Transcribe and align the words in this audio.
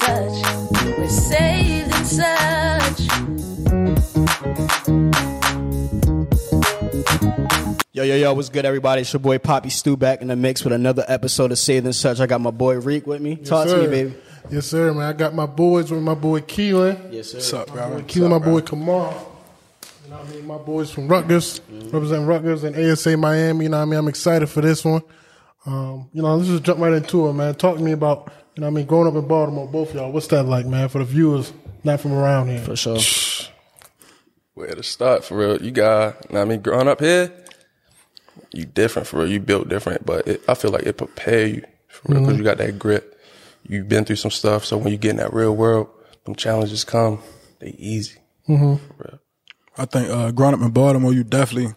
and 0.00 0.40
such. 0.72 0.98
We're 0.98 1.08
saved 1.08 1.92
and 1.94 2.06
such. 2.06 3.00
Yo, 7.94 8.02
yo, 8.04 8.16
yo, 8.16 8.32
what's 8.32 8.48
good, 8.48 8.64
everybody? 8.64 9.02
It's 9.02 9.12
your 9.12 9.20
boy 9.20 9.38
Poppy 9.38 9.68
Stu 9.68 9.96
back 9.96 10.22
in 10.22 10.28
the 10.28 10.36
mix 10.36 10.64
with 10.64 10.72
another 10.72 11.04
episode 11.08 11.52
of 11.52 11.58
Saved 11.58 11.84
and 11.84 11.94
Such. 11.94 12.20
I 12.20 12.26
got 12.26 12.40
my 12.40 12.50
boy 12.50 12.76
Reek 12.80 13.06
with 13.06 13.20
me. 13.20 13.36
Talk 13.36 13.68
to 13.68 13.76
me, 13.76 13.86
baby. 13.86 14.14
Yes, 14.50 14.66
sir, 14.66 14.92
man. 14.92 15.02
I 15.02 15.12
got 15.12 15.34
my 15.34 15.46
boys 15.46 15.90
with 15.90 16.02
my 16.02 16.14
boy 16.14 16.40
Keelan. 16.40 17.12
Yes, 17.12 17.28
sir. 17.30 17.38
What's 17.38 17.52
up, 17.52 17.68
My 17.68 17.74
bro? 17.88 17.90
boy 17.98 18.02
Keelan, 18.02 18.30
my 18.30 18.38
boy 18.38 18.60
Kamal. 18.62 19.28
You 20.04 20.10
know 20.10 20.16
what 20.16 20.26
I 20.26 20.30
mean? 20.30 20.46
My 20.46 20.58
boys 20.58 20.90
from 20.90 21.06
Rutgers, 21.08 21.60
representing 21.70 22.26
Rutgers 22.26 22.64
and 22.64 22.74
ASA 22.76 23.16
Miami. 23.16 23.66
You 23.66 23.70
know 23.70 23.76
what 23.78 23.82
I 23.82 23.86
mean? 23.86 23.98
I'm 24.00 24.08
excited 24.08 24.48
for 24.48 24.60
this 24.62 24.84
one. 24.84 25.02
Um, 25.64 26.08
you 26.12 26.22
know, 26.22 26.34
let's 26.34 26.48
just 26.48 26.64
jump 26.64 26.80
right 26.80 26.92
into 26.92 27.28
it, 27.28 27.32
man. 27.34 27.54
Talk 27.54 27.76
to 27.76 27.82
me 27.82 27.92
about, 27.92 28.32
you 28.54 28.60
know 28.60 28.66
what 28.66 28.72
I 28.72 28.76
mean, 28.76 28.86
growing 28.86 29.08
up 29.08 29.14
in 29.14 29.26
Baltimore, 29.26 29.66
both 29.66 29.90
of 29.90 29.96
y'all. 29.96 30.12
What's 30.12 30.26
that 30.28 30.42
like, 30.44 30.66
man, 30.66 30.88
for 30.88 30.98
the 30.98 31.04
viewers 31.04 31.52
not 31.84 32.00
from 32.00 32.12
around 32.12 32.48
here? 32.48 32.60
For 32.60 32.76
sure. 32.76 32.98
Where 34.54 34.74
to 34.74 34.82
start 34.82 35.24
for 35.24 35.38
real? 35.38 35.62
You 35.62 35.70
got, 35.70 36.16
you 36.28 36.34
know 36.34 36.40
what 36.40 36.46
I 36.46 36.48
mean, 36.48 36.60
growing 36.60 36.88
up 36.88 37.00
here, 37.00 37.32
you 38.52 38.66
different 38.66 39.08
for 39.08 39.20
real. 39.20 39.30
You 39.30 39.40
built 39.40 39.68
different, 39.68 40.04
but 40.04 40.28
it, 40.28 40.42
I 40.46 40.54
feel 40.54 40.70
like 40.70 40.82
it 40.82 40.98
prepare 40.98 41.46
you 41.46 41.62
for 41.88 42.12
real 42.12 42.20
because 42.20 42.36
you 42.36 42.44
got 42.44 42.58
that 42.58 42.78
grit. 42.78 43.18
You've 43.66 43.88
been 43.88 44.04
through 44.04 44.16
some 44.16 44.30
stuff, 44.30 44.64
so 44.66 44.76
when 44.76 44.92
you 44.92 44.98
get 44.98 45.12
in 45.12 45.16
that 45.16 45.32
real 45.32 45.56
world, 45.56 45.88
them 46.24 46.34
challenges 46.34 46.84
come, 46.84 47.20
they 47.60 47.70
easy. 47.78 48.18
For 48.76 48.80
real. 48.98 49.20
I 49.78 49.86
think 49.86 50.10
uh, 50.10 50.30
growing 50.32 50.54
up 50.54 50.60
in 50.60 50.70
Baltimore, 50.70 51.14
you 51.14 51.24
definitely 51.24 51.74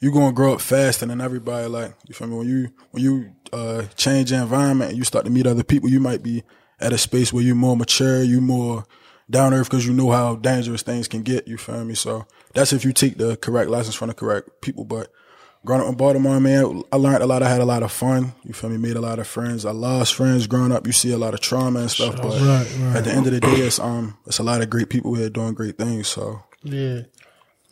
you 0.00 0.12
gonna 0.12 0.32
grow 0.32 0.54
up 0.54 0.60
faster 0.60 1.06
than 1.06 1.20
everybody. 1.20 1.66
Like 1.66 1.94
you 2.06 2.14
feel 2.14 2.28
me? 2.28 2.36
When 2.36 2.48
you 2.48 2.68
when 2.90 3.02
you 3.02 3.32
uh, 3.54 3.86
change 3.96 4.32
your 4.32 4.40
environment 4.42 4.90
and 4.90 4.98
you 4.98 5.04
start 5.04 5.24
to 5.24 5.30
meet 5.30 5.46
other 5.46 5.64
people, 5.64 5.88
you 5.88 6.00
might 6.00 6.22
be 6.22 6.42
at 6.80 6.92
a 6.92 6.98
space 6.98 7.32
where 7.32 7.42
you're 7.42 7.54
more 7.54 7.76
mature, 7.76 8.22
you're 8.22 8.40
more 8.40 8.84
down 9.30 9.54
earth 9.54 9.70
because 9.70 9.86
you 9.86 9.92
know 9.92 10.10
how 10.10 10.36
dangerous 10.36 10.82
things 10.82 11.08
can 11.08 11.22
get. 11.22 11.48
You 11.48 11.56
feel 11.56 11.84
me? 11.84 11.94
So 11.94 12.26
that's 12.52 12.72
if 12.72 12.84
you 12.84 12.92
take 12.92 13.16
the 13.16 13.36
correct 13.36 13.70
lessons 13.70 13.94
from 13.94 14.08
the 14.08 14.14
correct 14.14 14.60
people. 14.60 14.84
But 14.84 15.10
growing 15.64 15.82
up 15.82 15.88
in 15.88 15.94
Baltimore, 15.94 16.40
man, 16.40 16.82
I 16.92 16.96
learned 16.96 17.22
a 17.22 17.26
lot. 17.26 17.42
I 17.42 17.48
had 17.48 17.60
a 17.60 17.64
lot 17.64 17.82
of 17.82 17.92
fun. 17.92 18.32
You 18.44 18.52
feel 18.52 18.70
me? 18.70 18.76
Made 18.76 18.96
a 18.96 19.00
lot 19.00 19.18
of 19.18 19.26
friends. 19.26 19.64
I 19.64 19.70
lost 19.70 20.14
friends 20.14 20.46
growing 20.46 20.72
up. 20.72 20.86
You 20.86 20.92
see 20.92 21.12
a 21.12 21.18
lot 21.18 21.32
of 21.32 21.40
trauma 21.40 21.80
and 21.80 21.90
stuff. 21.90 22.16
But 22.16 22.32
Right, 22.32 22.76
right. 22.80 22.96
at 22.96 23.04
the 23.04 23.12
end 23.12 23.26
of 23.26 23.32
the 23.32 23.40
day, 23.40 23.54
it's 23.54 23.78
um, 23.78 24.18
it's 24.26 24.38
a 24.40 24.42
lot 24.42 24.60
of 24.60 24.68
great 24.68 24.90
people 24.90 25.14
here 25.14 25.30
doing 25.30 25.54
great 25.54 25.78
things. 25.78 26.08
So. 26.08 26.42
Yeah. 26.62 27.02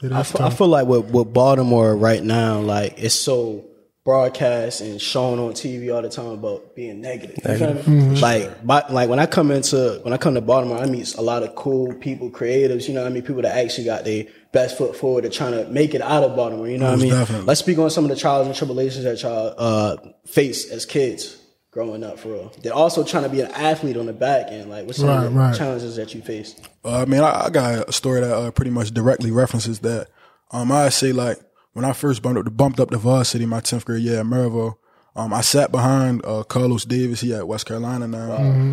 Yeah, 0.01 0.19
I 0.19 0.23
feel, 0.25 0.43
I 0.43 0.51
feel 0.51 0.67
like 0.67 0.89
with, 0.89 1.11
with 1.13 1.33
Baltimore 1.33 1.95
right 1.97 2.23
now, 2.25 2.59
like 2.61 2.95
it's 2.99 3.15
so 3.15 3.65
broadcast 4.05 4.81
and 4.81 5.01
shown 5.01 5.39
on 5.39 5.53
TV 5.53 5.95
all 5.95 6.03
the 6.03 6.09
time 6.09 6.27
about 6.31 6.75
being 6.75 7.01
negative. 7.01 7.39
You 7.45 7.57
feel 7.57 7.93
me? 7.93 8.21
Like, 8.21 8.65
my, 8.65 8.85
like 8.91 9.09
when 9.09 9.19
I 9.21 9.27
come 9.27 9.51
into 9.51 10.01
when 10.03 10.13
I 10.13 10.17
come 10.17 10.35
to 10.35 10.41
Baltimore, 10.41 10.79
I 10.79 10.87
meet 10.87 11.15
a 11.15 11.23
lot 11.23 11.43
of 11.43 11.55
cool 11.55 11.95
people, 11.95 12.31
creatives. 12.31 12.89
You 12.89 12.95
know, 12.95 13.03
what 13.03 13.11
I 13.11 13.15
mean, 13.15 13.23
people 13.23 13.43
that 13.43 13.57
actually 13.57 13.85
got 13.85 14.05
their 14.05 14.25
best 14.53 14.77
foot 14.77 14.97
forward 14.97 15.23
to 15.23 15.31
trying 15.31 15.53
to 15.53 15.69
make 15.71 15.95
it 15.95 16.01
out 16.03 16.25
of 16.25 16.35
Baltimore. 16.37 16.69
You 16.69 16.79
know 16.79 16.91
what 16.91 16.99
I 16.99 17.03
mean? 17.03 17.13
definitely. 17.13 17.47
Let's 17.47 17.61
speak 17.61 17.79
on 17.79 17.91
some 17.91 18.05
of 18.05 18.11
the 18.11 18.17
trials 18.17 18.47
and 18.47 18.57
tribulations 18.57 19.05
that 19.05 19.23
y'all 19.23 19.55
uh, 19.57 19.97
face 20.27 20.71
as 20.71 20.85
kids 20.85 21.39
growing 21.71 22.03
up. 22.03 22.19
For 22.19 22.29
real, 22.31 22.53
they're 22.63 22.75
also 22.75 23.05
trying 23.05 23.23
to 23.23 23.29
be 23.29 23.41
an 23.41 23.53
athlete 23.53 23.97
on 23.97 24.07
the 24.07 24.13
back 24.13 24.47
end. 24.51 24.69
Like, 24.69 24.85
what's 24.87 24.99
some 24.99 25.09
Right, 25.09 25.25
of 25.27 25.33
the 25.33 25.39
right. 25.39 25.57
challenges 25.57 25.95
that 25.97 26.13
you 26.13 26.23
faced? 26.23 26.69
Uh, 26.85 27.03
I 27.03 27.05
mean, 27.05 27.21
I, 27.23 27.45
I 27.47 27.51
got 27.51 27.89
a 27.89 27.93
story 27.93 28.21
that 28.21 28.35
uh, 28.35 28.51
pretty 28.51 28.73
much 28.73 28.91
directly 28.93 29.31
references 29.31 29.79
that. 29.81 30.09
Um, 30.51 30.71
I 30.73 30.91
say 30.91 31.13
like 31.13 31.39
when 31.73 31.85
I 31.85 31.93
first 31.93 32.23
bumped 32.23 32.47
up, 32.47 32.57
bumped 32.57 32.81
up 32.81 32.91
to 32.91 32.99
varsity 32.99 33.47
my 33.47 33.61
tenth 33.61 33.85
grade 33.85 34.03
year 34.03 34.21
at 34.21 34.27
Maryville, 34.27 34.77
um, 35.15 35.33
I 35.35 35.41
sat 35.43 35.71
behind 35.71 36.25
uh, 36.25 36.43
Carlos 36.43 36.85
Davis. 36.87 37.21
He 37.21 37.35
at 37.35 37.47
West 37.47 37.67
Carolina 37.67 38.09
now. 38.09 38.33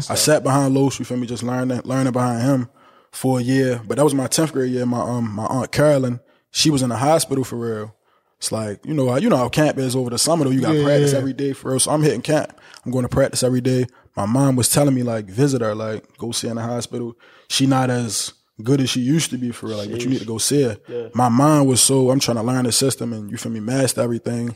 I 0.09 0.15
sat 0.15 0.41
behind 0.43 0.73
Los. 0.73 0.97
You 0.99 1.05
feel 1.05 1.17
me? 1.17 1.27
Just 1.27 1.43
learning, 1.43 1.81
learning 1.83 2.13
behind 2.13 2.41
him 2.41 2.69
for 3.11 3.39
a 3.39 3.41
year. 3.41 3.81
But 3.85 3.97
that 3.97 4.03
was 4.05 4.13
my 4.13 4.27
tenth 4.27 4.53
grade 4.53 4.71
year. 4.71 4.85
My 4.85 5.01
um, 5.01 5.31
my 5.33 5.45
aunt 5.45 5.71
Carolyn, 5.73 6.19
she 6.51 6.69
was 6.69 6.81
in 6.81 6.89
the 6.89 6.97
hospital 6.97 7.43
for 7.43 7.57
real. 7.57 7.95
It's 8.37 8.53
like 8.53 8.85
you 8.85 8.93
know, 8.93 9.09
how- 9.09 9.17
you 9.17 9.27
know 9.27 9.35
how 9.35 9.49
camp 9.49 9.77
is 9.79 9.97
over 9.97 10.09
the 10.09 10.17
summer 10.17 10.45
though. 10.45 10.51
You 10.51 10.61
got 10.61 10.75
Yeah, 10.75 10.85
practice 10.85 11.11
yeah. 11.11 11.17
every 11.19 11.33
day 11.33 11.51
for 11.51 11.71
real. 11.71 11.79
So 11.81 11.91
I'm 11.91 12.01
hitting 12.03 12.21
camp. 12.21 12.57
I'm 12.85 12.91
going 12.93 13.03
to 13.03 13.09
practice 13.09 13.43
every 13.43 13.59
day. 13.59 13.85
My 14.15 14.25
mom 14.25 14.55
was 14.55 14.69
telling 14.69 14.95
me 14.95 15.03
like 15.03 15.25
visit 15.25 15.59
her, 15.61 15.75
like 15.75 16.17
go 16.17 16.31
see 16.31 16.47
her 16.47 16.51
in 16.51 16.55
the 16.57 16.63
hospital. 16.63 17.17
She 17.49 17.65
not 17.65 17.89
as 17.89 18.31
good 18.63 18.81
as 18.81 18.89
she 18.89 19.01
used 19.01 19.29
to 19.31 19.37
be 19.37 19.51
for 19.51 19.67
real. 19.67 19.77
Like, 19.77 19.91
but 19.91 20.01
you 20.03 20.09
need 20.09 20.19
to 20.19 20.25
go 20.25 20.37
see 20.37 20.63
her. 20.63 20.77
My 21.13 21.29
mind 21.29 21.67
was 21.67 21.81
so 21.81 22.09
I'm 22.11 22.19
trying 22.19 22.37
to 22.37 22.43
learn 22.43 22.65
the 22.65 22.71
system 22.71 23.13
and 23.13 23.29
you 23.31 23.37
feel 23.37 23.51
me, 23.51 23.59
master 23.59 24.01
everything. 24.01 24.55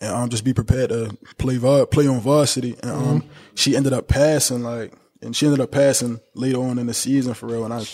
And 0.00 0.10
um, 0.10 0.28
just 0.30 0.44
be 0.44 0.52
prepared 0.52 0.90
to 0.90 1.16
play 1.38 1.58
var- 1.58 1.86
play 1.86 2.08
on 2.08 2.18
varsity. 2.20 2.76
And 2.82 2.90
um, 2.90 3.24
she 3.54 3.76
ended 3.76 3.92
up 3.92 4.08
passing 4.08 4.62
like, 4.62 4.92
and 5.20 5.36
she 5.36 5.46
ended 5.46 5.60
up 5.60 5.70
passing 5.70 6.20
later 6.34 6.58
on 6.58 6.78
in 6.78 6.86
the 6.86 6.94
season 6.94 7.34
for 7.34 7.46
real. 7.46 7.64
And 7.64 7.72
I 7.72 7.84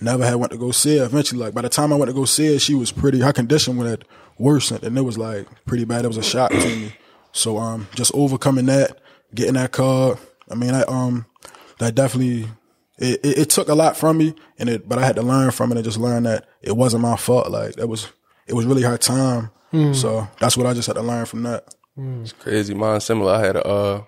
never 0.00 0.24
had 0.24 0.36
went 0.36 0.52
to 0.52 0.58
go 0.58 0.70
see 0.70 0.96
her. 0.96 1.04
Eventually, 1.04 1.40
like 1.40 1.52
by 1.52 1.60
the 1.60 1.68
time 1.68 1.92
I 1.92 1.96
went 1.96 2.08
to 2.08 2.14
go 2.14 2.24
see 2.24 2.54
her, 2.54 2.58
she 2.58 2.74
was 2.74 2.90
pretty. 2.90 3.20
Her 3.20 3.34
condition 3.34 3.76
would 3.76 3.86
have 3.86 4.00
worsened, 4.38 4.82
and 4.82 4.96
it 4.96 5.02
was 5.02 5.18
like 5.18 5.46
pretty 5.66 5.84
bad. 5.84 6.04
It 6.04 6.08
was 6.08 6.16
a 6.16 6.22
shock 6.22 6.50
to 6.52 6.56
me. 6.56 6.94
So 7.32 7.58
um, 7.58 7.86
just 7.94 8.12
overcoming 8.14 8.66
that, 8.66 8.98
getting 9.34 9.54
that 9.54 9.72
card. 9.72 10.18
I 10.50 10.54
mean, 10.54 10.74
I 10.74 10.82
um, 10.84 11.26
that 11.78 11.94
definitely 11.94 12.48
it, 12.98 13.20
it, 13.24 13.38
it 13.38 13.50
took 13.50 13.68
a 13.68 13.74
lot 13.74 13.96
from 13.96 14.18
me, 14.18 14.34
and 14.58 14.68
it 14.68 14.88
but 14.88 14.98
I 14.98 15.06
had 15.06 15.16
to 15.16 15.22
learn 15.22 15.50
from 15.50 15.70
it 15.72 15.76
and 15.76 15.84
just 15.84 15.98
learn 15.98 16.24
that 16.24 16.46
it 16.62 16.76
wasn't 16.76 17.02
my 17.02 17.16
fault. 17.16 17.50
Like 17.50 17.74
that 17.76 17.86
was 17.88 18.08
it 18.46 18.54
was 18.54 18.66
really 18.66 18.82
her 18.82 18.98
time. 18.98 19.50
So 19.94 20.26
that's 20.40 20.56
what 20.56 20.66
I 20.66 20.72
just 20.72 20.86
had 20.86 20.96
to 20.96 21.02
learn 21.02 21.26
from 21.26 21.42
that. 21.42 21.74
It's 22.22 22.32
crazy. 22.32 22.72
Mine 22.74 23.00
similar. 23.00 23.34
I 23.34 23.40
had 23.40 23.56
a, 23.56 23.66
uh, 23.66 24.02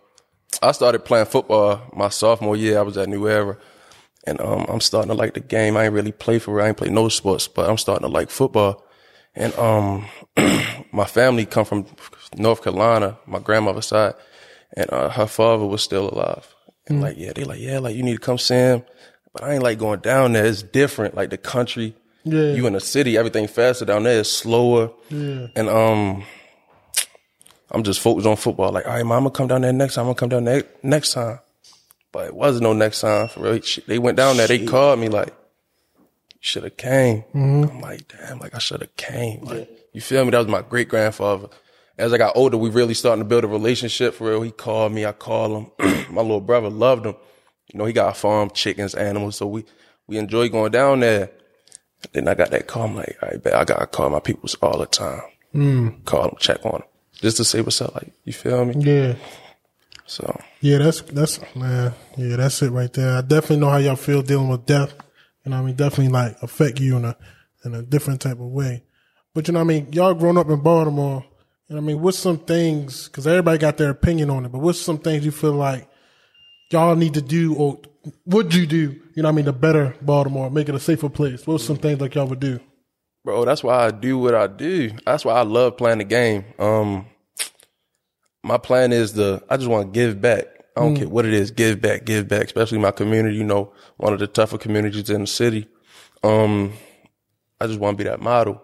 I 0.63 0.73
started 0.73 1.05
playing 1.05 1.27
football 1.27 1.83
my 1.95 2.09
sophomore 2.09 2.57
year. 2.57 2.79
I 2.79 2.83
was 2.83 2.97
at 2.97 3.09
New 3.09 3.29
Era. 3.29 3.59
And 4.27 4.41
um, 4.41 4.67
I'm 4.69 4.81
starting 4.81 5.09
to 5.09 5.15
like 5.15 5.35
the 5.35 5.41
game. 5.41 5.77
I 5.77 5.85
ain't 5.85 5.95
really 5.95 6.13
play 6.13 6.39
for 6.39 6.59
it. 6.59 6.63
I 6.63 6.69
ain't 6.69 6.77
play 6.77 6.89
no 6.91 7.09
sports, 7.09 7.49
but 7.49 7.69
I'm 7.69 7.79
starting 7.79 8.07
to 8.07 8.13
like 8.13 8.31
football. 8.31 8.85
And 9.35 9.55
um, 9.59 10.07
my 10.93 11.05
family 11.05 11.47
come 11.47 11.65
from 11.65 11.87
North 12.37 12.63
Carolina, 12.63 13.19
my 13.27 13.39
grandmother's 13.39 13.87
side, 13.87 14.15
and 14.77 14.91
uh, 14.93 15.09
her 15.09 15.27
father 15.27 15.67
was 15.67 15.83
still 15.83 16.11
alive. 16.11 16.55
And 16.91 17.01
like, 17.01 17.17
yeah, 17.17 17.33
they 17.33 17.45
like, 17.45 17.61
yeah, 17.61 17.79
like 17.79 17.97
you 17.97 18.03
need 18.03 18.15
to 18.15 18.19
come 18.21 18.37
see 18.39 18.55
him. 18.55 18.83
But 19.33 19.45
I 19.45 19.55
ain't 19.55 19.63
like 19.63 19.79
going 19.79 20.01
down 20.01 20.33
there. 20.33 20.45
It's 20.45 20.63
different. 20.63 21.15
Like 21.15 21.31
the 21.31 21.39
country, 21.39 21.95
Yeah. 22.25 22.53
you 22.53 22.67
in 22.67 22.73
the 22.73 22.81
city, 22.81 23.17
everything 23.17 23.47
faster 23.47 23.85
down 23.85 24.03
there. 24.03 24.21
It's 24.21 24.29
slower. 24.31 24.91
Yeah. 25.09 25.47
And 25.57 25.69
um, 25.69 26.25
I'm 27.71 27.85
just 27.85 28.01
focused 28.01 28.27
on 28.27 28.37
football. 28.37 28.73
Like, 28.73 28.87
all 28.87 28.93
right, 28.95 29.03
gonna 29.05 29.31
come 29.31 29.47
down 29.47 29.61
there 29.63 29.73
next 29.73 29.95
time. 29.95 30.03
I'm 30.03 30.07
gonna 30.09 30.15
come 30.17 30.29
down 30.31 30.45
there 30.45 30.65
next 30.83 31.13
time. 31.13 31.39
But 32.13 32.27
it 32.27 32.35
wasn't 32.35 32.65
no 32.65 32.73
next 32.73 33.03
time 33.03 33.29
for 33.29 33.41
real. 33.41 33.61
They 33.87 33.99
went 34.01 34.17
down 34.17 34.37
there. 34.37 34.49
They 34.49 34.67
called 34.67 34.99
me 34.99 35.09
like, 35.09 35.33
should 36.41 36.65
have 36.65 36.77
came. 36.77 37.23
I'm 37.35 37.81
like, 37.81 38.09
damn, 38.09 38.41
like 38.41 38.55
I 38.55 38.59
should 38.59 38.81
have 38.81 38.97
came. 38.97 39.45
Like, 39.45 39.71
you 39.93 40.01
feel 40.01 40.25
me? 40.25 40.31
That 40.33 40.39
was 40.39 40.49
my 40.49 40.63
great 40.63 40.89
grandfather. 40.89 41.49
As 42.01 42.13
I 42.15 42.19
got 42.19 42.37
older, 42.37 42.57
we 42.57 42.71
really 42.71 42.95
starting 42.95 43.23
to 43.23 43.29
build 43.29 43.45
a 43.45 43.49
relationship 43.49 44.15
for 44.15 44.31
real. 44.31 44.43
He 44.43 44.51
called 44.51 44.93
me, 44.93 45.05
I 45.05 45.13
call 45.13 45.57
him. 45.57 45.71
my 46.11 46.23
little 46.23 46.41
brother 46.41 46.71
loved 46.71 47.05
him. 47.05 47.15
You 47.73 47.79
know, 47.79 47.85
he 47.85 47.93
got 47.93 48.13
a 48.13 48.15
farm, 48.15 48.51
chickens, 48.51 48.95
animals. 48.95 49.37
So 49.37 49.47
we, 49.47 49.65
we 50.07 50.17
enjoy 50.17 50.49
going 50.49 50.73
down 50.73 51.01
there. 51.01 51.31
Then 52.13 52.27
I 52.27 52.35
got 52.35 52.51
that 52.51 52.67
call. 52.67 52.85
I'm 52.85 52.97
like, 52.97 53.19
all 53.23 53.29
right, 53.29 53.43
bet 53.43 53.55
I 53.55 53.65
gotta 53.65 53.87
call 53.87 54.09
my 54.09 54.21
peoples 54.21 54.55
all 54.63 54.79
the 54.79 54.87
time. 54.87 55.23
Hmm. 55.53 55.89
Call 56.07 56.23
them, 56.23 56.37
check 56.39 56.65
on 56.65 56.73
them, 56.73 56.83
just 57.13 57.37
to 57.37 57.45
say 57.45 57.61
what's 57.61 57.83
up. 57.83 57.95
Like, 57.95 58.13
you 58.25 58.33
feel 58.33 58.65
me? 58.65 58.75
Yeah. 58.79 59.17
So 60.07 60.41
Yeah, 60.61 60.79
that's 60.79 61.03
that's 61.03 61.39
man. 61.55 61.93
Yeah, 62.17 62.37
that's 62.37 62.63
it 62.63 62.71
right 62.71 62.93
there. 62.93 63.19
I 63.19 63.21
definitely 63.21 63.59
know 63.59 63.69
how 63.69 63.77
y'all 63.77 63.97
feel 63.97 64.23
dealing 64.23 64.49
with 64.49 64.67
death. 64.67 64.95
You 65.45 65.51
know, 65.51 65.59
what 65.59 65.63
I 65.63 65.67
mean, 65.67 65.77
definitely 65.77 66.09
like 66.09 66.43
affect 66.43 66.81
you 66.81 66.97
in 66.97 67.05
a 67.05 67.17
in 67.65 67.75
a 67.75 67.83
different 67.83 68.21
type 68.21 68.41
of 68.41 68.47
way. 68.47 68.83
But 69.35 69.47
you 69.47 69.53
know, 69.53 69.61
what 69.61 69.65
I 69.65 69.69
mean, 69.69 69.93
y'all 69.93 70.15
grown 70.15 70.37
up 70.37 70.49
in 70.49 70.61
Baltimore. 70.61 71.25
What 71.71 71.79
I 71.79 71.81
mean, 71.81 72.01
what's 72.01 72.19
some 72.19 72.39
things? 72.39 73.07
Because 73.07 73.27
everybody 73.27 73.59
got 73.59 73.77
their 73.77 73.91
opinion 73.91 74.29
on 74.29 74.45
it. 74.45 74.51
But 74.51 74.59
what's 74.59 74.81
some 74.81 74.99
things 74.99 75.25
you 75.25 75.31
feel 75.31 75.53
like 75.53 75.89
y'all 76.73 76.97
need 76.97 77.15
to 77.15 77.23
do, 77.23 77.55
or 77.55 77.81
would 78.27 78.53
you 78.53 78.67
do? 78.67 79.01
You 79.15 79.23
know, 79.23 79.29
what 79.29 79.33
I 79.33 79.37
mean, 79.37 79.45
to 79.45 79.53
better 79.53 79.95
Baltimore, 80.03 80.51
make 80.51 80.69
it 80.69 80.75
a 80.75 80.81
safer 80.81 81.09
place. 81.09 81.47
What's 81.47 81.65
some 81.65 81.77
things 81.77 82.01
like 82.01 82.15
y'all 82.17 82.27
would 82.27 82.41
do? 82.41 82.59
bro. 83.25 83.45
That's 83.45 83.63
why 83.63 83.87
I 83.87 83.91
do 83.91 84.19
what 84.19 84.35
I 84.35 84.47
do. 84.47 84.91
That's 85.07 85.25
why 85.25 85.35
I 85.35 85.43
love 85.43 85.77
playing 85.77 85.99
the 85.99 86.05
game. 86.05 86.45
Um, 86.59 87.07
my 88.43 88.59
plan 88.59 88.93
is 88.93 89.13
to, 89.13 89.43
I 89.49 89.57
just 89.57 89.69
want 89.69 89.93
to 89.93 89.99
give 89.99 90.21
back. 90.21 90.47
I 90.77 90.83
don't 90.83 90.97
care 90.97 91.09
what 91.09 91.27
it 91.27 91.35
is, 91.35 91.51
give 91.51 91.81
back, 91.81 92.05
give 92.05 92.29
back, 92.29 92.45
especially 92.45 92.79
my 92.79 92.93
community, 92.93 93.37
you 93.37 93.45
know, 93.45 93.73
one 93.97 94.13
of 94.13 94.19
the 94.19 94.27
tougher 94.27 94.57
communities 94.57 95.11
in 95.11 95.23
the 95.23 95.27
city. 95.27 95.67
Um, 96.23 96.73
I 97.61 97.67
just 97.67 97.81
want 97.81 97.99
to 97.99 98.05
be 98.05 98.09
that 98.09 98.21
model. 98.21 98.63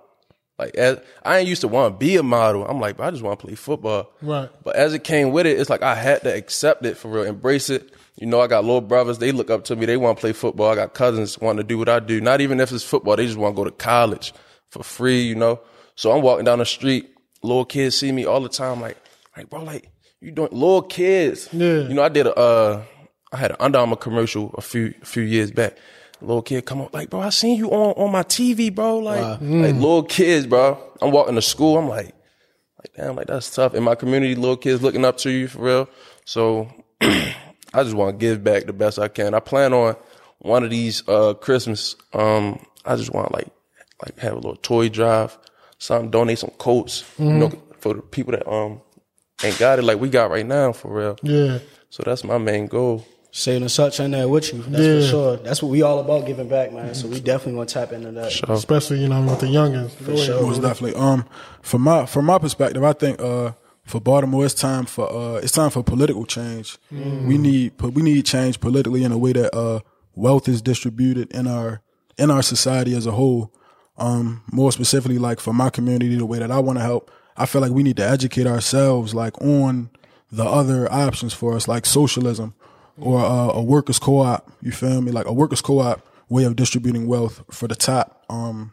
Like, 0.58 0.75
as, 0.75 0.99
I 1.23 1.38
ain't 1.38 1.49
used 1.49 1.61
to 1.61 1.69
want 1.69 1.94
to 1.94 1.99
be 1.99 2.17
a 2.17 2.23
model. 2.23 2.67
I'm 2.67 2.81
like, 2.81 2.97
but 2.97 3.06
I 3.06 3.11
just 3.11 3.23
want 3.23 3.38
to 3.38 3.47
play 3.47 3.55
football. 3.55 4.11
Right. 4.23 4.49
But 4.64 4.76
as 4.76 4.94
it 4.94 5.05
came 5.05 5.32
with 5.32 5.47
it, 5.47 5.61
it's 5.61 5.69
like 5.69 5.82
I 5.82 5.94
had 5.94 6.23
to 6.23 6.35
accept 6.35 6.87
it 6.87 6.97
for 6.97 7.08
real, 7.08 7.25
embrace 7.25 7.69
it. 7.69 7.93
You 8.17 8.26
know, 8.26 8.41
I 8.41 8.47
got 8.47 8.64
little 8.64 8.81
brothers, 8.81 9.19
they 9.19 9.32
look 9.32 9.50
up 9.50 9.64
to 9.64 9.76
me, 9.76 9.85
they 9.85 9.99
want 9.99 10.17
to 10.17 10.20
play 10.23 10.32
football. 10.32 10.70
I 10.70 10.75
got 10.75 10.94
cousins 10.94 11.38
wanting 11.38 11.58
to 11.58 11.64
do 11.64 11.76
what 11.76 11.91
I 11.91 12.00
do. 12.00 12.20
Not 12.20 12.41
even 12.41 12.61
if 12.61 12.73
it's 12.73 12.82
football, 12.82 13.17
they 13.17 13.26
just 13.26 13.37
want 13.37 13.55
to 13.55 13.61
go 13.61 13.64
to 13.64 13.70
college 13.70 14.32
for 14.70 14.82
free, 14.82 15.23
you 15.23 15.35
know. 15.35 15.61
So 15.94 16.12
I'm 16.12 16.23
walking 16.23 16.47
down 16.47 16.58
the 16.58 16.67
street, 16.67 17.14
little 17.43 17.67
kids 17.67 17.97
see 17.97 18.12
me 18.12 18.25
all 18.25 18.41
the 18.41 18.49
time, 18.49 18.81
like, 18.81 18.97
like, 19.37 19.50
bro, 19.50 19.62
like, 19.62 19.91
you 20.20 20.31
doing 20.32 20.49
little 20.50 20.82
kids. 20.82 21.50
Yeah. 21.53 21.81
You 21.81 21.94
know, 21.94 22.03
I 22.03 22.08
did 22.08 22.26
a 22.26 22.35
uh 22.35 22.82
I 23.32 23.37
had 23.37 23.50
an 23.50 23.56
Under 23.61 23.79
Armour 23.79 23.97
commercial 23.97 24.55
a 24.55 24.62
few 24.62 24.94
a 25.03 25.05
few 25.05 25.23
years 25.23 25.50
back. 25.50 25.76
Little 26.21 26.43
kid 26.43 26.65
come 26.65 26.81
up 26.81 26.95
like, 26.95 27.11
bro, 27.11 27.21
I 27.21 27.29
seen 27.29 27.57
you 27.59 27.71
on 27.71 27.93
on 28.03 28.11
my 28.11 28.23
TV, 28.23 28.75
bro. 28.75 28.99
Like, 28.99 29.41
like 29.41 29.75
little 29.75 30.03
kids, 30.03 30.47
bro. 30.47 30.79
I'm 31.03 31.11
walking 31.11 31.35
to 31.35 31.43
school. 31.43 31.77
I'm 31.79 31.89
like, 31.89 32.15
like 32.79 32.95
damn, 32.97 33.17
like 33.17 33.27
that's 33.27 33.55
tough. 33.55 33.75
In 33.75 33.83
my 33.83 33.95
community, 33.95 34.35
little 34.35 34.57
kids 34.57 34.83
looking 34.83 35.05
up 35.05 35.19
to 35.19 35.31
you 35.31 35.47
for 35.49 35.59
real. 35.61 35.89
So 36.25 36.69
I 37.01 37.35
just 37.83 37.95
want 37.95 38.19
to 38.19 38.27
give 38.27 38.43
back 38.43 38.65
the 38.65 38.73
best 38.73 38.99
I 38.99 39.09
can. 39.09 39.35
I 39.35 39.41
plan 39.41 39.75
on 39.75 39.97
one 40.39 40.65
of 40.65 40.71
these 40.71 41.07
uh 41.09 41.35
Christmas. 41.35 41.97
Um, 42.15 42.65
I 42.85 42.97
just 42.97 43.13
want 43.13 43.29
to 43.29 43.33
like 43.35 43.49
like 44.05 44.19
have 44.19 44.33
a 44.33 44.37
little 44.37 44.57
toy 44.57 44.89
drive, 44.89 45.37
something, 45.79 46.11
donate 46.11 46.39
some 46.39 46.51
coats, 46.59 47.05
you 47.19 47.27
know, 47.27 47.53
for 47.81 47.95
the 47.95 48.03
people 48.03 48.33
that 48.33 48.49
um 48.51 48.81
ain't 49.45 49.59
got 49.59 49.79
it 49.79 49.83
like 49.83 50.01
we 50.01 50.09
got 50.09 50.31
right 50.31 50.47
now 50.47 50.73
for 50.73 50.93
real. 50.93 51.19
Yeah. 51.23 51.59
So 51.91 52.03
that's 52.05 52.25
my 52.25 52.39
main 52.39 52.67
goal. 52.67 53.07
Saying 53.38 53.61
and 53.61 53.71
such 53.71 54.00
in 54.00 54.12
there 54.12 54.27
with 54.29 54.50
you. 54.50 54.62
That's 54.67 54.83
Yeah. 54.83 55.00
for 55.00 55.06
sure. 55.06 55.37
That's 55.37 55.62
what 55.62 55.69
we 55.71 55.83
all 55.83 55.99
about 55.99 56.25
giving 56.25 56.49
back, 56.49 56.73
man. 56.73 56.94
So 56.94 57.06
we 57.06 57.21
definitely 57.21 57.53
want 57.59 57.69
to 57.69 57.75
tap 57.75 57.93
into 57.93 58.11
that. 58.12 58.33
So 58.33 58.50
Especially, 58.55 59.00
you 59.03 59.09
know, 59.11 59.21
with 59.21 59.41
the 59.41 59.47
youngins. 59.49 59.91
For 59.91 60.17
sure. 60.17 60.41
Most 60.41 60.62
definitely. 60.62 60.99
Um, 60.99 61.27
from 61.61 61.83
my 61.83 62.06
from 62.06 62.25
my 62.25 62.38
perspective, 62.38 62.83
I 62.83 62.94
think 62.94 63.21
uh 63.21 63.53
for 63.85 64.00
Baltimore, 64.00 64.47
it's 64.47 64.55
time 64.55 64.87
for 64.87 65.12
uh 65.12 65.35
it's 65.43 65.53
time 65.53 65.69
for 65.69 65.83
political 65.83 66.25
change. 66.25 66.79
We 66.91 67.37
need 67.37 67.73
we 67.83 68.00
need 68.00 68.25
change 68.25 68.59
politically 68.59 69.05
in 69.05 69.12
a 69.12 69.19
way 69.19 69.35
that 69.35 69.55
uh 69.55 69.81
wealth 70.15 70.49
is 70.49 70.62
distributed 70.62 71.31
in 71.32 71.47
our 71.47 71.82
in 72.17 72.31
our 72.31 72.41
society 72.43 72.94
as 72.97 73.05
a 73.05 73.12
whole. 73.12 73.53
Um, 73.99 74.44
more 74.50 74.73
specifically, 74.73 75.19
like 75.19 75.41
for 75.41 75.53
my 75.53 75.69
community, 75.69 76.17
the 76.17 76.25
way 76.25 76.39
that 76.39 76.50
I 76.50 76.59
want 76.59 76.79
to 76.79 76.82
help, 76.82 77.11
I 77.37 77.44
feel 77.44 77.61
like 77.61 77.73
we 77.73 77.82
need 77.82 77.99
to 77.99 78.09
educate 78.09 78.47
ourselves, 78.47 79.15
like 79.15 79.39
on 79.43 79.91
the 80.32 80.44
other 80.44 80.91
options 80.91 81.35
for 81.35 81.55
us, 81.55 81.69
like 81.69 81.85
socialism 81.85 82.55
or 82.98 83.20
uh, 83.20 83.52
a 83.52 83.62
workers' 83.62 83.98
co-op. 83.98 84.50
You 84.62 84.72
feel 84.72 85.00
me? 85.00 85.12
Like 85.12 85.26
a 85.26 85.32
workers' 85.32 85.60
co-op 85.60 86.06
way 86.28 86.44
of 86.44 86.56
distributing 86.56 87.06
wealth 87.06 87.43
for 87.50 87.69
the 87.69 87.75
top. 87.75 88.25
Um, 88.28 88.72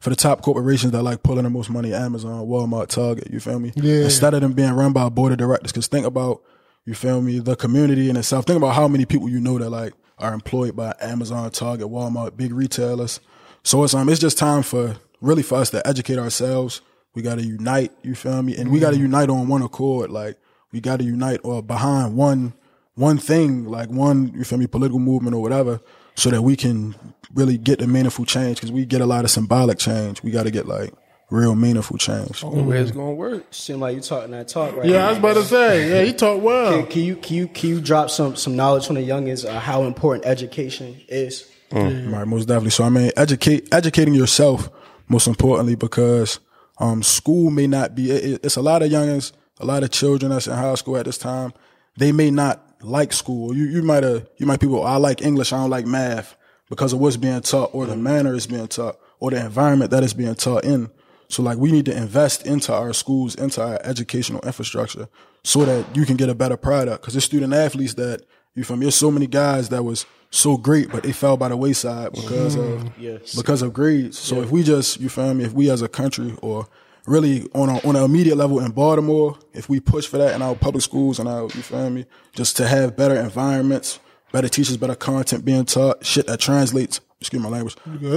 for 0.00 0.10
the 0.10 0.16
top 0.16 0.42
corporations 0.42 0.92
that 0.92 1.02
like 1.02 1.22
pulling 1.22 1.44
the 1.44 1.50
most 1.50 1.68
money, 1.68 1.92
Amazon, 1.92 2.46
Walmart, 2.46 2.88
Target, 2.88 3.28
you 3.32 3.40
feel 3.40 3.58
me? 3.58 3.72
Yeah. 3.74 4.04
Instead 4.04 4.34
of 4.34 4.40
them 4.40 4.52
being 4.52 4.72
run 4.72 4.92
by 4.92 5.06
a 5.06 5.10
board 5.10 5.32
of 5.32 5.38
directors, 5.38 5.72
because 5.72 5.88
think 5.88 6.06
about, 6.06 6.42
you 6.84 6.94
feel 6.94 7.20
me, 7.20 7.40
the 7.40 7.56
community 7.56 8.08
in 8.08 8.16
itself. 8.16 8.44
Think 8.44 8.58
about 8.58 8.76
how 8.76 8.86
many 8.86 9.04
people 9.04 9.28
you 9.28 9.40
know 9.40 9.58
that 9.58 9.70
like 9.70 9.94
are 10.18 10.32
employed 10.32 10.76
by 10.76 10.94
Amazon, 11.00 11.50
Target, 11.50 11.88
Walmart, 11.88 12.36
big 12.36 12.52
retailers. 12.52 13.20
So 13.64 13.82
it's 13.82 13.94
um, 13.94 14.08
it's 14.08 14.20
just 14.20 14.38
time 14.38 14.62
for 14.62 14.96
really 15.20 15.42
for 15.42 15.56
us 15.56 15.70
to 15.70 15.84
educate 15.86 16.18
ourselves. 16.18 16.82
We 17.14 17.22
got 17.22 17.36
to 17.36 17.44
unite, 17.44 17.92
you 18.02 18.14
feel 18.14 18.42
me, 18.42 18.56
and 18.56 18.70
we 18.70 18.78
got 18.78 18.90
to 18.90 18.98
unite 18.98 19.30
on 19.30 19.48
one 19.48 19.62
accord. 19.62 20.10
Like 20.10 20.38
we 20.70 20.80
got 20.80 20.98
to 20.98 21.04
unite 21.04 21.40
or 21.42 21.62
behind 21.62 22.14
one 22.16 22.52
one 22.96 23.18
thing, 23.18 23.64
like 23.66 23.88
one 23.88 24.32
you 24.34 24.44
feel 24.44 24.58
me, 24.58 24.66
political 24.66 24.98
movement 24.98 25.36
or 25.36 25.40
whatever, 25.42 25.80
so 26.16 26.30
that 26.30 26.42
we 26.42 26.56
can 26.56 26.94
really 27.34 27.56
get 27.56 27.78
the 27.78 27.86
meaningful 27.86 28.24
change. 28.24 28.56
Because 28.56 28.72
we 28.72 28.84
get 28.84 29.00
a 29.00 29.06
lot 29.06 29.24
of 29.24 29.30
symbolic 29.30 29.78
change. 29.78 30.22
We 30.22 30.30
got 30.32 30.42
to 30.44 30.50
get 30.50 30.66
like 30.66 30.92
real 31.30 31.54
meaningful 31.54 31.98
change. 31.98 32.40
the 32.40 32.48
way 32.48 32.78
it's 32.78 32.90
gonna 32.90 33.12
work. 33.12 33.46
Seem 33.50 33.80
like 33.80 33.96
you 33.96 34.00
talking 34.02 34.30
that 34.32 34.48
talk 34.48 34.76
right 34.76 34.86
Yeah, 34.86 34.98
now. 34.98 35.06
I 35.06 35.08
was 35.10 35.18
about 35.18 35.34
to 35.34 35.44
say. 35.44 35.88
Yeah, 35.90 36.04
he 36.04 36.12
talk 36.12 36.42
well. 36.42 36.82
Can, 36.82 36.86
can 36.90 37.02
you 37.02 37.16
can 37.16 37.36
you 37.36 37.48
can 37.48 37.70
you 37.70 37.80
drop 37.80 38.10
some 38.10 38.36
some 38.36 38.56
knowledge 38.56 38.86
from 38.86 38.96
the 38.96 39.06
youngins 39.06 39.44
uh, 39.48 39.60
how 39.60 39.84
important 39.84 40.26
education 40.26 41.00
is? 41.08 41.50
Right, 41.72 42.24
most 42.26 42.46
definitely. 42.46 42.70
So 42.70 42.84
I 42.84 42.88
mean, 42.90 43.10
educate 43.16 43.72
educating 43.74 44.14
yourself 44.14 44.70
most 45.08 45.26
importantly 45.26 45.74
because 45.74 46.38
um, 46.78 47.02
school 47.02 47.50
may 47.50 47.66
not 47.66 47.94
be. 47.94 48.10
It, 48.10 48.44
it's 48.44 48.56
a 48.56 48.62
lot 48.62 48.82
of 48.82 48.90
youngins, 48.90 49.32
a 49.58 49.66
lot 49.66 49.82
of 49.82 49.90
children 49.90 50.30
that's 50.30 50.46
in 50.46 50.54
high 50.54 50.74
school 50.76 50.96
at 50.96 51.06
this 51.06 51.18
time. 51.18 51.52
They 51.96 52.12
may 52.12 52.30
not 52.30 52.62
like 52.80 53.12
school. 53.12 53.56
You 53.56 53.64
you 53.64 53.82
might 53.82 54.02
have 54.02 54.28
you 54.36 54.46
might 54.46 54.60
people. 54.60 54.80
Oh, 54.80 54.82
I 54.82 54.96
like 54.96 55.22
English. 55.22 55.52
I 55.52 55.58
don't 55.58 55.70
like 55.70 55.86
math 55.86 56.36
because 56.68 56.92
of 56.92 57.00
what's 57.00 57.16
being 57.16 57.40
taught 57.40 57.70
or 57.72 57.86
the 57.86 57.94
mm-hmm. 57.94 58.02
manner 58.02 58.34
it's 58.34 58.46
being 58.46 58.68
taught 58.68 58.98
or 59.20 59.30
the 59.30 59.44
environment 59.44 59.90
that 59.90 60.02
it's 60.02 60.12
being 60.12 60.34
taught 60.34 60.64
in. 60.64 60.90
So 61.28 61.42
like 61.42 61.58
we 61.58 61.72
need 61.72 61.86
to 61.86 61.96
invest 61.96 62.46
into 62.46 62.72
our 62.72 62.92
schools, 62.92 63.34
into 63.34 63.62
our 63.62 63.80
educational 63.82 64.40
infrastructure 64.42 65.08
so 65.42 65.64
that 65.64 65.96
you 65.96 66.04
can 66.04 66.16
get 66.16 66.28
a 66.28 66.34
better 66.34 66.56
product. 66.56 67.02
Cause 67.02 67.14
there's 67.14 67.24
student 67.24 67.52
athletes 67.52 67.94
that 67.94 68.22
you 68.54 68.64
feel 68.64 68.76
me. 68.76 68.84
There's 68.84 68.94
so 68.94 69.10
many 69.10 69.26
guys 69.26 69.68
that 69.70 69.82
was 69.82 70.06
so 70.30 70.56
great, 70.56 70.90
but 70.90 71.02
they 71.02 71.12
fell 71.12 71.36
by 71.36 71.48
the 71.48 71.56
wayside 71.56 72.12
because 72.12 72.56
of 72.56 72.64
mm-hmm. 72.64 73.02
yes. 73.02 73.34
because 73.34 73.62
of 73.62 73.72
grades. 73.72 74.18
So 74.18 74.42
if 74.42 74.50
we 74.50 74.62
just 74.62 75.00
you 75.00 75.08
feel 75.08 75.34
me, 75.34 75.44
if 75.44 75.52
we 75.52 75.70
as 75.70 75.82
a 75.82 75.88
country 75.88 76.34
or 76.42 76.68
really 77.06 77.48
on 77.54 77.68
a, 77.68 77.78
on 77.86 77.96
an 77.96 78.02
immediate 78.02 78.36
level 78.36 78.60
in 78.60 78.70
Baltimore, 78.72 79.38
if 79.52 79.68
we 79.68 79.80
push 79.80 80.06
for 80.06 80.18
that 80.18 80.34
in 80.34 80.42
our 80.42 80.54
public 80.54 80.82
schools 80.82 81.18
and 81.18 81.28
our 81.28 81.42
you 81.42 81.48
feel 81.62 81.88
me, 81.90 82.06
just 82.34 82.56
to 82.58 82.66
have 82.68 82.96
better 82.96 83.14
environments, 83.16 83.98
better 84.32 84.48
teachers, 84.48 84.76
better 84.76 84.94
content 84.94 85.44
being 85.44 85.64
taught, 85.64 86.04
shit 86.04 86.26
that 86.26 86.40
translates. 86.40 87.00
Excuse 87.18 87.42
my 87.42 87.48
language. 87.48 87.74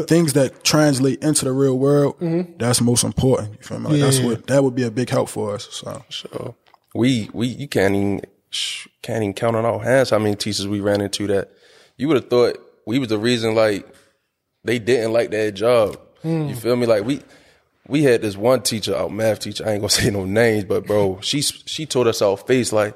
Things 0.09 0.33
that 0.33 0.63
translate 0.65 1.24
into 1.24 1.45
the 1.45 1.53
real 1.53 1.80
world. 1.80 2.19
Mm-hmm. 2.19 2.57
That's 2.57 2.81
most 2.81 3.06
important. 3.06 3.53
You 3.53 3.63
feel 3.63 3.80
me? 3.80 3.91
Like 3.91 4.01
that's 4.01 4.19
Yeah. 4.19 4.25
what 4.25 4.47
that 4.47 4.62
would 4.63 4.75
be 4.75 4.83
a 4.83 4.91
big 4.91 5.09
help 5.09 5.30
for 5.30 5.56
us. 5.56 5.69
So 5.71 6.03
So 6.09 6.56
we 6.94 7.30
we 7.33 7.47
you 7.47 7.69
can't 7.69 7.95
even 7.95 8.21
can't 9.01 9.24
even 9.24 9.33
count 9.33 9.56
on 9.56 9.63
our 9.65 9.80
hands 9.80 10.09
how 10.09 10.19
many 10.19 10.36
teachers 10.36 10.68
we 10.68 10.81
ran 10.81 11.00
into 11.01 11.27
that 11.27 11.50
you 11.97 12.07
would 12.07 12.15
have 12.18 12.30
thought 12.30 12.57
we 12.86 13.00
was 13.00 13.07
the 13.09 13.18
reason 13.18 13.56
like 13.56 13.88
they 14.65 14.80
didn't 14.80 15.13
like 15.13 15.30
that 15.31 15.53
job. 15.53 15.97
Hmm. 16.21 16.47
You 16.50 16.56
feel 16.56 16.75
me? 16.75 16.86
Like 16.86 17.06
we 17.06 17.21
we 17.89 18.03
had 18.03 18.21
this 18.21 18.38
one 18.38 18.62
teacher, 18.62 18.95
our 18.95 19.09
math 19.09 19.39
teacher. 19.39 19.65
I 19.68 19.71
ain't 19.74 19.81
gonna 19.81 19.89
say 20.01 20.09
no 20.09 20.25
names, 20.25 20.63
but 20.65 20.86
bro, 20.86 21.19
she 21.21 21.41
she 21.41 21.86
told 21.86 22.07
us 22.07 22.21
our 22.21 22.38
face 22.38 22.71
like, 22.71 22.95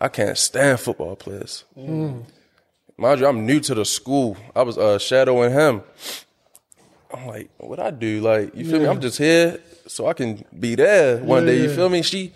I 0.00 0.08
can't 0.08 0.36
stand 0.38 0.78
football 0.80 1.16
players. 1.16 1.64
Mind 2.98 3.20
you, 3.20 3.26
I'm 3.26 3.44
new 3.44 3.60
to 3.60 3.74
the 3.74 3.84
school. 3.84 4.36
I 4.54 4.62
was 4.62 4.78
uh, 4.78 4.98
shadowing 4.98 5.52
him. 5.52 5.82
I'm 7.12 7.26
like, 7.26 7.50
what 7.58 7.78
I 7.78 7.90
do? 7.90 8.20
Like, 8.20 8.54
you 8.54 8.64
feel 8.68 8.80
me? 8.80 8.86
I'm 8.86 9.00
just 9.00 9.18
here 9.18 9.60
so 9.86 10.06
I 10.06 10.12
can 10.12 10.44
be 10.58 10.74
there 10.74 11.18
one 11.18 11.44
Yeah, 11.46 11.52
day. 11.52 11.58
You 11.62 11.68
yeah. 11.68 11.74
feel 11.76 11.88
me? 11.88 12.02
She 12.02 12.32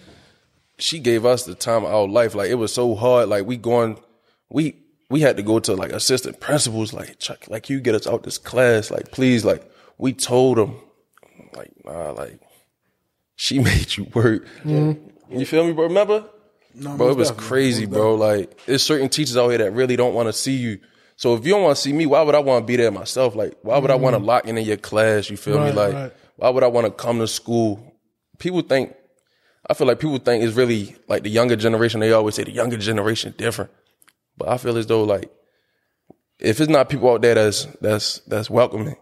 she 0.79 0.99
gave 0.99 1.27
us 1.27 1.45
the 1.45 1.55
time 1.55 1.85
of 1.85 1.93
our 1.93 2.07
life. 2.09 2.35
Like 2.35 2.51
it 2.51 2.55
was 2.55 2.73
so 2.73 2.95
hard. 2.95 3.29
Like 3.29 3.47
we 3.47 3.57
going, 3.57 3.99
we 4.49 4.77
we 5.09 5.21
had 5.21 5.37
to 5.39 5.43
go 5.43 5.59
to 5.61 5.75
like 5.75 5.93
assistant 5.93 6.41
principals. 6.41 6.93
Like 6.93 7.19
Chuck, 7.19 7.47
like 7.49 7.69
you 7.69 7.81
get 7.81 7.95
us 7.95 8.07
out 8.07 8.23
this 8.23 8.39
class. 8.39 8.91
Like 8.91 9.11
please, 9.11 9.45
like 9.45 9.63
we 9.99 10.13
told 10.13 10.57
them, 10.59 10.77
like 11.57 11.73
nah, 11.85 12.11
like 12.11 12.41
she 13.37 13.59
made 13.71 13.97
you 13.97 14.05
work. 14.15 14.47
Mm-hmm. 14.65 15.39
You 15.39 15.47
feel 15.47 15.65
me, 15.65 15.73
bro? 15.73 15.85
Remember? 15.85 16.25
bro, 16.75 17.11
it 17.11 17.17
was 17.17 17.31
crazy, 17.33 17.87
most 17.87 17.95
bro. 17.95 18.15
Like 18.15 18.65
there's 18.67 18.83
certain 18.83 19.09
teachers 19.09 19.37
out 19.37 19.49
here 19.49 19.59
that 19.59 19.73
really 19.73 19.97
don't 19.97 20.15
want 20.15 20.29
to 20.29 20.33
see 20.33 20.57
you. 20.57 20.81
So 21.17 21.35
if 21.35 21.45
you 21.45 21.53
don't 21.53 21.63
want 21.63 21.77
to 21.77 21.83
see 21.83 21.93
me, 21.93 22.07
why 22.07 22.23
would 22.23 22.35
I 22.35 22.39
want 22.39 22.63
to 22.63 22.67
be 22.67 22.77
there 22.77 22.91
myself? 22.91 23.35
Like 23.35 23.57
why 23.63 23.79
would 23.79 23.91
I 23.91 23.95
want 23.95 24.15
to 24.15 24.19
mm-hmm. 24.19 24.27
lock 24.27 24.47
in 24.47 24.59
in 24.59 24.65
your 24.65 24.77
class? 24.77 25.31
You 25.31 25.37
feel 25.37 25.63
me? 25.65 25.73
Like 25.73 25.95
right. 25.95 26.13
why 26.37 26.51
would 26.51 26.63
I 26.63 26.69
want 26.69 26.87
to 26.87 26.91
come 26.91 27.19
to 27.19 27.27
school? 27.27 27.95
People 28.39 28.63
think 28.63 28.95
I 29.69 29.75
feel 29.75 29.87
like 29.87 30.01
people 30.01 30.19
think 30.19 30.43
it's 30.43 30.57
really 30.57 30.97
like 31.09 31.23
the 31.23 31.31
younger 31.31 31.57
generation. 31.57 32.01
They 32.01 32.13
always 32.13 32.35
say 32.35 32.45
the 32.45 32.53
younger 32.53 32.77
generation 32.77 33.35
different, 33.37 33.71
but 34.37 34.49
I 34.49 34.57
feel 34.57 34.77
as 34.77 34.87
though 34.87 35.05
like 35.05 35.31
if 36.39 36.61
it's 36.61 36.71
not 36.71 36.89
people 36.89 37.11
out 37.11 37.23
there 37.23 37.35
that's 37.35 37.67
that's 37.81 38.19
that's 38.21 38.49
welcoming, 38.49 38.97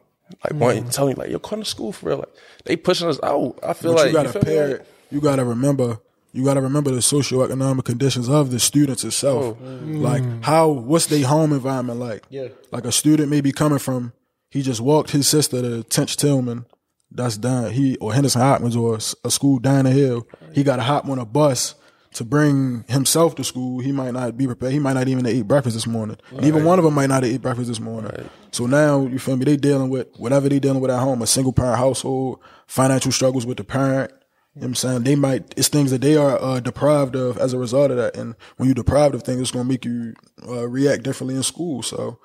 like 0.45 0.61
wanting 0.61 0.83
mm-hmm. 0.83 0.91
telling 0.91 1.17
you 1.17 1.23
like 1.23 1.31
yo 1.31 1.39
come 1.39 1.61
to 1.61 1.65
school 1.65 1.93
for 1.93 2.09
real, 2.09 2.19
like 2.19 2.35
they 2.65 2.77
pushing 2.77 3.09
us 3.09 3.19
out. 3.23 3.59
I 3.63 3.73
feel 3.73 3.95
But 3.95 3.99
like 3.99 4.07
you 4.09 4.13
gotta 4.13 4.29
feel 4.31 4.43
me? 4.43 4.47
pair 4.47 4.69
Like, 4.69 4.81
it. 4.81 4.87
You 5.11 5.21
gotta 5.21 5.45
remember. 5.45 5.99
You 6.33 6.45
gotta 6.45 6.61
remember 6.61 6.91
the 6.91 6.99
socioeconomic 6.99 7.85
conditions 7.85 8.29
of 8.29 8.51
the 8.51 8.61
students 8.61 9.03
itself. 9.03 9.57
Oh. 9.61 9.65
Mm. 9.65 10.01
Like 10.01 10.45
how, 10.45 10.69
what's 10.69 11.07
their 11.07 11.27
home 11.27 11.53
environment 11.53 11.99
like? 11.99 12.25
Yeah. 12.29 12.49
Like 12.71 12.85
a 12.85 12.93
student 12.93 13.31
may 13.31 13.41
be 13.41 13.53
coming 13.53 13.79
from. 13.79 14.13
He 14.51 14.63
just 14.63 14.81
walked 14.81 15.11
his 15.11 15.27
sister 15.27 15.61
to 15.63 15.83
Tench 15.85 16.17
Tilghman. 16.17 16.67
That's 17.11 17.39
down. 17.39 17.71
He 17.73 17.97
or 17.97 18.13
Henderson 18.13 18.43
Hopkins 18.43 18.77
or 18.77 18.99
a 19.25 19.31
school 19.31 19.59
down 19.59 19.85
the 19.85 19.91
hill. 19.91 20.27
He 20.53 20.63
got 20.63 20.77
to 20.77 20.83
hop 20.83 21.07
on 21.07 21.19
a 21.19 21.25
bus 21.25 21.75
to 22.15 22.25
bring 22.25 22.85
himself 22.88 23.35
to 23.37 23.45
school. 23.45 23.81
He 23.81 23.93
might 23.93 24.12
not 24.12 24.37
be 24.37 24.47
prepared. 24.47 24.73
He 24.73 24.79
might 24.79 24.95
not 24.95 25.09
even 25.09 25.27
eat 25.27 25.47
breakfast 25.47 25.77
this 25.77 25.87
morning. 25.87 26.17
And 26.31 26.45
even 26.45 26.65
one 26.65 26.79
of 26.79 26.85
them 26.85 26.95
might 26.95 27.09
not 27.09 27.25
eat 27.25 27.43
breakfast 27.43 27.69
this 27.69 27.81
morning. 27.81 28.11
So 28.50 28.67
now 28.67 29.07
you 29.07 29.19
feel 29.19 29.37
me? 29.37 29.45
They 29.45 29.57
dealing 29.57 29.91
with 29.91 30.09
whatever 30.17 30.49
they 30.49 30.59
dealing 30.59 30.81
with 30.81 30.91
at 30.91 31.00
home. 31.00 31.23
A 31.23 31.27
single 31.27 31.53
parent 31.53 31.79
household, 31.79 32.41
financial 32.67 33.12
struggles 33.12 33.47
with 33.47 33.59
the 33.59 33.65
parent. 33.65 34.11
You 34.55 34.62
know 34.62 34.65
what 34.65 34.67
I'm 34.67 34.75
saying? 34.75 35.03
They 35.05 35.15
might, 35.15 35.55
it's 35.57 35.69
things 35.69 35.91
that 35.91 36.00
they 36.00 36.17
are 36.17 36.41
uh, 36.43 36.61
deprived 36.61 37.15
of 37.15 37.38
as 37.38 37.53
a 37.53 37.59
result 37.59 37.91
of 37.91 37.99
that. 37.99 38.17
And 38.17 38.35
when 38.57 38.69
you're 38.69 38.75
deprived 38.75 39.15
of 39.15 39.23
things, 39.23 39.41
it's 39.41 39.50
going 39.50 39.67
to 39.67 39.69
make 39.69 39.85
you 39.85 40.15
uh, 40.49 40.67
react 40.69 41.05
differently 41.05 41.37
in 41.37 41.43
school. 41.43 41.83
So 41.83 42.19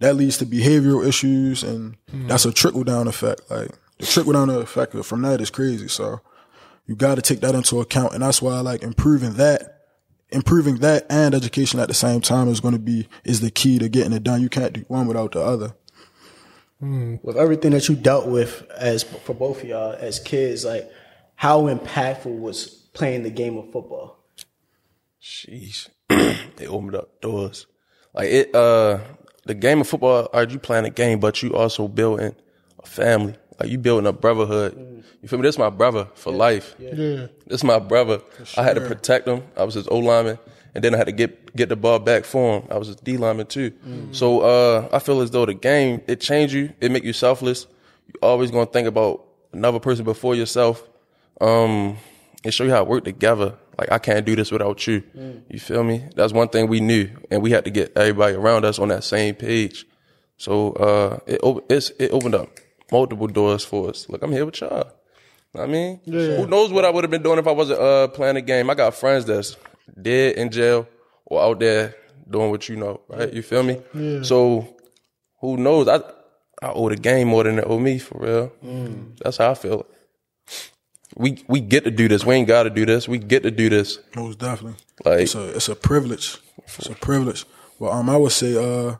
that 0.00 0.16
leads 0.16 0.38
to 0.38 0.46
behavioral 0.46 1.06
issues 1.06 1.62
and 1.62 1.96
that's 2.28 2.44
a 2.44 2.52
trickle 2.52 2.84
down 2.84 3.06
effect. 3.06 3.42
Like 3.50 3.70
the 3.98 4.06
trickle 4.06 4.32
down 4.32 4.50
effect 4.50 4.94
from 5.04 5.22
that 5.22 5.40
is 5.40 5.50
crazy. 5.50 5.88
So 5.88 6.20
you 6.86 6.94
got 6.96 7.16
to 7.16 7.22
take 7.22 7.40
that 7.40 7.54
into 7.54 7.80
account. 7.80 8.12
And 8.14 8.22
that's 8.22 8.40
why 8.40 8.54
I 8.54 8.60
like 8.60 8.82
improving 8.82 9.34
that, 9.34 9.82
improving 10.30 10.76
that 10.78 11.06
and 11.10 11.34
education 11.34 11.80
at 11.80 11.88
the 11.88 11.94
same 11.94 12.20
time 12.20 12.48
is 12.48 12.60
going 12.60 12.74
to 12.74 12.80
be, 12.80 13.08
is 13.24 13.40
the 13.40 13.50
key 13.50 13.78
to 13.78 13.88
getting 13.88 14.12
it 14.12 14.22
done. 14.22 14.40
You 14.40 14.48
can't 14.48 14.72
do 14.72 14.84
one 14.88 15.06
without 15.06 15.32
the 15.32 15.40
other. 15.40 15.74
with 17.22 17.36
everything 17.36 17.72
that 17.72 17.88
you 17.88 17.96
dealt 17.96 18.26
with 18.26 18.68
as 18.76 19.02
for 19.02 19.34
both 19.34 19.62
of 19.62 19.68
y'all 19.68 19.92
as 19.92 20.18
kids, 20.18 20.64
like 20.64 20.90
how 21.34 21.62
impactful 21.62 22.38
was 22.38 22.66
playing 22.92 23.22
the 23.22 23.30
game 23.30 23.56
of 23.56 23.70
football? 23.72 24.24
Sheesh. 25.22 25.88
they 26.08 26.66
opened 26.66 26.94
up 26.94 27.20
doors. 27.20 27.66
Like 28.14 28.28
it, 28.28 28.54
uh, 28.54 29.00
the 29.44 29.54
game 29.54 29.80
of 29.80 29.88
football, 29.88 30.28
are 30.32 30.44
you 30.44 30.58
playing 30.58 30.86
a 30.86 30.90
game, 30.90 31.20
but 31.20 31.42
you 31.42 31.54
also 31.54 31.88
building 31.88 32.34
a 32.78 32.86
family. 32.86 33.36
Like 33.58 33.70
you 33.70 33.78
building 33.78 34.06
a 34.06 34.12
brotherhood. 34.12 34.95
You 35.22 35.28
feel 35.28 35.38
me? 35.38 35.42
This 35.44 35.58
my 35.58 35.70
brother 35.70 36.08
for 36.14 36.32
life. 36.32 36.74
Yeah. 36.78 37.26
This 37.46 37.64
my 37.64 37.78
brother. 37.78 38.20
I 38.56 38.62
had 38.62 38.74
to 38.76 38.80
protect 38.82 39.26
him. 39.26 39.42
I 39.56 39.64
was 39.64 39.74
his 39.74 39.88
O 39.88 39.98
lineman, 39.98 40.38
and 40.74 40.84
then 40.84 40.94
I 40.94 40.98
had 40.98 41.06
to 41.06 41.12
get 41.12 41.54
get 41.56 41.68
the 41.68 41.76
ball 41.76 41.98
back 41.98 42.24
for 42.24 42.60
him. 42.60 42.68
I 42.70 42.76
was 42.78 42.88
his 42.88 42.96
D 42.96 43.16
lineman 43.16 43.46
too. 43.46 43.72
So 44.12 44.40
uh, 44.40 44.88
I 44.92 44.98
feel 44.98 45.20
as 45.20 45.30
though 45.30 45.46
the 45.46 45.54
game 45.54 46.00
it 46.06 46.20
changed 46.20 46.54
you. 46.54 46.72
It 46.80 46.90
make 46.92 47.04
you 47.04 47.12
selfless. 47.12 47.66
You 48.08 48.14
always 48.22 48.50
gonna 48.50 48.66
think 48.66 48.86
about 48.86 49.24
another 49.52 49.80
person 49.80 50.04
before 50.04 50.34
yourself. 50.34 50.82
Um, 51.40 51.96
and 52.44 52.54
show 52.54 52.64
you 52.64 52.70
how 52.70 52.78
to 52.78 52.84
work 52.84 53.04
together. 53.04 53.54
Like 53.78 53.90
I 53.92 53.98
can't 53.98 54.24
do 54.24 54.36
this 54.36 54.50
without 54.52 54.86
you. 54.86 55.02
You 55.50 55.58
feel 55.58 55.82
me? 55.84 56.04
That's 56.14 56.32
one 56.32 56.48
thing 56.48 56.68
we 56.68 56.80
knew, 56.80 57.10
and 57.30 57.42
we 57.42 57.50
had 57.50 57.64
to 57.64 57.70
get 57.70 57.92
everybody 57.96 58.34
around 58.34 58.64
us 58.64 58.78
on 58.78 58.88
that 58.88 59.02
same 59.04 59.34
page. 59.34 59.84
So 60.38 60.72
uh, 60.74 61.18
it 61.26 61.40
op- 61.42 61.70
it's, 61.70 61.90
it 61.98 62.10
opened 62.12 62.34
up 62.36 62.48
multiple 62.92 63.26
doors 63.26 63.64
for 63.64 63.88
us. 63.90 64.08
Look, 64.08 64.22
I'm 64.22 64.30
here 64.32 64.46
with 64.46 64.60
y'all. 64.60 64.92
I 65.54 65.66
mean, 65.66 66.00
who 66.04 66.46
knows 66.46 66.72
what 66.72 66.84
I 66.84 66.90
would 66.90 67.04
have 67.04 67.10
been 67.10 67.22
doing 67.22 67.38
if 67.38 67.46
I 67.46 67.52
wasn't 67.52 67.80
uh, 67.80 68.08
playing 68.08 68.34
the 68.34 68.42
game? 68.42 68.68
I 68.68 68.74
got 68.74 68.94
friends 68.94 69.24
that's 69.24 69.56
dead 70.00 70.36
in 70.36 70.50
jail 70.50 70.86
or 71.24 71.42
out 71.42 71.60
there 71.60 71.94
doing 72.28 72.50
what 72.50 72.68
you 72.68 72.76
know, 72.76 73.00
right? 73.08 73.32
You 73.32 73.42
feel 73.42 73.62
me? 73.62 73.80
Yeah. 73.94 74.22
So 74.22 74.76
who 75.40 75.56
knows? 75.56 75.88
I 75.88 75.96
I 76.62 76.72
owe 76.72 76.88
the 76.88 76.96
game 76.96 77.28
more 77.28 77.44
than 77.44 77.58
it 77.58 77.64
owe 77.66 77.78
me 77.78 77.98
for 77.98 78.18
real. 78.18 78.52
That's 79.22 79.36
how 79.38 79.50
I 79.50 79.54
feel. 79.54 79.86
We 81.16 81.42
we 81.48 81.60
get 81.60 81.84
to 81.84 81.90
do 81.90 82.08
this. 82.08 82.24
We 82.24 82.34
ain't 82.34 82.48
got 82.48 82.64
to 82.64 82.70
do 82.70 82.84
this. 82.84 83.08
We 83.08 83.18
get 83.18 83.42
to 83.44 83.50
do 83.50 83.68
this. 83.70 83.98
Most 84.14 84.38
definitely. 84.38 84.78
Like 85.04 85.20
It's 85.20 85.34
a 85.34 85.56
it's 85.56 85.68
a 85.68 85.76
privilege. 85.76 86.36
It's 86.66 86.88
a 86.88 86.94
privilege. 86.94 87.46
Well, 87.78 87.92
um, 87.92 88.10
I 88.10 88.16
would 88.16 88.32
say, 88.32 88.56
uh, 88.56 88.96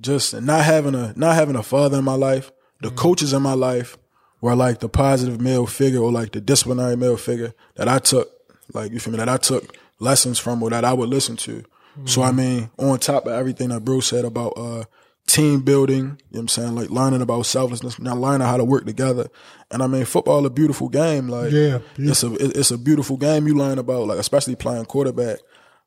just 0.00 0.34
not 0.40 0.64
having 0.64 0.94
a 0.94 1.12
not 1.16 1.34
having 1.36 1.56
a 1.56 1.62
father 1.62 1.98
in 1.98 2.04
my 2.04 2.14
life. 2.14 2.52
The 2.80 2.90
coaches 2.90 3.32
in 3.32 3.42
my 3.42 3.54
life 3.54 3.96
were 4.40 4.54
like 4.54 4.80
the 4.80 4.88
positive 4.88 5.40
male 5.40 5.66
figure 5.66 6.00
or 6.00 6.12
like 6.12 6.32
the 6.32 6.40
disciplinary 6.40 6.96
male 6.96 7.16
figure 7.16 7.54
that 7.76 7.88
I 7.88 7.98
took, 7.98 8.30
like 8.72 8.92
you 8.92 9.00
feel 9.00 9.12
me, 9.12 9.18
that 9.18 9.28
I 9.28 9.36
took 9.36 9.76
lessons 9.98 10.38
from 10.38 10.62
or 10.62 10.70
that 10.70 10.84
I 10.84 10.92
would 10.92 11.08
listen 11.08 11.36
to. 11.38 11.64
So 12.04 12.22
I 12.22 12.30
mean, 12.30 12.70
on 12.78 12.98
top 13.00 13.26
of 13.26 13.32
everything 13.32 13.70
that 13.70 13.84
Bruce 13.84 14.06
said 14.06 14.24
about 14.24 14.52
uh 14.56 14.84
team 15.26 15.60
building, 15.62 15.96
you 15.96 16.04
know 16.04 16.16
what 16.30 16.40
I'm 16.40 16.48
saying, 16.48 16.74
like 16.74 16.90
learning 16.90 17.22
about 17.22 17.42
selflessness, 17.46 17.98
now 17.98 18.14
learning 18.14 18.46
how 18.46 18.56
to 18.56 18.64
work 18.64 18.86
together. 18.86 19.28
And 19.70 19.82
I 19.82 19.86
mean, 19.88 20.04
football 20.04 20.46
a 20.46 20.50
beautiful 20.50 20.88
game. 20.88 21.28
Like 21.28 21.50
Yeah, 21.50 21.80
yeah. 21.96 22.10
it's 22.10 22.22
a 22.22 22.34
it's 22.34 22.70
a 22.70 22.78
beautiful 22.78 23.16
game. 23.16 23.48
You 23.48 23.56
learn 23.56 23.78
about 23.78 24.06
like 24.06 24.18
especially 24.18 24.54
playing 24.54 24.84
quarterback, 24.86 25.38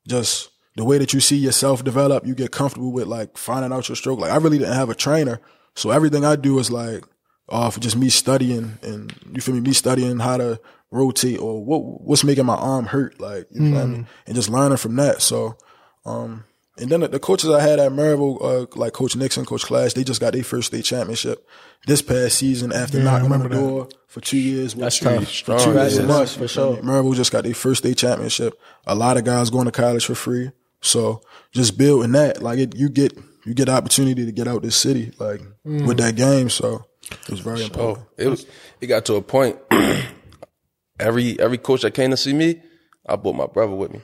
just 0.08 0.50
the 0.76 0.84
way 0.84 0.98
that 0.98 1.14
you 1.14 1.20
see 1.20 1.38
yourself 1.38 1.84
develop. 1.84 2.26
You 2.26 2.36
get 2.36 2.52
comfortable 2.52 2.92
with 2.92 3.08
like 3.08 3.38
finding 3.38 3.72
out 3.72 3.88
your 3.90 3.96
stroke. 3.96 4.20
Like 4.20 4.32
I 4.32 4.38
really 4.38 4.58
didn't 4.58 4.76
have 4.76 4.90
a 4.90 4.96
trainer, 4.96 5.40
so 5.76 5.92
everything 5.92 6.26
I 6.26 6.36
do 6.36 6.60
is 6.60 6.70
like 6.72 7.04
off 7.52 7.80
just 7.80 7.96
me 7.96 8.10
studying 8.10 8.78
and 8.82 9.14
you 9.34 9.42
feel 9.42 9.54
me, 9.56 9.62
me 9.62 9.74
studying 9.74 10.20
how 10.20 10.38
to 10.38 10.60
rotate 10.90 11.40
or 11.40 11.64
what 11.64 11.80
what's 12.02 12.24
making 12.24 12.46
my 12.46 12.56
arm 12.56 12.86
hurt, 12.86 13.20
like 13.20 13.48
you 13.52 13.62
know 13.62 13.76
what 13.78 13.84
I 13.84 13.86
mean, 13.88 14.08
and 14.26 14.36
just 14.36 14.50
learning 14.50 14.78
from 14.78 14.96
that. 14.98 15.22
So. 15.22 15.58
Um, 16.06 16.46
and 16.78 16.90
then 16.90 17.02
the, 17.02 17.10
the 17.10 17.20
coaches 17.20 17.50
I 17.52 17.62
had 17.62 17.80
at 17.80 17.92
Maryville, 17.92 18.42
uh, 18.42 18.66
like 18.76 18.94
Coach 18.94 19.16
Nixon, 19.16 19.46
Coach 19.46 19.64
Clash, 19.66 19.94
they 19.94 20.04
just 20.04 20.20
got 20.22 20.34
their 20.34 20.44
first 20.44 20.68
state 20.68 20.86
championship 20.86 21.46
this 21.86 22.02
past 22.02 22.38
season 22.40 22.72
after 22.72 22.98
Yeah, 22.98 23.04
knocking 23.04 23.26
on 23.26 23.40
the 23.40 23.50
remember 23.50 23.56
that. 23.56 23.62
door 23.62 23.90
for 24.08 24.22
two 24.22 24.38
years. 24.38 24.74
That's 24.74 24.98
for 24.98 25.04
tough. 25.04 25.14
two 25.14 25.20
years 25.20 25.42
Congratulations, 25.64 26.08
months. 26.08 26.36
for 26.36 26.48
sure. 26.48 26.78
Maryville 26.78 27.14
just 27.14 27.32
got 27.32 27.44
their 27.44 27.54
first 27.54 27.84
state 27.84 27.98
championship. 27.98 28.60
A 28.88 28.96
lot 28.96 29.18
of 29.18 29.26
guys 29.26 29.50
going 29.52 29.66
to 29.66 29.72
college 29.72 30.06
for 30.06 30.16
free. 30.16 30.52
So 30.82 31.22
just 31.52 31.78
building 31.78 32.14
that, 32.14 32.42
like 32.42 32.58
it, 32.58 32.76
you 32.76 32.90
get 32.90 33.14
you 33.46 33.54
get 33.54 33.66
the 33.66 33.74
opportunity 33.74 34.26
to 34.26 34.32
get 34.32 34.48
out 34.48 34.64
this 34.64 34.76
city, 34.78 35.12
like 35.20 35.42
with 35.66 35.98
that 35.98 36.16
game. 36.16 36.50
So 36.50 36.86
it 37.12 37.30
was 37.30 37.40
very 37.40 37.64
important. 37.64 38.00
Oh, 38.00 38.08
it 38.18 38.28
was. 38.28 38.46
It 38.80 38.88
got 38.88 39.06
to 39.06 39.16
a 39.16 39.22
point. 39.22 39.58
every 41.00 41.40
every 41.40 41.58
coach 41.58 41.82
that 41.82 41.94
came 41.94 42.12
to 42.12 42.18
see 42.18 42.34
me, 42.34 42.62
I 43.06 43.16
brought 43.16 43.36
my 43.36 43.48
brother 43.48 43.76
with 43.76 43.92
me. 43.92 44.02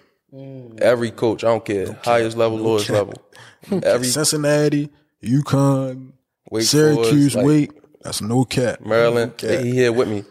Every 0.80 1.12
coach, 1.12 1.44
I 1.44 1.48
don't 1.48 1.64
care, 1.64 1.94
highest 2.04 2.36
level, 2.36 2.58
lowest 2.58 2.90
level. 2.90 3.14
Every 3.84 4.06
Cincinnati, 4.08 4.90
UConn, 5.24 6.12
Wake 6.52 6.66
Syracuse, 6.66 7.34
Forest, 7.34 7.36
like, 7.36 7.46
Wake. 7.46 7.72
That's 8.02 8.22
no 8.22 8.44
cap. 8.44 8.82
Maryland, 8.82 9.34
No 9.42 9.48
they 9.48 9.56
cap. 9.56 9.66
he 9.66 9.72
here 9.72 9.92
with 9.94 10.10
me, 10.10 10.24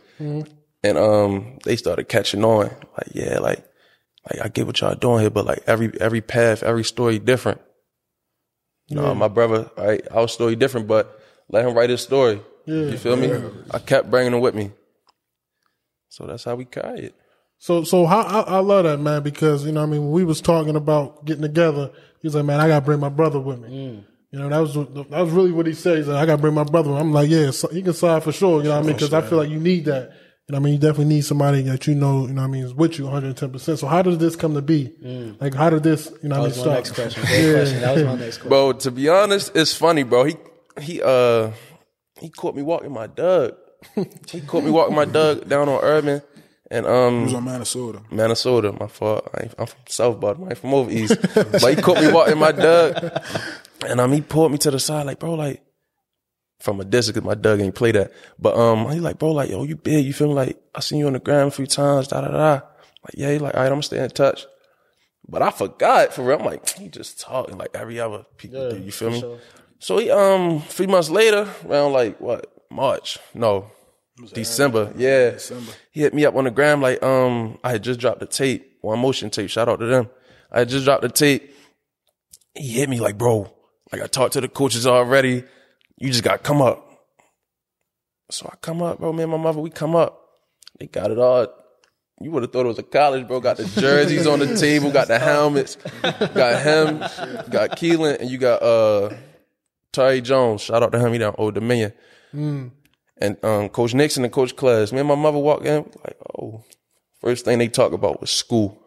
and 0.83 0.99
um, 0.99 1.59
they 1.64 1.76
started 1.76 2.09
catching 2.09 2.45
on. 2.45 2.66
Like, 2.66 3.09
yeah, 3.14 3.38
like, 3.38 3.66
like 4.30 4.45
I 4.45 4.49
get 4.49 4.66
what 4.66 4.80
y'all 4.80 4.95
doing 4.95 5.21
here, 5.23 5.30
but 5.30 5.47
like 5.47 5.62
every 5.66 5.90
every 5.99 6.21
path, 6.21 6.62
every 6.62 6.85
story 6.85 7.18
different. 7.18 7.61
No, 8.90 9.14
my 9.14 9.28
brother, 9.28 9.71
right, 9.78 10.06
our 10.11 10.28
story 10.28 10.56
different, 10.56 10.87
but 10.87 11.21
let 11.49 11.66
him 11.66 11.75
write 11.75 11.90
his 11.90 12.02
story. 12.02 12.40
You 12.67 12.99
feel 12.99 13.17
me? 13.17 13.33
I 13.71 13.79
kept 13.79 14.11
bringing 14.11 14.33
him 14.35 14.41
with 14.41 14.55
me, 14.55 14.71
so 16.09 16.27
that's 16.27 16.45
how 16.45 16.55
we 16.55 16.65
carry 16.65 17.07
it. 17.07 17.15
So, 17.59 17.85
so 17.85 18.05
how, 18.07 18.21
I, 18.21 18.41
I 18.41 18.59
love 18.59 18.85
that 18.85 18.99
man 19.01 19.23
because 19.23 19.65
you 19.65 19.73
know, 19.73 19.83
I 19.83 19.87
mean, 19.87 20.03
when 20.03 20.11
we 20.13 20.25
was 20.25 20.41
talking 20.41 20.77
about 20.77 21.25
getting 21.25 21.43
together, 21.43 21.91
he's 22.21 22.35
like, 22.35 22.45
man, 22.45 22.61
I 22.61 22.69
gotta 22.69 22.85
bring 22.85 23.01
my 23.01 23.09
brother 23.09 23.41
with 23.41 23.61
me. 23.61 24.05
You 24.33 24.39
know, 24.41 24.49
that 24.49 24.59
was 24.59 24.75
that 24.75 25.11
was 25.11 25.31
really 25.31 25.53
what 25.53 25.67
he 25.67 25.73
said. 25.73 25.99
He's 25.99 26.09
like, 26.09 26.23
I 26.23 26.27
gotta 26.27 26.43
bring 26.43 26.55
my 26.55 26.65
brother. 26.65 26.91
I'm 26.93 27.13
like, 27.13 27.31
yeah, 27.31 27.51
so 27.53 27.69
he 27.69 27.81
can 27.83 27.95
sign 27.95 28.21
for 28.21 28.33
sure. 28.33 28.59
You 28.59 28.65
know 28.69 28.77
what 28.77 28.85
I 28.85 28.87
mean? 28.87 28.97
Because 28.97 29.15
I 29.15 29.23
feel 29.23 29.39
like 29.39 29.49
you 29.51 29.59
need 29.61 29.87
that. 29.87 30.13
You 30.49 30.53
know, 30.53 30.59
what 30.59 30.61
I 30.61 30.65
mean, 30.65 30.73
you 30.75 30.79
definitely 30.79 31.07
need 31.07 31.23
somebody 31.23 31.63
that 31.63 31.87
you 31.89 31.95
know. 31.97 32.27
You 32.27 32.35
know, 32.35 32.43
what 32.43 32.49
I 32.49 32.51
mean, 32.51 32.65
is 32.65 32.75
with 32.75 32.99
you 32.99 33.05
110. 33.05 33.51
percent 33.51 33.79
So, 33.81 33.87
how 33.89 34.03
did 34.03 34.19
this 34.21 34.37
come 34.37 34.55
to 34.55 34.63
be? 34.63 34.93
Like, 35.41 35.55
how 35.55 35.71
did 35.71 35.83
this? 35.83 36.13
You 36.23 36.29
know, 36.29 36.37
That 36.37 36.41
what 36.43 36.47
I 36.47 36.49
mean, 36.51 36.57
my 36.59 36.63
start? 36.63 36.75
next 36.77 36.91
question. 36.93 37.23
Great 37.25 37.55
question. 37.55 37.81
That 37.81 37.95
was 37.95 38.05
my 38.05 38.15
next 38.25 38.37
question. 38.37 38.49
Bro, 38.51 38.73
to 38.75 38.91
be 38.91 39.09
honest, 39.09 39.57
it's 39.57 39.75
funny, 39.75 40.03
bro. 40.03 40.25
He 40.25 40.37
he 40.81 41.03
uh 41.03 41.51
he 42.21 42.31
caught 42.31 42.55
me 42.55 42.63
walking 42.63 42.93
my 42.93 43.07
dog. 43.07 43.55
he 44.31 44.41
caught 44.41 44.65
me 44.65 44.71
walking 44.71 44.97
my 44.97 45.05
dog 45.05 45.49
down 45.49 45.69
on 45.69 45.81
Urban 45.83 46.23
and 46.71 46.87
um, 46.87 47.19
He 47.19 47.25
was 47.25 47.35
on 47.35 47.45
Minnesota. 47.45 48.03
Minnesota. 48.11 48.73
My 48.73 48.87
fault. 48.89 49.29
I 49.35 49.45
ain't, 49.45 49.55
I'm 49.59 49.67
from 49.67 49.81
South 49.89 50.19
Baltimore. 50.21 50.49
I 50.49 50.51
ain't 50.53 50.59
from 50.59 50.75
over 50.75 50.91
east. 50.91 51.17
but 51.35 51.77
he 51.77 51.81
caught 51.81 52.01
me 52.01 52.13
walking 52.13 52.39
my 52.39 52.53
dog, 52.53 52.97
and 53.87 54.01
um 54.01 54.13
he 54.13 54.21
pulled 54.21 54.53
me 54.53 54.59
to 54.59 54.71
the 54.71 54.81
side 54.81 55.07
like, 55.07 55.19
bro, 55.19 55.35
like 55.35 55.63
from 56.59 56.81
a 56.81 56.85
distance 56.85 57.15
because 57.15 57.27
my 57.27 57.35
dog 57.35 57.61
ain't 57.61 57.75
play 57.75 57.93
that. 57.93 58.13
But 58.39 58.57
um 58.57 58.91
he 58.91 58.99
like, 58.99 59.19
bro, 59.19 59.33
like 59.33 59.51
yo, 59.51 59.63
you 59.63 59.77
big. 59.77 60.05
You 60.05 60.13
feel 60.13 60.29
me? 60.29 60.35
Like 60.35 60.61
I 60.75 60.81
seen 60.81 60.99
you 60.99 61.07
on 61.07 61.13
the 61.13 61.21
ground 61.21 61.49
a 61.49 61.51
few 61.53 61.67
times. 61.67 62.09
Da 62.09 62.21
da 62.23 62.29
da. 62.29 62.53
Like 62.53 63.15
yeah, 63.15 63.31
he 63.33 63.39
like 63.39 63.55
all 63.55 63.61
right, 63.61 63.67
I'm 63.67 63.75
gonna 63.75 63.83
stay 63.83 64.03
in 64.03 64.11
touch. 64.11 64.47
But 65.29 65.43
I 65.43 65.51
forgot 65.51 66.13
for 66.15 66.23
real. 66.23 66.39
I'm 66.39 66.45
like, 66.45 66.69
he 66.71 66.89
just 66.89 67.21
talking 67.21 67.59
like 67.59 67.71
every 67.75 68.01
other 68.01 68.25
people 68.37 68.71
do. 68.71 68.79
You 68.79 68.91
feel 68.93 69.11
me? 69.11 69.39
So 69.78 69.99
he 69.99 70.11
um 70.11 70.61
three 70.62 70.87
months 70.87 71.11
later, 71.11 71.49
around 71.68 71.92
like 71.92 72.21
what 72.21 72.52
March? 72.71 73.18
No, 73.35 73.71
December. 74.33 74.92
Yeah, 74.97 75.30
December. 75.33 75.73
he 75.92 76.00
hit 76.00 76.14
me 76.14 76.25
up 76.25 76.35
on 76.35 76.45
the 76.45 76.50
gram 76.50 76.80
like 76.80 77.02
um 77.02 77.59
I 77.62 77.73
had 77.73 77.83
just 77.83 78.00
dropped 78.00 78.21
the 78.21 78.26
tape, 78.26 78.78
one 78.80 78.99
motion 78.99 79.30
tape. 79.30 79.50
Shout 79.50 79.68
out 79.68 79.80
to 79.80 79.87
them. 79.87 80.09
I 80.50 80.61
had 80.61 80.68
just 80.68 80.85
dropped 80.85 81.02
the 81.02 81.09
tape. 81.09 81.52
He 82.54 82.68
hit 82.68 82.88
me 82.88 83.00
like, 83.00 83.18
bro, 83.18 83.52
like 83.92 84.00
I 84.02 84.06
talked 84.06 84.33
to 84.35 84.40
the 84.40 84.49
coaches 84.49 84.87
already. 84.87 85.45
You 85.99 86.11
just 86.11 86.25
got 86.25 86.33
to 86.33 86.38
come 86.38 86.62
up. 86.62 86.83
So 88.30 88.49
I 88.50 88.56
come 88.56 88.83
up, 88.83 88.99
bro. 88.99 89.12
Me 89.12 89.23
and 89.23 89.33
my 89.33 89.38
mother, 89.38 89.61
we 89.61 89.71
come 89.71 89.95
up. 89.95 90.21
They 90.78 90.87
got 90.87 91.11
it 91.11 91.18
all. 91.18 91.47
You 92.21 92.30
would 92.30 92.42
have 92.42 92.52
thought 92.52 92.64
it 92.64 92.68
was 92.68 92.78
a 92.78 92.83
college, 92.83 93.28
bro. 93.28 93.40
Got 93.40 93.59
the 93.59 93.64
jerseys 93.66 94.26
on 94.26 94.38
the 94.38 94.56
table, 94.56 94.90
got 94.90 95.09
the 95.09 95.18
helmets, 95.30 95.76
got 96.02 96.62
him, 96.62 96.99
got 97.50 97.73
Keelan, 97.76 98.21
and 98.21 98.30
you 98.30 98.38
got 98.38 98.62
uh 98.62 99.11
Terry 99.97 100.21
Jones. 100.21 100.62
Shout 100.62 100.83
out 100.83 100.93
to 100.93 100.99
him. 100.99 101.12
He 101.12 101.19
down 101.19 101.35
Old 101.38 101.55
Dominion. 101.55 101.93
And 103.19 103.43
um, 103.43 103.69
Coach 103.71 103.95
Nixon 103.95 104.25
and 104.25 104.33
Coach 104.33 104.55
Class. 104.55 104.93
Me 104.93 104.99
and 105.00 105.09
my 105.09 105.15
mother 105.15 105.38
walk 105.38 105.65
in, 105.65 105.91
like, 106.05 106.17
oh, 106.38 106.62
first 107.21 107.45
thing 107.45 107.59
they 107.59 107.69
talk 107.69 107.93
about 107.93 108.21
was 108.21 108.31
school. 108.31 108.79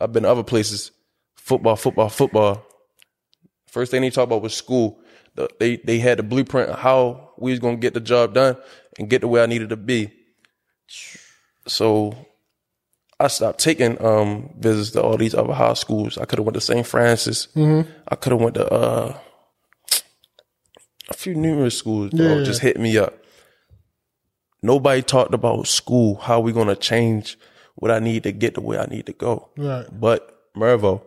I've 0.00 0.12
been 0.12 0.22
to 0.24 0.30
other 0.30 0.42
places, 0.42 0.90
football, 1.36 1.76
football, 1.76 2.08
football. 2.08 2.64
First 3.68 3.90
thing 3.90 4.00
they 4.02 4.10
talk 4.10 4.24
about 4.24 4.42
was 4.42 4.54
school. 4.54 4.98
The, 5.34 5.48
they 5.60 5.76
they 5.76 5.98
had 5.98 6.18
the 6.18 6.22
blueprint 6.22 6.70
of 6.70 6.78
how 6.78 7.30
we 7.38 7.50
was 7.52 7.60
gonna 7.60 7.76
get 7.76 7.94
the 7.94 8.00
job 8.00 8.34
done 8.34 8.56
and 8.98 9.08
get 9.08 9.20
to 9.20 9.28
where 9.28 9.42
I 9.42 9.46
needed 9.46 9.68
to 9.70 9.76
be. 9.76 10.10
So 11.66 12.14
I 13.20 13.28
stopped 13.28 13.60
taking 13.60 14.02
um, 14.04 14.50
visits 14.58 14.90
to 14.92 15.02
all 15.02 15.16
these 15.16 15.34
other 15.34 15.52
high 15.52 15.74
schools. 15.74 16.18
I 16.18 16.24
could 16.24 16.38
have 16.38 16.46
went 16.46 16.54
to 16.54 16.60
St. 16.60 16.86
Francis. 16.86 17.48
I 18.08 18.16
could 18.16 18.32
have 18.32 18.40
went 18.40 18.54
to 18.56 18.70
uh, 18.72 19.18
a 21.12 21.16
few 21.18 21.34
numerous 21.34 21.76
schools. 21.78 22.10
Bro, 22.10 22.38
Yeah. 22.38 22.44
just 22.44 22.60
hit 22.60 22.78
me 22.78 22.96
up. 22.98 23.14
Nobody 24.62 25.02
talked 25.02 25.34
about 25.34 25.66
school. 25.66 26.16
How 26.16 26.40
we 26.40 26.52
gonna 26.52 26.76
change 26.76 27.38
what 27.74 27.90
I 27.90 27.98
need 27.98 28.22
to 28.24 28.32
get 28.32 28.54
to 28.54 28.60
where 28.60 28.80
I 28.80 28.86
need 28.86 29.06
to 29.06 29.12
go. 29.12 29.48
Right. 29.56 29.86
But 29.92 30.38
Mervo, 30.56 31.02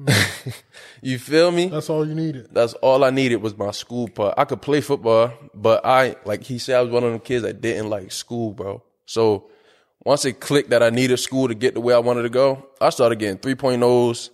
mm. 0.00 0.62
you 1.02 1.18
feel 1.18 1.50
me? 1.50 1.66
That's 1.66 1.90
all 1.90 2.06
you 2.06 2.14
needed. 2.14 2.48
That's 2.52 2.72
all 2.74 3.04
I 3.04 3.10
needed 3.10 3.36
was 3.36 3.56
my 3.56 3.72
school 3.72 4.08
part. 4.08 4.34
I 4.38 4.44
could 4.44 4.62
play 4.62 4.80
football, 4.80 5.32
but 5.54 5.84
I 5.84 6.16
like 6.24 6.42
he 6.44 6.58
said 6.58 6.76
I 6.76 6.82
was 6.82 6.90
one 6.90 7.04
of 7.04 7.10
them 7.12 7.20
kids 7.20 7.42
that 7.42 7.60
didn't 7.60 7.90
like 7.90 8.10
school, 8.12 8.52
bro. 8.52 8.82
So 9.06 9.50
once 10.04 10.24
it 10.24 10.40
clicked 10.40 10.70
that 10.70 10.82
I 10.82 10.90
needed 10.90 11.18
school 11.18 11.48
to 11.48 11.54
get 11.54 11.74
to 11.74 11.80
where 11.80 11.96
I 11.96 12.00
wanted 12.00 12.22
to 12.22 12.30
go, 12.30 12.66
I 12.80 12.90
started 12.90 13.18
getting 13.18 13.38
3.0s, 13.38 14.30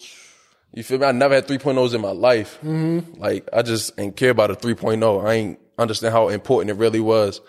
You 0.72 0.82
feel 0.82 0.98
me? 0.98 1.06
I 1.06 1.12
never 1.12 1.34
had 1.34 1.48
3.0s 1.48 1.94
in 1.94 2.00
my 2.00 2.10
life. 2.10 2.58
Mm-hmm. 2.62 3.20
Like 3.20 3.48
I 3.52 3.62
just 3.62 3.98
ain't 3.98 4.16
care 4.16 4.30
about 4.30 4.50
a 4.50 4.54
3.0. 4.54 5.25
I 5.25 5.32
ain't 5.32 5.58
understand 5.78 6.12
how 6.12 6.28
important 6.28 6.70
it 6.70 6.80
really 6.80 7.00
was. 7.00 7.40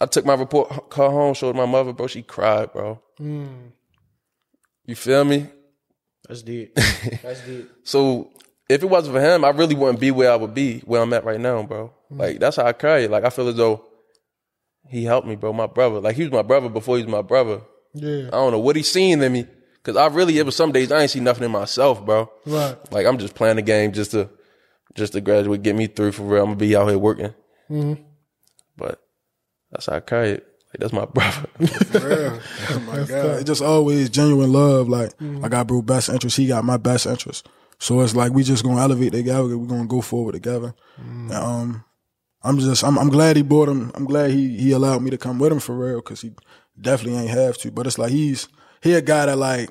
I 0.00 0.06
took 0.06 0.24
my 0.24 0.34
report 0.34 0.90
card 0.90 1.12
home, 1.12 1.34
showed 1.34 1.56
my 1.56 1.66
mother, 1.66 1.92
bro. 1.92 2.06
She 2.06 2.22
cried, 2.22 2.72
bro. 2.72 3.00
Mm. 3.20 3.72
You 4.86 4.94
feel 4.94 5.24
me? 5.24 5.48
That's 6.28 6.42
deep. 6.42 6.74
That's 7.22 7.40
deep. 7.44 7.70
So 7.82 8.30
if 8.68 8.82
it 8.82 8.86
wasn't 8.86 9.16
for 9.16 9.20
him, 9.20 9.44
I 9.44 9.50
really 9.50 9.74
wouldn't 9.74 10.00
be 10.00 10.10
where 10.10 10.30
I 10.30 10.36
would 10.36 10.54
be, 10.54 10.80
where 10.80 11.02
I'm 11.02 11.12
at 11.12 11.24
right 11.24 11.40
now, 11.40 11.62
bro. 11.62 11.92
Like 12.10 12.38
that's 12.38 12.56
how 12.56 12.66
I 12.66 12.72
carry 12.72 13.04
it. 13.04 13.10
Like 13.10 13.24
I 13.24 13.30
feel 13.30 13.48
as 13.48 13.56
though 13.56 13.84
he 14.88 15.04
helped 15.04 15.26
me, 15.26 15.36
bro. 15.36 15.52
My 15.52 15.66
brother, 15.66 16.00
like 16.00 16.16
he 16.16 16.22
was 16.22 16.32
my 16.32 16.42
brother 16.42 16.68
before 16.68 16.96
he 16.96 17.02
was 17.04 17.10
my 17.10 17.22
brother. 17.22 17.60
Yeah. 17.94 18.28
I 18.28 18.30
don't 18.30 18.52
know 18.52 18.58
what 18.58 18.76
he 18.76 18.82
seen 18.82 19.22
in 19.22 19.32
me, 19.32 19.46
cause 19.88 19.96
I 19.96 20.06
really, 20.14 20.38
it 20.38 20.46
was 20.46 20.56
some 20.56 20.72
days 20.72 20.92
I 20.92 21.02
ain't 21.02 21.10
see 21.10 21.20
nothing 21.20 21.44
in 21.44 21.50
myself, 21.50 22.04
bro. 22.04 22.30
Right. 22.44 22.76
Like 22.92 23.06
I'm 23.06 23.18
just 23.18 23.34
playing 23.34 23.56
the 23.56 23.62
game 23.62 23.92
just 23.92 24.10
to, 24.10 24.28
just 24.94 25.14
to 25.14 25.20
graduate, 25.20 25.62
get 25.62 25.76
me 25.76 25.86
through 25.86 26.12
for 26.12 26.24
real. 26.24 26.42
I'm 26.42 26.48
gonna 26.48 26.56
be 26.56 26.76
out 26.76 26.88
here 26.88 26.98
working. 26.98 27.34
Mm-hmm. 27.70 28.02
But 28.76 29.00
that's 29.70 29.86
how 29.86 29.96
I 29.96 30.00
carry 30.00 30.30
it. 30.32 30.46
Like 30.68 30.80
that's 30.80 30.92
my 30.92 31.04
brother. 31.14 31.48
Yeah. 31.58 32.38
Oh 32.70 32.80
my 32.80 32.96
God. 33.04 33.36
It's 33.36 33.44
just 33.44 33.62
always 33.62 34.10
genuine 34.10 34.52
love. 34.52 34.88
Like 34.88 35.16
mm-hmm. 35.18 35.44
I 35.44 35.48
got 35.48 35.66
bro 35.66 35.80
best 35.82 36.08
interest. 36.08 36.36
He 36.36 36.46
got 36.46 36.64
my 36.64 36.76
best 36.76 37.06
interest. 37.06 37.48
So 37.78 38.00
it's 38.00 38.14
like 38.14 38.32
we 38.32 38.42
just 38.42 38.64
gonna 38.64 38.80
elevate 38.80 39.12
together. 39.12 39.56
We're 39.56 39.66
gonna 39.66 39.86
go 39.86 40.00
forward 40.00 40.32
together. 40.32 40.74
Mm. 41.00 41.30
And, 41.30 41.32
um, 41.32 41.84
I'm 42.42 42.58
just 42.58 42.84
I'm 42.84 42.98
I'm 42.98 43.08
glad 43.08 43.36
he 43.36 43.42
brought 43.42 43.68
him. 43.68 43.90
I'm 43.94 44.04
glad 44.04 44.30
he 44.30 44.56
he 44.58 44.72
allowed 44.72 45.02
me 45.02 45.10
to 45.10 45.18
come 45.18 45.38
with 45.38 45.52
him 45.52 45.60
for 45.60 45.76
real 45.76 45.96
because 45.96 46.20
he 46.20 46.32
definitely 46.80 47.20
ain't 47.20 47.30
have 47.30 47.56
to. 47.58 47.70
But 47.70 47.86
it's 47.86 47.98
like 47.98 48.10
he's 48.10 48.48
he 48.82 48.94
a 48.94 49.00
guy 49.02 49.26
that 49.26 49.36
like 49.36 49.70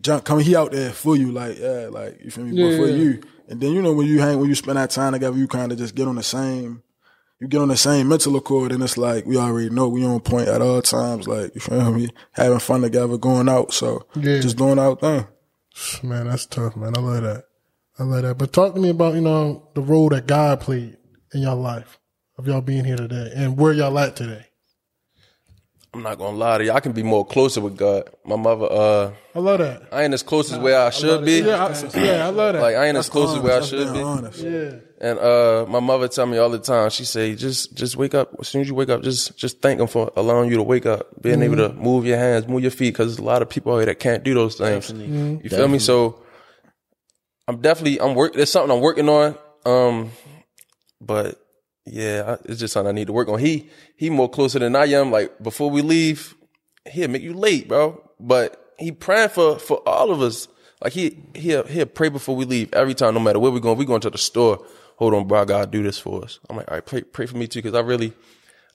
jump 0.00 0.24
come 0.24 0.40
he 0.40 0.56
out 0.56 0.72
there 0.72 0.90
for 0.90 1.16
you 1.16 1.30
like 1.32 1.58
yeah 1.58 1.88
like 1.90 2.18
you 2.24 2.30
feel 2.30 2.44
me 2.44 2.52
but 2.52 2.76
for 2.76 2.88
Yeah. 2.88 2.96
you 2.96 3.20
and 3.48 3.60
then 3.60 3.72
you 3.72 3.82
know 3.82 3.92
when 3.92 4.06
you 4.06 4.20
hang 4.20 4.38
when 4.38 4.48
you 4.48 4.54
spend 4.54 4.78
that 4.78 4.90
time 4.90 5.12
together 5.12 5.36
you 5.36 5.46
kind 5.48 5.72
of 5.72 5.78
just 5.78 5.94
get 5.94 6.08
on 6.08 6.14
the 6.16 6.22
same 6.22 6.82
you 7.40 7.48
get 7.48 7.60
on 7.60 7.68
the 7.68 7.76
same 7.76 8.08
mental 8.08 8.36
accord 8.36 8.72
and 8.72 8.82
it's 8.82 8.96
like 8.96 9.26
we 9.26 9.36
already 9.36 9.68
know 9.70 9.88
we 9.88 10.04
on 10.04 10.20
point 10.20 10.48
at 10.48 10.62
all 10.62 10.80
times 10.82 11.26
like 11.28 11.54
you 11.54 11.60
feel 11.60 11.92
me 11.92 12.08
having 12.32 12.58
fun 12.60 12.80
together 12.82 13.16
going 13.18 13.48
out 13.48 13.72
so 13.74 14.06
Yeah. 14.14 14.40
just 14.40 14.56
doing 14.56 14.78
our 14.78 14.96
thing 14.96 15.26
Man, 16.02 16.26
that's 16.28 16.46
tough, 16.46 16.76
man. 16.76 16.96
I 16.96 17.00
love 17.00 17.22
that. 17.22 17.44
I 17.98 18.02
love 18.02 18.22
that. 18.22 18.36
But 18.38 18.52
talk 18.52 18.74
to 18.74 18.80
me 18.80 18.88
about, 18.90 19.14
you 19.14 19.20
know, 19.20 19.68
the 19.74 19.80
role 19.80 20.08
that 20.08 20.26
God 20.26 20.60
played 20.60 20.96
in 21.32 21.42
your 21.42 21.54
life 21.54 21.96
of 22.36 22.46
y'all 22.48 22.60
being 22.60 22.84
here 22.84 22.96
today 22.96 23.30
and 23.36 23.56
where 23.56 23.72
y'all 23.72 23.96
at 23.98 24.16
today. 24.16 24.46
I'm 25.92 26.04
not 26.04 26.18
gonna 26.18 26.36
lie 26.36 26.58
to 26.58 26.64
you. 26.64 26.70
I 26.72 26.78
can 26.78 26.92
be 26.92 27.02
more 27.02 27.26
closer 27.26 27.60
with 27.60 27.76
God. 27.76 28.08
My 28.24 28.36
mother, 28.36 28.68
uh, 28.70 29.12
I 29.34 29.38
love 29.40 29.58
that. 29.58 29.88
I 29.90 30.04
ain't 30.04 30.14
as 30.14 30.22
close 30.22 30.52
as 30.52 30.58
where 30.58 30.78
I 30.80 30.90
should 30.90 31.24
be. 31.24 31.40
Yeah, 31.40 31.64
I, 31.66 31.98
yeah, 31.98 32.26
I 32.26 32.30
love 32.30 32.54
that. 32.54 32.62
Like 32.62 32.76
I 32.76 32.86
ain't 32.86 32.96
as 32.96 33.08
close 33.08 33.34
as 33.36 33.42
where 33.42 33.58
I 33.60 33.64
should 33.64 33.92
be. 33.92 34.00
honest. 34.00 34.38
yeah. 34.38 34.70
And 35.00 35.18
uh, 35.18 35.66
my 35.68 35.80
mother 35.80 36.06
tell 36.06 36.26
me 36.26 36.38
all 36.38 36.48
the 36.50 36.60
time. 36.60 36.90
She 36.90 37.04
say, 37.04 37.34
just 37.34 37.74
just 37.74 37.96
wake 37.96 38.14
up. 38.14 38.30
As 38.38 38.46
soon 38.48 38.60
as 38.60 38.68
you 38.68 38.74
wake 38.76 38.88
up, 38.88 39.02
just 39.02 39.36
just 39.36 39.60
thank 39.62 39.80
him 39.80 39.88
for 39.88 40.12
allowing 40.14 40.48
you 40.48 40.56
to 40.58 40.62
wake 40.62 40.86
up, 40.86 41.20
being 41.20 41.42
able 41.42 41.56
to 41.56 41.72
move 41.72 42.06
your 42.06 42.18
hands, 42.18 42.46
move 42.46 42.62
your 42.62 42.70
feet, 42.70 42.92
because 42.94 43.08
there's 43.16 43.18
a 43.18 43.24
lot 43.28 43.42
of 43.42 43.48
people 43.48 43.72
out 43.72 43.78
here 43.78 43.86
that 43.86 43.98
can't 43.98 44.22
do 44.22 44.32
those 44.34 44.54
things. 44.56 44.92
You 44.92 45.40
feel 45.50 45.66
me? 45.66 45.80
So 45.80 46.22
I'm 47.48 47.60
definitely 47.60 48.00
I'm 48.00 48.14
work. 48.14 48.34
There's 48.34 48.50
something 48.52 48.70
I'm 48.70 48.80
working 48.82 49.08
on. 49.08 49.36
Um, 49.66 50.12
but 51.00 51.40
yeah, 51.86 52.36
it's 52.44 52.60
just 52.60 52.74
something 52.74 52.88
I 52.88 52.92
need 52.92 53.06
to 53.06 53.12
work 53.12 53.28
on. 53.28 53.38
He 53.38 53.70
he 53.96 54.10
more 54.10 54.28
closer 54.28 54.58
than 54.58 54.76
I 54.76 54.86
am. 54.86 55.10
Like 55.10 55.42
before 55.42 55.70
we 55.70 55.82
leave, 55.82 56.34
he'll 56.88 57.08
make 57.08 57.22
you 57.22 57.34
late, 57.34 57.68
bro. 57.68 58.02
But 58.18 58.74
he 58.78 58.92
praying 58.92 59.30
for 59.30 59.58
for 59.58 59.86
all 59.88 60.10
of 60.10 60.20
us. 60.20 60.48
Like 60.82 60.92
he 60.92 61.18
he'll 61.34 61.66
he'll 61.66 61.86
pray 61.86 62.08
before 62.08 62.36
we 62.36 62.44
leave 62.44 62.72
every 62.72 62.94
time, 62.94 63.14
no 63.14 63.20
matter 63.20 63.38
where 63.38 63.50
we're 63.50 63.60
going. 63.60 63.78
We 63.78 63.84
going 63.84 64.00
to 64.02 64.10
the 64.10 64.18
store. 64.18 64.64
Hold 64.96 65.14
on, 65.14 65.26
bro. 65.26 65.40
I 65.40 65.44
gotta 65.44 65.66
do 65.66 65.82
this 65.82 65.98
for 65.98 66.22
us. 66.22 66.38
I'm 66.48 66.56
like, 66.56 66.70
all 66.70 66.76
right, 66.76 66.84
pray 66.84 67.02
pray 67.02 67.26
for 67.26 67.36
me 67.36 67.46
too, 67.46 67.62
because 67.62 67.74
I 67.74 67.80
really 67.80 68.12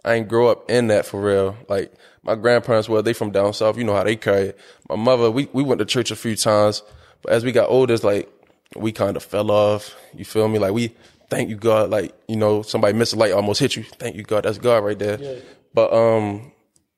I 0.03 0.15
ain't 0.15 0.27
grow 0.27 0.49
up 0.49 0.69
in 0.69 0.87
that 0.87 1.05
for 1.05 1.21
real. 1.21 1.55
Like 1.67 1.93
my 2.23 2.35
grandparents, 2.35 2.89
were, 2.89 3.01
they 3.01 3.13
from 3.13 3.31
down 3.31 3.53
south. 3.53 3.77
You 3.77 3.83
know 3.83 3.95
how 3.95 4.03
they 4.03 4.15
carry 4.15 4.49
it. 4.49 4.59
My 4.89 4.95
mother, 4.95 5.31
we 5.31 5.47
we 5.53 5.63
went 5.63 5.79
to 5.79 5.85
church 5.85 6.11
a 6.11 6.15
few 6.15 6.35
times, 6.35 6.83
but 7.21 7.31
as 7.31 7.43
we 7.43 7.51
got 7.51 7.69
older, 7.69 7.93
it's 7.93 8.03
like 8.03 8.31
we 8.75 8.91
kind 8.91 9.15
of 9.15 9.23
fell 9.23 9.51
off. 9.51 9.95
You 10.13 10.25
feel 10.25 10.47
me? 10.47 10.59
Like 10.59 10.73
we 10.73 10.95
thank 11.29 11.49
you 11.49 11.55
God. 11.55 11.89
Like 11.89 12.13
you 12.27 12.35
know, 12.35 12.61
somebody 12.61 12.97
missed 12.97 13.13
a 13.13 13.17
light, 13.17 13.31
almost 13.31 13.59
hit 13.59 13.75
you. 13.75 13.83
Thank 13.83 14.15
you 14.15 14.23
God. 14.23 14.45
That's 14.45 14.57
God 14.57 14.83
right 14.83 14.97
there. 14.97 15.41
But 15.73 15.93
um, 15.93 16.51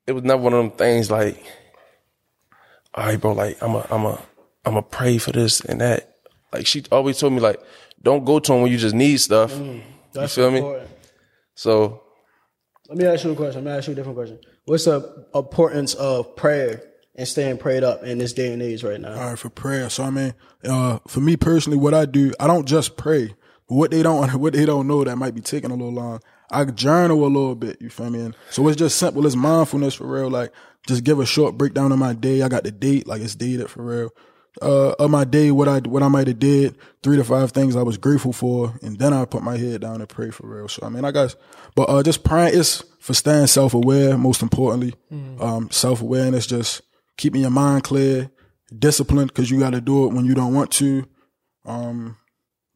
it 0.06 0.12
was 0.12 0.24
never 0.24 0.40
one 0.42 0.54
of 0.54 0.58
them 0.60 0.70
things 0.72 1.10
like, 1.10 1.42
all 2.94 3.06
right, 3.06 3.20
bro. 3.20 3.32
Like 3.32 3.62
I'm 3.62 3.74
a 3.74 3.86
I'm 3.90 4.04
a 4.04 4.20
I'm 4.64 4.76
a 4.76 4.82
pray 4.82 5.18
for 5.18 5.32
this 5.32 5.60
and 5.60 5.80
that. 5.80 6.16
Like 6.52 6.66
she 6.66 6.84
always 6.90 7.18
told 7.18 7.32
me 7.32 7.40
like, 7.40 7.60
don't 8.02 8.24
go 8.24 8.38
to 8.38 8.52
him 8.52 8.62
when 8.62 8.72
you 8.72 8.78
just 8.78 8.94
need 8.94 9.18
stuff. 9.18 9.56
you 9.56 9.82
That's 10.12 10.34
feel 10.34 10.50
me? 10.50 10.60
So 11.54 12.02
Let 12.88 12.98
me 12.98 13.04
ask 13.06 13.24
you 13.24 13.32
a 13.32 13.36
question. 13.36 13.64
Let 13.64 13.72
me 13.72 13.76
ask 13.78 13.86
you 13.88 13.92
a 13.92 13.96
different 13.96 14.16
question. 14.16 14.38
What's 14.64 14.84
the 14.84 15.26
importance 15.34 15.94
of 15.94 16.36
prayer 16.36 16.82
and 17.14 17.26
staying 17.26 17.58
prayed 17.58 17.82
up 17.82 18.04
in 18.04 18.18
this 18.18 18.32
day 18.32 18.52
and 18.52 18.62
age 18.62 18.84
right 18.84 19.00
now? 19.00 19.12
all 19.12 19.30
right 19.30 19.38
for 19.38 19.50
prayer 19.50 19.90
so 19.90 20.04
i 20.04 20.10
mean 20.10 20.32
uh 20.64 21.00
for 21.08 21.18
me 21.20 21.36
personally 21.36 21.76
what 21.76 21.92
i 21.92 22.04
do 22.06 22.32
i 22.38 22.46
don't 22.46 22.64
just 22.64 22.96
pray 22.96 23.34
what 23.68 23.90
they 23.90 24.02
don't 24.02 24.32
what 24.40 24.52
they 24.52 24.66
don't 24.66 24.86
know 24.86 25.04
that 25.04 25.16
might 25.16 25.34
be 25.34 25.40
taking 25.40 25.70
a 25.70 25.74
little 25.74 25.92
long 25.92 26.20
i 26.50 26.64
journal 26.64 27.24
a 27.24 27.26
little 27.26 27.54
bit 27.54 27.80
you 27.80 27.90
feel 27.90 28.10
me? 28.10 28.20
And 28.20 28.36
so 28.50 28.66
it's 28.68 28.76
just 28.76 28.98
simple 28.98 29.24
it's 29.26 29.36
mindfulness 29.36 29.94
for 29.94 30.06
real 30.06 30.30
like 30.30 30.52
just 30.86 31.04
give 31.04 31.18
a 31.20 31.26
short 31.26 31.58
breakdown 31.58 31.92
of 31.92 31.98
my 31.98 32.14
day. 32.14 32.40
I 32.40 32.48
got 32.48 32.64
the 32.64 32.70
date 32.70 33.06
like 33.06 33.20
it's 33.20 33.34
dated 33.34 33.68
for 33.70 33.82
real. 33.82 34.10
Uh 34.62 34.92
of 34.98 35.10
my 35.10 35.24
day 35.24 35.50
what 35.50 35.68
i 35.68 35.78
what 35.80 36.02
i 36.02 36.08
might 36.08 36.26
have 36.26 36.38
did 36.38 36.76
three 37.02 37.16
to 37.16 37.22
five 37.22 37.52
things 37.52 37.76
i 37.76 37.82
was 37.82 37.96
grateful 37.98 38.32
for 38.32 38.74
and 38.82 38.98
then 38.98 39.12
i 39.12 39.24
put 39.24 39.42
my 39.42 39.56
head 39.56 39.82
down 39.82 40.00
and 40.00 40.08
pray 40.08 40.30
for 40.30 40.46
real. 40.48 40.68
So 40.68 40.84
i 40.84 40.88
mean 40.88 41.04
i 41.04 41.10
guess 41.12 41.36
but 41.76 41.84
uh 41.84 42.02
just 42.02 42.24
praying 42.24 42.54
is 42.54 42.82
for 42.98 43.14
staying 43.14 43.46
self-aware 43.46 44.16
most 44.18 44.42
importantly. 44.42 44.94
Um 45.40 45.70
self-awareness 45.70 46.46
just 46.46 46.80
keeping 47.16 47.42
your 47.42 47.50
mind 47.50 47.84
clear 47.84 48.30
disciplined 48.76 49.28
because 49.28 49.50
you 49.50 49.58
got 49.58 49.70
to 49.70 49.80
do 49.80 50.06
it 50.06 50.12
when 50.12 50.24
you 50.24 50.34
don't 50.34 50.54
want 50.54 50.70
to. 50.72 51.06
Um, 51.64 52.16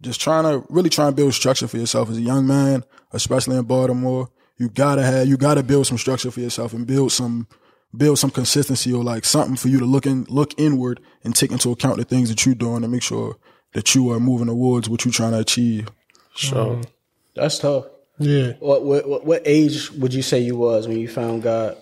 just 0.03 0.21
trying 0.21 0.45
to 0.45 0.67
really 0.69 0.91
try 0.91 1.07
and 1.07 1.17
build 1.17 1.35
structure 1.35 1.69
for 1.69 1.79
yourself 1.79 2.11
as 2.11 2.19
a 2.19 2.23
young 2.23 2.47
man, 2.47 2.85
especially 3.13 3.57
in 3.57 3.65
Baltimore. 3.65 4.29
You 4.59 4.69
gotta 4.69 5.03
have, 5.03 5.27
you 5.27 5.37
gotta 5.37 5.63
build 5.63 5.87
some 5.87 5.99
structure 5.99 6.31
for 6.31 6.41
yourself 6.41 6.73
and 6.73 6.87
build 6.87 7.13
some, 7.13 7.47
build 7.97 8.19
some 8.19 8.31
consistency 8.31 8.93
or 8.93 9.03
like 9.03 9.25
something 9.25 9.57
for 9.57 9.69
you 9.69 9.79
to 9.79 9.85
look 9.85 10.07
in, 10.07 10.25
look 10.25 10.55
inward 10.59 11.01
and 11.25 11.35
take 11.35 11.51
into 11.51 11.71
account 11.71 11.97
the 11.97 12.05
things 12.05 12.29
that 12.29 12.45
you're 12.45 12.55
doing 12.55 12.83
and 12.83 12.93
make 12.93 13.03
sure 13.03 13.37
that 13.73 13.95
you 13.95 14.11
are 14.11 14.21
moving 14.21 14.49
towards 14.49 14.89
what 14.89 15.05
you're 15.05 15.13
trying 15.13 15.33
to 15.33 15.39
achieve. 15.39 15.89
so 16.35 16.57
mm-hmm. 16.57 16.83
That's 17.35 17.59
tough. 17.59 17.87
Yeah. 18.19 18.53
What, 18.61 18.85
what 18.85 19.09
what 19.09 19.25
what 19.25 19.43
age 19.45 19.91
would 19.93 20.13
you 20.13 20.23
say 20.23 20.41
you 20.41 20.57
was 20.57 20.87
when 20.87 20.99
you 20.99 21.09
found 21.09 21.43
God? 21.43 21.77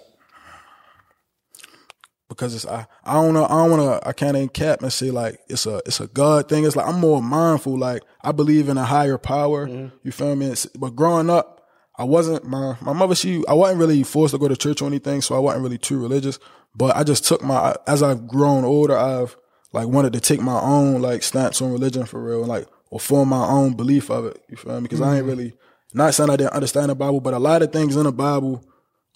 Because 2.41 2.55
it's 2.55 2.65
I, 2.67 2.87
I 3.05 3.13
don't 3.13 3.35
know 3.35 3.45
I 3.45 3.49
don't 3.49 3.71
wanna 3.71 4.01
I 4.03 4.15
can't 4.15 4.35
ain't 4.35 4.55
cap 4.55 4.81
and 4.83 4.91
say 4.91 5.11
like 5.11 5.41
it's 5.49 5.67
a 5.67 5.83
it's 5.85 6.01
a 6.01 6.07
God 6.07 6.49
thing. 6.49 6.65
It's 6.65 6.75
like 6.75 6.87
I'm 6.87 6.99
more 6.99 7.23
mindful, 7.23 7.79
like 7.79 8.03
I 8.23 8.33
believe 8.33 8.71
in 8.71 8.79
a 8.79 8.85
higher 8.85 9.19
power. 9.19 9.69
Mm-hmm. 9.69 9.95
You 10.03 10.11
feel 10.11 10.35
me? 10.35 10.47
It's, 10.47 10.65
but 10.65 10.97
growing 10.97 11.29
up, 11.29 11.69
I 11.97 12.05
wasn't 12.05 12.47
my 12.47 12.79
my 12.81 12.95
mother, 12.95 13.15
she 13.15 13.45
I 13.47 13.53
wasn't 13.53 13.79
really 13.79 14.03
forced 14.05 14.33
to 14.33 14.39
go 14.39 14.49
to 14.49 14.57
church 14.57 14.81
or 14.81 14.87
anything, 14.87 15.21
so 15.21 15.35
I 15.35 15.39
wasn't 15.39 15.65
really 15.65 15.77
too 15.77 16.01
religious. 16.01 16.39
But 16.75 16.97
I 16.97 17.05
just 17.05 17.27
took 17.27 17.43
my 17.43 17.77
as 17.87 18.03
I've 18.03 18.27
grown 18.27 18.65
older, 18.65 18.97
I've 18.97 19.37
like 19.75 19.89
wanted 19.89 20.15
to 20.15 20.21
take 20.21 20.41
my 20.41 20.59
own 20.61 21.03
like 21.03 21.23
stance 21.23 21.61
on 21.61 21.73
religion 21.73 22.07
for 22.07 22.25
real 22.25 22.41
and 22.41 22.49
like 22.49 22.67
or 22.89 22.99
form 22.99 23.29
my 23.29 23.47
own 23.47 23.75
belief 23.75 24.11
of 24.11 24.25
it. 24.25 24.43
You 24.49 24.57
feel 24.57 24.77
me? 24.77 24.83
Because 24.83 25.03
I 25.03 25.17
ain't 25.17 25.27
mm-hmm. 25.27 25.29
really 25.29 25.53
not 25.93 26.15
saying 26.15 26.31
I 26.31 26.37
didn't 26.37 26.55
understand 26.55 26.89
the 26.89 26.95
Bible, 26.95 27.21
but 27.21 27.35
a 27.35 27.39
lot 27.39 27.61
of 27.61 27.71
things 27.71 27.97
in 27.97 28.05
the 28.05 28.13
Bible 28.13 28.65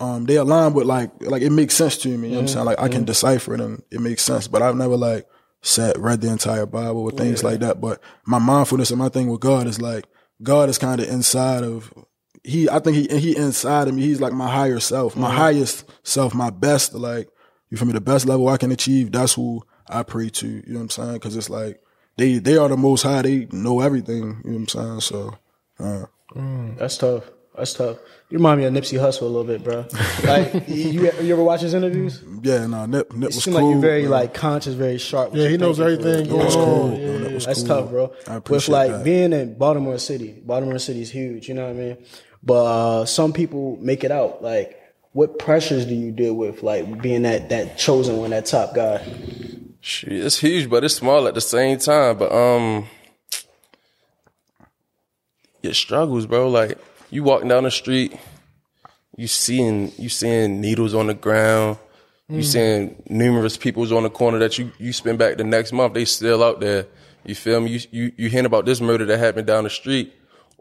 um, 0.00 0.24
they 0.24 0.36
align 0.36 0.74
with 0.74 0.86
like 0.86 1.10
like 1.22 1.42
it 1.42 1.50
makes 1.50 1.74
sense 1.74 1.96
to 1.98 2.08
me. 2.08 2.28
You 2.28 2.34
know 2.34 2.40
what 2.40 2.42
I'm 2.42 2.48
saying? 2.48 2.66
Like 2.66 2.80
I 2.80 2.88
can 2.88 3.04
decipher 3.04 3.54
it 3.54 3.60
and 3.60 3.82
it 3.90 4.00
makes 4.00 4.22
sense. 4.22 4.48
But 4.48 4.62
I've 4.62 4.76
never 4.76 4.96
like 4.96 5.26
sat 5.62 5.98
read 5.98 6.20
the 6.20 6.28
entire 6.28 6.66
Bible 6.66 7.02
or 7.02 7.10
things 7.10 7.44
like 7.44 7.60
that. 7.60 7.80
But 7.80 8.00
my 8.26 8.38
mindfulness 8.38 8.90
and 8.90 8.98
my 8.98 9.08
thing 9.08 9.28
with 9.28 9.40
God 9.40 9.66
is 9.66 9.80
like 9.80 10.04
God 10.42 10.68
is 10.68 10.78
kind 10.78 11.00
of 11.00 11.08
inside 11.08 11.62
of 11.62 11.92
he. 12.42 12.68
I 12.68 12.80
think 12.80 12.96
he 12.96 13.18
he 13.18 13.36
inside 13.36 13.88
of 13.88 13.94
me. 13.94 14.02
He's 14.02 14.20
like 14.20 14.32
my 14.32 14.50
higher 14.50 14.80
self, 14.80 15.16
my 15.16 15.32
highest 15.32 15.84
self, 16.02 16.34
my 16.34 16.50
best. 16.50 16.94
Like 16.94 17.28
you 17.70 17.76
feel 17.76 17.86
me? 17.86 17.92
The 17.92 18.00
best 18.00 18.26
level 18.26 18.48
I 18.48 18.56
can 18.56 18.72
achieve. 18.72 19.12
That's 19.12 19.34
who 19.34 19.62
I 19.88 20.02
pray 20.02 20.28
to. 20.28 20.46
You 20.46 20.62
know 20.66 20.74
what 20.74 20.82
I'm 20.82 20.90
saying? 20.90 21.12
Because 21.14 21.36
it's 21.36 21.50
like 21.50 21.80
they 22.16 22.38
they 22.38 22.56
are 22.56 22.68
the 22.68 22.76
most 22.76 23.02
high. 23.02 23.22
They 23.22 23.46
know 23.52 23.80
everything. 23.80 24.42
You 24.44 24.50
know 24.50 24.58
what 24.58 24.74
I'm 24.74 25.00
saying? 25.00 25.00
So. 25.00 25.38
Uh, 25.78 26.06
That's 26.76 26.96
tough. 26.98 27.24
That's 27.56 27.72
tough. 27.72 27.98
You 28.30 28.38
remind 28.38 28.60
me 28.60 28.66
of 28.66 28.72
Nipsey 28.72 28.98
Hussle 28.98 29.22
a 29.22 29.24
little 29.26 29.44
bit, 29.44 29.62
bro. 29.62 29.86
Like 30.24 30.68
you, 30.68 31.12
you 31.20 31.32
ever 31.32 31.42
watch 31.44 31.60
his 31.60 31.72
interviews? 31.74 32.20
yeah, 32.42 32.66
no, 32.66 32.86
Nip, 32.86 33.12
Nip 33.12 33.30
It 33.30 33.34
was 33.34 33.44
seems 33.44 33.56
cool. 33.56 33.66
like 33.66 33.72
you're 33.74 33.80
very 33.80 34.02
bro. 34.02 34.10
like 34.10 34.34
conscious, 34.34 34.74
very 34.74 34.98
sharp. 34.98 35.30
Yeah, 35.34 35.48
he 35.48 35.56
knows 35.56 35.78
everything 35.78 36.24
real. 36.24 36.26
going 36.26 36.44
was 36.46 36.56
on. 36.56 36.64
cool. 36.64 36.98
Yeah. 36.98 37.18
That 37.18 37.32
was 37.32 37.46
That's 37.46 37.60
cool. 37.62 37.68
tough, 37.68 37.90
bro. 37.90 38.12
I 38.26 38.34
appreciate 38.36 38.56
With 38.56 38.68
like 38.68 38.90
that. 38.90 39.04
being 39.04 39.32
in 39.32 39.56
Baltimore 39.56 39.98
City, 39.98 40.42
Baltimore 40.44 40.78
City 40.80 41.02
is 41.02 41.10
huge. 41.12 41.48
You 41.48 41.54
know 41.54 41.64
what 41.66 41.70
I 41.76 41.78
mean? 41.78 41.96
But 42.42 42.64
uh, 42.64 43.04
some 43.04 43.32
people 43.32 43.78
make 43.80 44.02
it 44.04 44.10
out. 44.10 44.42
Like, 44.42 44.80
what 45.12 45.38
pressures 45.38 45.86
do 45.86 45.94
you 45.94 46.10
deal 46.10 46.34
with? 46.34 46.62
Like 46.64 47.00
being 47.00 47.22
that 47.22 47.50
that 47.50 47.78
chosen 47.78 48.16
one, 48.16 48.30
that 48.30 48.46
top 48.46 48.74
guy. 48.74 49.06
Shit, 49.80 50.12
it's 50.12 50.38
huge, 50.40 50.68
but 50.68 50.82
it's 50.82 50.94
small 50.96 51.28
at 51.28 51.34
the 51.34 51.40
same 51.40 51.78
time. 51.78 52.18
But 52.18 52.32
um, 52.32 52.86
your 55.62 55.74
struggles, 55.74 56.26
bro. 56.26 56.48
Like 56.48 56.78
you 57.14 57.22
walking 57.22 57.48
down 57.48 57.62
the 57.62 57.70
street, 57.70 58.18
you 59.16 59.28
seeing 59.28 59.92
you 59.98 60.08
seeing 60.08 60.60
needles 60.60 60.94
on 60.94 61.06
the 61.06 61.14
ground. 61.14 61.78
You 62.28 62.42
seeing 62.42 63.00
numerous 63.08 63.56
people's 63.56 63.92
on 63.92 64.02
the 64.02 64.10
corner 64.10 64.38
that 64.40 64.58
you 64.58 64.72
you 64.78 64.92
spend 64.92 65.18
back 65.18 65.36
the 65.36 65.44
next 65.44 65.72
month. 65.72 65.94
They 65.94 66.06
still 66.06 66.42
out 66.42 66.58
there. 66.58 66.86
You 67.24 67.36
feel 67.36 67.60
me? 67.60 67.70
You 67.70 67.80
you 67.92 68.12
you 68.16 68.28
hearing 68.28 68.46
about 68.46 68.64
this 68.64 68.80
murder 68.80 69.04
that 69.04 69.18
happened 69.18 69.46
down 69.46 69.62
the 69.64 69.70
street, 69.70 70.12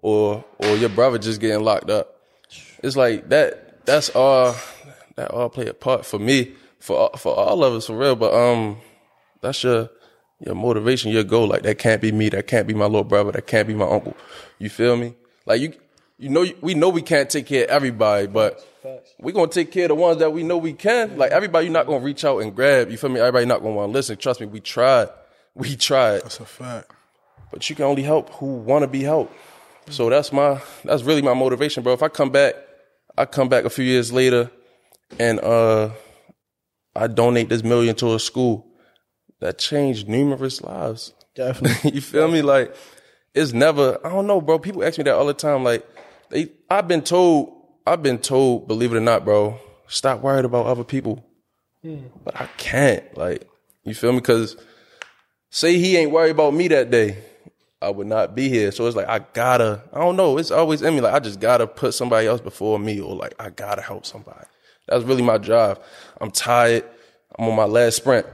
or 0.03 0.45
or 0.59 0.75
your 0.75 0.89
brother 0.89 1.17
just 1.17 1.41
getting 1.41 1.63
locked 1.63 1.89
up. 1.89 2.21
It's 2.83 2.95
like 2.95 3.29
that. 3.29 3.85
That's 3.85 4.09
all. 4.15 4.55
That 5.15 5.31
all 5.31 5.49
play 5.49 5.67
a 5.67 5.73
part 5.73 6.05
for 6.05 6.19
me, 6.19 6.53
for 6.79 7.09
for 7.17 7.33
all 7.33 7.63
of 7.63 7.73
us, 7.73 7.87
for 7.87 7.97
real. 7.97 8.15
But 8.15 8.33
um, 8.33 8.77
that's 9.41 9.63
your 9.63 9.89
your 10.39 10.53
motivation, 10.53 11.11
your 11.11 11.23
goal. 11.23 11.47
Like 11.47 11.63
that 11.63 11.79
can't 11.79 12.01
be 12.01 12.11
me. 12.11 12.29
That 12.29 12.45
can't 12.45 12.67
be 12.67 12.75
my 12.75 12.85
little 12.85 13.03
brother. 13.05 13.31
That 13.31 13.47
can't 13.47 13.67
be 13.67 13.73
my 13.73 13.89
uncle. 13.89 14.15
You 14.59 14.69
feel 14.69 14.97
me? 14.97 15.15
Like 15.45 15.61
you, 15.61 15.73
you 16.23 16.29
know, 16.29 16.45
we 16.61 16.73
know 16.73 16.87
we 16.89 17.01
can't 17.01 17.29
take 17.29 17.45
care 17.47 17.65
of 17.65 17.69
everybody, 17.69 18.27
but 18.27 18.65
we're 19.19 19.33
gonna 19.33 19.51
take 19.51 19.71
care 19.71 19.83
of 19.85 19.89
the 19.89 19.95
ones 19.95 20.19
that 20.19 20.31
we 20.31 20.41
know 20.43 20.57
we 20.57 20.71
can. 20.73 21.17
Like 21.17 21.31
everybody, 21.31 21.65
you're 21.65 21.73
not 21.73 21.85
gonna 21.85 22.03
reach 22.03 22.23
out 22.23 22.39
and 22.39 22.55
grab. 22.55 22.89
You 22.89 22.97
feel 22.97 23.09
me? 23.09 23.19
Everybody 23.19 23.45
not 23.45 23.61
gonna 23.61 23.75
want 23.75 23.89
to 23.89 23.93
listen. 23.93 24.15
Trust 24.17 24.39
me, 24.39 24.47
we 24.47 24.59
tried. 24.59 25.09
We 25.55 25.75
tried, 25.75 26.23
That's 26.23 26.39
a 26.39 26.45
fact. 26.45 26.91
but 27.51 27.69
you 27.69 27.75
can 27.75 27.85
only 27.85 28.01
help 28.01 28.31
who 28.31 28.55
want 28.55 28.81
to 28.81 28.87
be 28.87 29.03
helped. 29.03 29.35
So 29.91 30.09
that's 30.09 30.33
my 30.33 30.59
that's 30.83 31.03
really 31.03 31.21
my 31.21 31.35
motivation, 31.35 31.83
bro. 31.83 31.93
If 31.93 32.01
I 32.01 32.07
come 32.07 32.31
back, 32.31 32.55
I 33.15 33.25
come 33.25 33.49
back 33.49 33.63
a 33.63 33.69
few 33.69 33.85
years 33.85 34.11
later, 34.11 34.49
and 35.19 35.39
uh, 35.41 35.91
I 36.95 37.05
donate 37.05 37.49
this 37.49 37.63
million 37.63 37.95
to 37.97 38.15
a 38.15 38.19
school 38.19 38.65
that 39.41 39.59
changed 39.59 40.09
numerous 40.09 40.63
lives. 40.63 41.13
Definitely. 41.35 41.91
you 41.93 42.01
feel 42.01 42.27
me? 42.27 42.41
Like 42.41 42.75
it's 43.35 43.53
never. 43.53 43.99
I 44.03 44.09
don't 44.09 44.25
know, 44.25 44.41
bro. 44.41 44.57
People 44.57 44.83
ask 44.83 44.97
me 44.97 45.03
that 45.03 45.13
all 45.13 45.27
the 45.27 45.35
time. 45.35 45.63
Like 45.63 45.85
they, 46.33 46.51
I've 46.69 46.87
been 46.87 47.03
told. 47.03 47.53
I've 47.85 48.01
been 48.01 48.17
told. 48.17 48.67
Believe 48.67 48.91
it 48.91 48.97
or 48.97 49.01
not, 49.01 49.23
bro. 49.23 49.59
Stop 49.87 50.21
worried 50.21 50.45
about 50.45 50.65
other 50.65 50.83
people. 50.83 51.23
Hmm. 51.83 52.07
But 52.23 52.39
I 52.39 52.47
can't. 52.57 53.15
Like 53.15 53.47
you 53.83 53.93
feel 53.93 54.11
me? 54.11 54.19
Because 54.19 54.57
say 55.51 55.77
he 55.77 55.95
ain't 55.95 56.11
worried 56.11 56.31
about 56.31 56.53
me 56.53 56.67
that 56.69 56.89
day. 56.89 57.23
I 57.81 57.89
would 57.89 58.07
not 58.07 58.33
be 58.33 58.49
here. 58.49 58.71
So 58.71 58.87
it's 58.87 58.95
like 58.95 59.07
I 59.07 59.19
gotta. 59.19 59.83
I 59.93 59.99
don't 59.99 60.15
know. 60.15 60.37
It's 60.37 60.51
always 60.51 60.81
in 60.81 60.95
me. 60.95 61.01
Like 61.01 61.13
I 61.13 61.19
just 61.19 61.39
gotta 61.39 61.67
put 61.67 61.93
somebody 61.93 62.27
else 62.27 62.41
before 62.41 62.79
me, 62.79 62.99
or 62.99 63.15
like 63.15 63.35
I 63.39 63.49
gotta 63.51 63.81
help 63.81 64.05
somebody. 64.05 64.47
That's 64.87 65.03
really 65.03 65.21
my 65.21 65.37
drive. 65.37 65.79
I'm 66.19 66.31
tired. 66.31 66.83
I'm 67.37 67.47
on 67.47 67.55
my 67.55 67.65
last 67.65 67.97
sprint. 67.97 68.25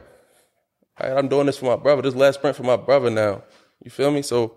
All 1.00 1.10
right, 1.10 1.18
I'm 1.18 1.28
doing 1.28 1.48
this 1.48 1.58
for 1.58 1.66
my 1.66 1.82
brother. 1.82 2.02
This 2.02 2.16
last 2.16 2.36
sprint 2.36 2.56
for 2.56 2.64
my 2.64 2.78
brother 2.78 3.10
now. 3.10 3.44
You 3.84 3.92
feel 3.92 4.12
me? 4.12 4.22
So 4.22 4.56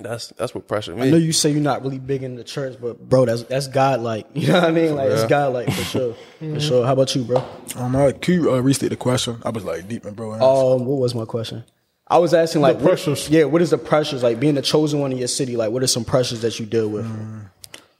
that's 0.00 0.28
that's 0.36 0.54
what 0.54 0.66
pressured 0.68 0.98
I 1.00 1.10
know 1.10 1.16
you 1.16 1.32
say 1.32 1.50
you're 1.50 1.60
not 1.60 1.82
really 1.82 1.98
big 1.98 2.22
in 2.22 2.36
the 2.36 2.44
church, 2.44 2.76
but 2.80 3.08
bro, 3.08 3.24
that's 3.26 3.42
that's 3.44 3.68
God 3.68 4.00
like. 4.00 4.26
You 4.34 4.48
know 4.48 4.54
what 4.60 4.64
I 4.64 4.70
mean? 4.72 4.94
Like 4.96 5.10
it's 5.10 5.22
Yeah. 5.22 5.28
God 5.28 5.52
like 5.54 5.66
for 5.72 5.82
sure. 5.84 6.14
For 6.38 6.60
sure. 6.60 6.86
How 6.86 6.92
about 6.92 7.14
you, 7.14 7.24
bro? 7.24 7.44
Um, 7.76 7.94
I, 7.96 8.12
can 8.12 8.34
you 8.34 8.52
uh, 8.52 8.58
restate 8.60 8.90
the 8.90 8.96
question? 8.96 9.38
I 9.44 9.50
was 9.50 9.64
like 9.64 9.88
deep 9.88 10.04
in 10.06 10.14
bro. 10.14 10.32
answer. 10.34 10.44
Um, 10.44 10.84
what 10.86 10.98
was 10.98 11.14
my 11.14 11.24
question? 11.24 11.64
I 12.08 12.18
was 12.18 12.32
asking 12.34 12.62
like 12.62 12.76
what- 12.76 12.84
pressures. 12.86 13.28
yeah, 13.28 13.44
what 13.44 13.62
is 13.62 13.70
the 13.70 13.78
pressures 13.78 14.22
like 14.22 14.38
being 14.38 14.54
the 14.54 14.62
chosen 14.62 15.00
one 15.00 15.10
in 15.12 15.18
your 15.18 15.26
city? 15.28 15.56
Like, 15.56 15.70
what 15.72 15.82
are 15.82 15.86
some 15.88 16.04
pressures 16.04 16.42
that 16.42 16.58
you 16.60 16.66
deal 16.66 16.88
with? 16.88 17.04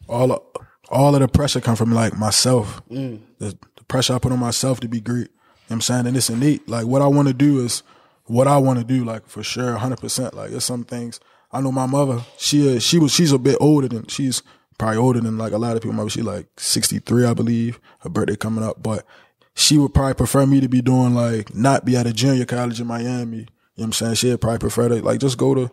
all 0.09 0.32
of, 0.32 0.42
all 0.88 1.14
of 1.14 1.20
the 1.20 1.28
pressure 1.28 1.61
come 1.61 1.74
from 1.76 1.92
like 1.92 2.16
myself. 2.16 2.80
The, 2.88 3.18
the 3.40 3.85
pressure 3.88 4.14
I 4.14 4.18
put 4.18 4.30
on 4.32 4.38
myself 4.38 4.80
to 4.80 4.88
be 4.88 5.00
great. 5.00 5.16
You 5.18 5.24
know 5.24 5.28
what 5.68 5.74
I'm 5.76 5.80
saying? 5.80 6.06
And 6.06 6.16
it's 6.16 6.30
innate. 6.30 6.68
Like 6.68 6.87
what 6.87 7.02
I 7.02 7.09
want 7.09 7.26
to 7.28 7.35
do 7.35 7.64
is 7.64 7.82
what 8.26 8.46
I 8.46 8.59
want 8.59 8.78
to 8.78 8.85
do, 8.85 9.04
like 9.04 9.26
for 9.26 9.42
sure, 9.42 9.74
hundred 9.76 9.98
percent. 9.98 10.35
Like 10.35 10.50
there's 10.50 10.64
some 10.64 10.85
things 10.85 11.18
I 11.57 11.61
know 11.61 11.73
my 11.73 11.87
mother, 11.87 12.21
she 12.37 12.77
uh, 12.77 12.79
she 12.79 12.99
was 12.99 13.12
she's 13.12 13.33
a 13.33 13.38
bit 13.38 13.57
older 13.61 13.88
than 13.88 14.07
she's 14.07 14.42
probably 14.79 14.99
older 14.99 15.21
than 15.21 15.38
like 15.38 15.53
a 15.53 15.59
lot 15.59 15.77
of 15.77 15.83
people. 15.83 15.97
Maybe 15.97 16.11
she 16.11 16.23
like 16.23 16.49
sixty 16.59 16.99
three, 16.99 17.25
I 17.25 17.35
believe. 17.35 17.81
Her 18.01 18.11
birthday 18.11 18.37
coming 18.37 18.62
up. 18.64 18.83
But 18.83 19.07
she 19.55 19.79
would 19.79 19.95
probably 19.95 20.14
prefer 20.14 20.45
me 20.45 20.61
to 20.61 20.69
be 20.69 20.83
doing 20.83 21.14
like 21.14 21.55
not 21.55 21.85
be 21.85 21.97
at 21.97 22.07
a 22.07 22.12
junior 22.12 22.45
college 22.45 22.81
in 22.81 22.87
Miami. 22.87 23.38
You 23.38 23.42
know 23.42 23.49
what 23.75 23.85
I'm 23.85 23.92
saying? 23.92 24.14
She'd 24.16 24.40
probably 24.40 24.59
prefer 24.59 24.88
to 24.88 25.03
like 25.03 25.19
just 25.19 25.38
go 25.38 25.55
to 25.55 25.71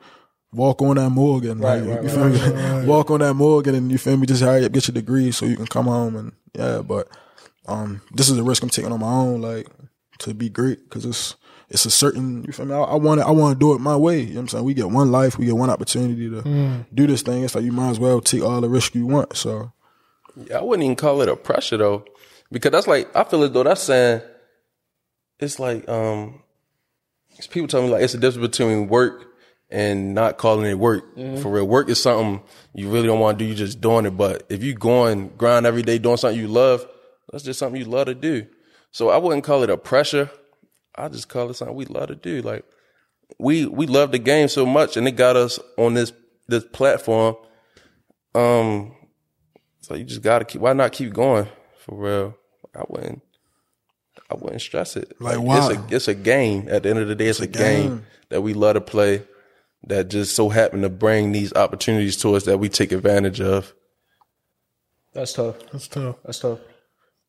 walk 0.53 0.81
on 0.81 0.95
that 0.95 1.09
Morgan. 1.09 1.59
Like, 1.59 1.83
you 1.83 2.09
feel 2.09 2.29
me? 2.29 2.85
walk 2.87 3.11
on 3.11 3.19
that 3.19 3.33
Morgan 3.33 3.75
and 3.75 3.91
you 3.91 3.97
feel 3.97 4.15
me? 4.15 4.25
Just 4.25 4.41
hurry 4.41 4.63
up, 4.65 4.71
get 4.71 4.87
your 4.87 4.93
degree 4.93 5.31
so 5.31 5.45
you 5.45 5.57
can 5.57 5.67
come 5.67 5.85
home 5.87 6.15
and 6.15 6.31
yeah, 6.53 6.81
but 6.81 7.09
um 7.65 8.01
this 8.13 8.29
is 8.29 8.37
a 8.37 8.43
risk 8.43 8.63
I'm 8.63 8.69
taking 8.69 8.91
on 8.91 8.99
my 8.99 9.07
own, 9.07 9.41
like 9.41 9.67
to 10.19 10.33
be 10.33 10.49
great 10.49 10.83
because 10.83 11.05
it's 11.05 11.35
it's 11.73 11.85
a 11.85 11.91
certain 11.91 12.43
you 12.45 12.53
feel 12.53 12.65
me. 12.65 12.73
I, 12.73 12.79
I 12.81 12.95
want 12.95 13.19
to 13.19 13.25
I 13.27 13.31
want 13.31 13.55
to 13.55 13.59
do 13.59 13.73
it 13.73 13.79
my 13.79 13.95
way. 13.97 14.19
You 14.21 14.27
know 14.27 14.33
what 14.35 14.39
I'm 14.41 14.47
saying? 14.49 14.63
We 14.63 14.73
get 14.73 14.89
one 14.89 15.11
life, 15.11 15.37
we 15.37 15.45
get 15.45 15.57
one 15.57 15.69
opportunity 15.69 16.29
to 16.29 16.85
do 16.93 17.07
this 17.07 17.21
thing. 17.23 17.43
It's 17.43 17.55
like 17.55 17.65
you 17.65 17.71
might 17.73 17.89
as 17.89 17.99
well 17.99 18.21
take 18.21 18.43
all 18.43 18.61
the 18.61 18.69
risk 18.69 18.95
you 18.95 19.05
want. 19.07 19.35
So 19.35 19.73
Yeah, 20.35 20.59
I 20.59 20.61
wouldn't 20.61 20.83
even 20.85 20.95
call 20.95 21.21
it 21.21 21.29
a 21.29 21.35
pressure 21.35 21.77
though, 21.77 22.05
because 22.51 22.71
that's 22.71 22.87
like 22.87 23.13
I 23.15 23.23
feel 23.25 23.43
as 23.43 23.51
though 23.51 23.63
that's 23.63 23.81
saying 23.83 24.21
it's 25.39 25.59
like 25.59 25.89
um, 25.89 26.41
it's 27.37 27.47
people 27.47 27.67
tell 27.67 27.81
me 27.81 27.89
like 27.89 28.03
it's 28.03 28.13
a 28.13 28.17
difference 28.19 28.47
between 28.47 28.87
work 28.87 29.25
and 29.69 30.13
not 30.13 30.37
calling 30.37 30.65
it 30.69 30.77
work. 30.77 31.03
For 31.41 31.49
real, 31.49 31.65
work 31.67 31.89
is 31.89 31.99
something 32.01 32.43
you 32.75 32.89
really 32.91 33.07
don't 33.07 33.19
want 33.19 33.39
to 33.39 33.43
do. 33.43 33.49
You 33.49 33.55
just 33.55 33.81
doing 33.81 34.05
it. 34.05 34.11
But 34.15 34.43
if 34.49 34.61
you 34.63 34.75
going 34.75 35.29
grind 35.37 35.65
every 35.65 35.81
day 35.81 35.97
doing 35.97 36.17
something 36.17 36.39
you 36.39 36.47
love, 36.47 36.85
that's 37.31 37.43
just 37.43 37.57
something 37.57 37.81
you 37.81 37.87
love 37.87 38.05
to 38.05 38.13
do. 38.13 38.45
So 38.91 39.09
I 39.09 39.17
wouldn't 39.17 39.43
call 39.43 39.63
it 39.63 39.71
a 39.71 39.77
pressure. 39.77 40.29
I 40.95 41.07
just 41.09 41.29
call 41.29 41.49
it 41.49 41.55
something 41.55 41.75
we 41.75 41.85
love 41.85 42.09
to 42.09 42.15
do. 42.15 42.41
Like 42.41 42.65
we 43.39 43.65
we 43.65 43.87
love 43.87 44.11
the 44.11 44.19
game 44.19 44.47
so 44.47 44.65
much, 44.65 44.97
and 44.97 45.07
it 45.07 45.11
got 45.11 45.35
us 45.35 45.59
on 45.77 45.93
this 45.93 46.11
this 46.47 46.65
platform. 46.65 47.35
Um, 48.35 48.95
so 49.81 49.95
you 49.95 50.03
just 50.03 50.21
gotta 50.21 50.45
keep. 50.45 50.61
Why 50.61 50.73
not 50.73 50.91
keep 50.91 51.13
going 51.13 51.47
for 51.79 51.95
real? 51.95 52.37
I 52.75 52.83
wouldn't. 52.87 53.21
I 54.29 54.35
wouldn't 54.35 54.61
stress 54.61 54.95
it. 54.95 55.13
Like, 55.19 55.35
it's 55.35 55.43
why? 55.43 55.73
a 55.73 55.95
it's 55.95 56.07
a 56.07 56.15
game. 56.15 56.67
At 56.69 56.83
the 56.83 56.89
end 56.89 56.99
of 56.99 57.07
the 57.07 57.15
day, 57.15 57.27
it's, 57.27 57.39
a, 57.39 57.47
game. 57.47 57.87
game. 57.87 58.05
that 58.29 58.41
we 58.41 58.53
love 58.53 58.75
to 58.75 58.81
play. 58.81 59.23
That 59.85 60.09
just 60.09 60.35
so 60.35 60.47
happened 60.47 60.83
to 60.83 60.89
bring 60.89 61.33
these 61.33 61.51
opportunities 61.53 62.15
to 62.17 62.35
us 62.35 62.45
that 62.45 62.57
we 62.57 62.69
take 62.69 62.93
advantage 62.93 63.41
of. 63.41 63.73
That's 65.11 65.33
tough. 65.33 65.55
That's 65.71 65.89
tough. 65.89 66.15
That's 66.23 66.39
tough. 66.39 66.59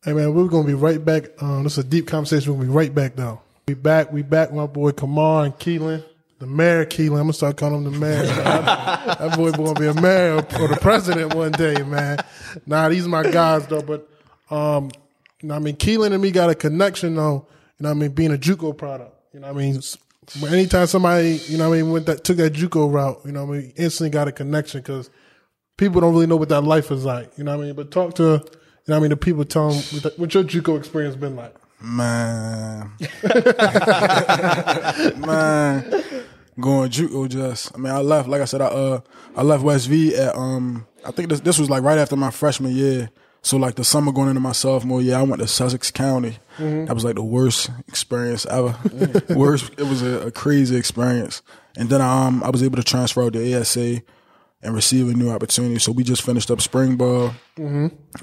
Hey 0.04 0.12
man, 0.12 0.34
we're 0.34 0.46
gonna 0.46 0.66
be 0.66 0.74
right 0.74 1.04
back. 1.04 1.42
Um, 1.42 1.64
this 1.64 1.72
is 1.72 1.84
a 1.84 1.88
deep 1.88 2.06
conversation. 2.06 2.52
We're 2.52 2.60
gonna 2.60 2.68
be 2.68 2.76
right 2.76 2.94
back 2.94 3.16
though. 3.16 3.40
We 3.66 3.72
back. 3.72 4.12
We 4.12 4.20
back. 4.20 4.52
My 4.52 4.66
boy 4.66 4.92
Kamar 4.92 5.46
and 5.46 5.54
Keelan, 5.54 6.04
the 6.38 6.46
mayor 6.46 6.84
Keelan. 6.84 7.12
I'm 7.12 7.22
gonna 7.22 7.32
start 7.32 7.56
calling 7.56 7.82
him 7.82 7.92
the 7.92 7.98
mayor. 7.98 8.22
that 8.26 9.34
boy 9.38 9.52
gonna 9.52 9.80
be 9.80 9.86
a 9.86 9.94
mayor 9.94 10.34
or 10.34 10.68
the 10.68 10.78
president 10.82 11.34
one 11.34 11.52
day, 11.52 11.82
man. 11.82 12.18
Nah, 12.66 12.90
these 12.90 13.08
my 13.08 13.22
guys 13.22 13.66
though. 13.66 13.80
But 13.80 14.06
um, 14.50 14.90
you 15.40 15.48
know, 15.48 15.54
I 15.54 15.60
mean, 15.60 15.76
Keelan 15.76 16.12
and 16.12 16.20
me 16.20 16.30
got 16.30 16.50
a 16.50 16.54
connection 16.54 17.14
though. 17.14 17.46
You 17.78 17.84
know, 17.84 17.88
what 17.88 17.96
I 17.96 18.00
mean, 18.00 18.10
being 18.10 18.34
a 18.34 18.36
JUCO 18.36 18.76
product. 18.76 19.16
You 19.32 19.40
know, 19.40 19.50
what 19.50 19.62
I 19.62 19.64
mean, 19.64 19.80
anytime 20.46 20.86
somebody, 20.86 21.40
you 21.46 21.56
know, 21.56 21.70
what 21.70 21.78
I 21.78 21.82
mean, 21.82 21.90
went 21.90 22.04
that 22.04 22.22
took 22.22 22.36
that 22.36 22.52
JUCO 22.52 22.92
route, 22.92 23.20
you 23.24 23.32
know, 23.32 23.46
what 23.46 23.54
I 23.54 23.60
mean, 23.60 23.72
instantly 23.76 24.10
got 24.10 24.28
a 24.28 24.32
connection 24.32 24.82
because 24.82 25.08
people 25.78 26.02
don't 26.02 26.12
really 26.12 26.26
know 26.26 26.36
what 26.36 26.50
that 26.50 26.60
life 26.60 26.90
is 26.90 27.06
like. 27.06 27.32
You 27.38 27.44
know 27.44 27.56
what 27.56 27.62
I 27.62 27.66
mean? 27.68 27.76
But 27.76 27.90
talk 27.90 28.14
to, 28.16 28.22
you 28.22 28.28
know 28.28 28.40
what 28.84 28.96
I 28.96 29.00
mean, 29.00 29.10
the 29.10 29.16
people 29.16 29.46
tell 29.46 29.70
them 29.70 30.12
what 30.18 30.34
your 30.34 30.44
JUCO 30.44 30.78
experience 30.78 31.16
been 31.16 31.34
like. 31.34 31.54
Man. 31.80 32.92
Man. 35.18 36.02
Going 36.60 36.90
JUCO 36.90 37.28
just. 37.28 37.74
I 37.74 37.78
mean, 37.78 37.92
I 37.92 37.98
left, 37.98 38.28
like 38.28 38.40
I 38.40 38.44
said, 38.44 38.60
I 38.60 38.66
uh 38.66 39.00
I 39.36 39.42
left 39.42 39.64
West 39.64 39.88
V 39.88 40.14
at 40.14 40.36
um 40.36 40.86
I 41.04 41.10
think 41.10 41.28
this 41.28 41.40
this 41.40 41.58
was 41.58 41.68
like 41.68 41.82
right 41.82 41.98
after 41.98 42.16
my 42.16 42.30
freshman 42.30 42.74
year. 42.74 43.10
So 43.42 43.56
like 43.58 43.74
the 43.74 43.84
summer 43.84 44.12
going 44.12 44.28
into 44.28 44.40
my 44.40 44.52
sophomore 44.52 45.02
year, 45.02 45.16
I 45.16 45.22
went 45.22 45.42
to 45.42 45.48
Sussex 45.48 45.90
County. 45.90 46.38
That 46.58 46.94
was 46.94 47.04
like 47.04 47.16
the 47.16 47.22
worst 47.24 47.70
experience 47.88 48.46
ever. 48.46 48.74
worst. 49.34 49.70
It 49.76 49.82
was 49.82 50.00
a, 50.02 50.28
a 50.28 50.30
crazy 50.30 50.76
experience. 50.76 51.42
And 51.76 51.90
then 51.90 52.00
um 52.00 52.42
I 52.44 52.50
was 52.50 52.62
able 52.62 52.76
to 52.76 52.84
transfer 52.84 53.22
out 53.24 53.32
to 53.34 53.60
ASA 53.60 54.00
and 54.62 54.74
receive 54.74 55.08
a 55.08 55.12
new 55.12 55.30
opportunity. 55.30 55.78
So 55.80 55.92
we 55.92 56.04
just 56.04 56.22
finished 56.22 56.50
up 56.50 56.60
spring 56.62 56.96
ball. 56.96 57.34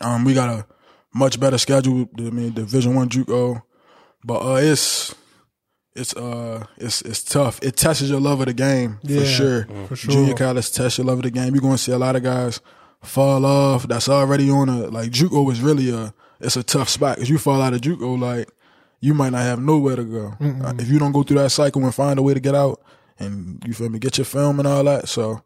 Um, 0.01 0.23
we 0.25 0.33
got 0.33 0.49
a 0.49 0.65
much 1.13 1.39
better 1.39 1.58
schedule. 1.58 2.10
I 2.17 2.21
mean, 2.21 2.54
Division 2.54 2.95
One 2.95 3.10
JUCO, 3.10 3.62
but 4.24 4.39
uh, 4.41 4.56
it's 4.62 5.13
it's 5.95 6.15
uh 6.15 6.65
it's 6.78 7.02
it's 7.02 7.24
tough. 7.24 7.60
It 7.62 7.76
tests 7.76 8.04
your 8.04 8.19
love 8.21 8.39
of 8.39 8.45
the 8.47 8.54
game 8.54 9.00
Yeah, 9.04 9.19
for 9.21 9.26
sure. 9.26 9.63
for 9.88 9.95
sure. 9.95 10.12
Junior 10.13 10.34
college 10.36 10.71
tests 10.71 10.97
your 10.97 11.06
love 11.08 11.17
of 11.19 11.24
the 11.24 11.32
game. 11.32 11.54
You're 11.54 11.62
gonna 11.62 11.78
see 11.78 11.91
a 11.91 11.97
lot 11.97 12.15
of 12.15 12.24
guys 12.24 12.62
fall 13.02 13.45
off. 13.45 13.88
That's 13.88 14.08
already 14.10 14.50
on 14.50 14.69
a 14.69 14.88
like 14.88 15.12
JUCO 15.12 15.52
is 15.52 15.62
really 15.62 15.89
a 15.91 16.13
it's 16.39 16.56
a 16.56 16.63
tough 16.63 16.89
spot 16.89 17.15
because 17.17 17.30
you 17.30 17.38
fall 17.38 17.62
out 17.62 17.74
of 17.74 17.82
JUCO 17.82 18.19
like 18.19 18.50
you 19.02 19.13
might 19.13 19.32
not 19.32 19.41
have 19.41 19.60
nowhere 19.60 19.95
to 19.95 20.04
go 20.04 20.34
Uh, 20.39 20.74
if 20.78 20.88
you 20.88 21.00
don't 21.00 21.12
go 21.12 21.24
through 21.24 21.39
that 21.39 21.50
cycle 21.50 21.84
and 21.84 21.93
find 21.93 22.19
a 22.19 22.21
way 22.21 22.34
to 22.36 22.39
get 22.39 22.54
out 22.56 22.82
and 23.19 23.62
you 23.65 23.74
feel 23.74 23.89
me 23.89 23.97
get 24.00 24.17
your 24.17 24.26
film 24.26 24.60
and 24.60 24.67
all 24.67 24.84
that. 24.84 25.10
So. 25.10 25.41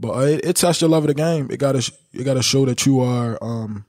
But 0.00 0.10
uh, 0.16 0.20
it, 0.20 0.44
it 0.44 0.56
tests 0.56 0.80
your 0.80 0.88
love 0.90 1.02
of 1.02 1.08
the 1.08 1.14
game. 1.14 1.48
It 1.50 1.58
gotta, 1.58 1.78
it 2.12 2.22
gotta 2.24 2.42
show 2.42 2.64
that 2.66 2.86
you 2.86 3.00
are, 3.00 3.36
um, 3.42 3.84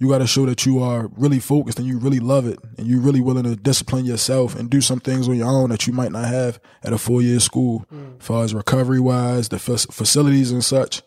you 0.00 0.08
got 0.08 0.18
to 0.18 0.26
show 0.26 0.46
that 0.46 0.64
you 0.64 0.82
are 0.82 1.10
really 1.14 1.38
focused 1.38 1.78
and 1.78 1.86
you 1.86 1.98
really 1.98 2.20
love 2.20 2.46
it 2.46 2.58
and 2.78 2.86
you're 2.86 3.02
really 3.02 3.20
willing 3.20 3.44
to 3.44 3.54
discipline 3.54 4.06
yourself 4.06 4.58
and 4.58 4.70
do 4.70 4.80
some 4.80 4.98
things 4.98 5.28
on 5.28 5.36
your 5.36 5.46
own 5.46 5.68
that 5.68 5.86
you 5.86 5.92
might 5.92 6.10
not 6.10 6.24
have 6.24 6.58
at 6.82 6.94
a 6.94 6.98
four 6.98 7.20
year 7.20 7.38
school, 7.38 7.84
as 8.18 8.26
far 8.26 8.42
as 8.42 8.54
recovery 8.54 8.98
wise, 8.98 9.50
the 9.50 9.58
fac- 9.58 9.92
facilities 9.92 10.50
and 10.50 10.64
such. 10.64 11.02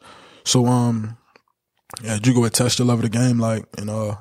So, 0.45 0.67
um, 0.67 1.17
yeah, 2.03 2.19
go 2.19 2.43
and 2.43 2.53
test 2.53 2.77
your 2.77 2.87
love 2.87 2.99
of 2.99 3.03
the 3.03 3.09
game, 3.09 3.39
like, 3.39 3.65
and 3.79 3.89
uh, 3.89 4.17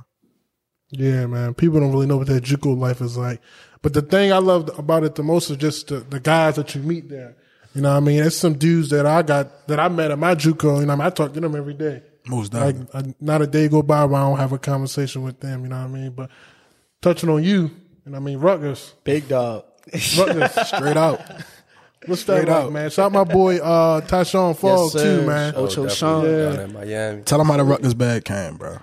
Yeah, 0.90 1.26
man. 1.26 1.52
People 1.52 1.80
don't 1.80 1.92
really 1.92 2.06
know 2.06 2.16
what 2.16 2.28
that 2.28 2.42
JUCO 2.42 2.76
life 2.76 3.02
is 3.02 3.16
like. 3.16 3.42
But 3.82 3.92
the 3.92 4.02
thing 4.02 4.32
I 4.32 4.38
loved 4.38 4.70
about 4.78 5.04
it 5.04 5.16
the 5.16 5.22
most 5.22 5.50
is 5.50 5.58
just 5.58 5.88
the, 5.88 5.96
the 5.96 6.20
guys 6.20 6.56
that 6.56 6.74
you 6.74 6.80
meet 6.80 7.10
there. 7.10 7.36
You 7.74 7.82
know 7.82 7.90
what 7.90 7.96
I 7.96 8.00
mean? 8.00 8.22
It's 8.22 8.36
some 8.36 8.56
dudes 8.56 8.88
that 8.88 9.04
I 9.04 9.20
got, 9.20 9.68
that 9.68 9.80
I 9.80 9.88
met 9.88 10.10
at 10.10 10.18
my 10.18 10.34
JUCO, 10.34 10.86
know 10.86 10.92
I 10.92 10.96
mean? 10.96 11.06
I 11.06 11.10
talk 11.10 11.34
to 11.34 11.40
them 11.40 11.56
every 11.56 11.74
day. 11.74 12.02
Most 12.26 12.54
Like. 12.54 12.76
I, 12.94 13.14
not 13.20 13.42
a 13.42 13.46
day 13.46 13.68
go 13.68 13.82
by 13.82 14.04
where 14.04 14.20
I 14.20 14.28
don't 14.28 14.38
have 14.38 14.52
a 14.52 14.58
conversation 14.58 15.22
with 15.22 15.40
them, 15.40 15.62
you 15.64 15.68
know 15.68 15.76
what 15.78 15.84
I 15.84 15.88
mean? 15.88 16.10
But 16.10 16.30
touching 17.00 17.28
on 17.30 17.42
you, 17.42 17.70
and 18.04 18.14
I 18.16 18.18
mean, 18.18 18.38
Rutgers, 18.38 18.94
Big 19.04 19.28
dog. 19.28 19.64
Rutgers, 20.18 20.52
straight 20.68 20.96
out. 20.96 21.20
what's 22.06 22.24
that 22.24 22.42
Straight 22.42 22.48
like, 22.48 22.64
out. 22.64 22.72
man? 22.72 22.90
Shout 22.90 23.06
out 23.06 23.12
my 23.12 23.24
boy, 23.24 23.58
uh, 23.58 24.00
Tyshawn 24.02 24.56
Falls, 24.56 24.94
Yes, 24.94 25.02
too, 25.04 25.26
man. 25.26 25.54
Oh, 25.56 25.64
Ocho 25.64 25.86
definitely 25.86 25.94
Sean. 25.94 26.24
down 26.56 26.60
in 26.60 26.72
Miami. 26.72 27.22
Tell 27.22 27.40
him 27.40 27.46
how 27.48 27.56
the 27.56 27.64
Rutgers 27.64 27.94
bag 27.94 28.24
came, 28.24 28.56
bro. 28.56 28.78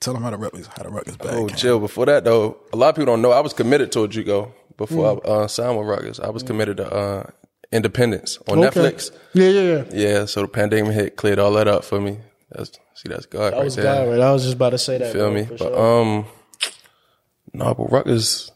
Tell 0.00 0.16
him 0.16 0.22
how 0.22 0.30
the 0.30 0.38
Rutgers, 0.38 0.66
how 0.68 0.82
the 0.84 0.88
Rutgers 0.90 1.16
bag 1.16 1.28
Oh, 1.32 1.46
came. 1.46 1.56
chill. 1.56 1.78
Before 1.80 2.06
that, 2.06 2.24
though, 2.24 2.56
a 2.72 2.76
lot 2.76 2.88
of 2.90 2.94
people 2.94 3.06
don't 3.12 3.20
know 3.22 3.32
I 3.32 3.40
was 3.40 3.52
committed 3.52 3.92
to 3.92 4.04
a 4.04 4.08
JUCO 4.08 4.50
before 4.78 5.20
I 5.26 5.28
uh, 5.28 5.46
signed 5.46 5.76
with 5.78 5.86
Rutgers. 5.86 6.18
I 6.20 6.30
was 6.30 6.42
committed 6.42 6.78
to 6.78 6.90
uh, 6.90 7.26
Independence 7.72 8.38
on 8.48 8.58
Okay. 8.64 8.80
Netflix. 8.80 9.10
Yeah, 9.32 9.48
yeah, 9.48 9.60
yeah. 9.62 9.84
Yeah, 9.92 10.24
so 10.24 10.42
the 10.42 10.48
pandemic 10.48 10.92
hit, 10.92 11.16
cleared 11.16 11.38
all 11.38 11.52
that 11.52 11.68
up 11.68 11.84
for 11.84 12.00
me. 12.00 12.18
That's 12.50 12.72
see, 12.94 13.08
that's 13.08 13.26
God 13.26 13.52
That 13.52 13.58
right 13.58 13.64
was 13.64 13.76
there. 13.76 13.84
God, 13.84 14.08
right? 14.10 14.20
I 14.20 14.32
was 14.32 14.42
just 14.42 14.56
about 14.56 14.70
to 14.70 14.78
say 14.78 14.98
that. 14.98 15.12
Feel 15.12 15.30
bro, 15.30 15.34
me? 15.34 15.44
But 15.48 15.58
sure. 15.58 16.00
um, 16.00 16.26
no, 17.52 17.74
but 17.74 17.92
Rutgers, 17.92 18.50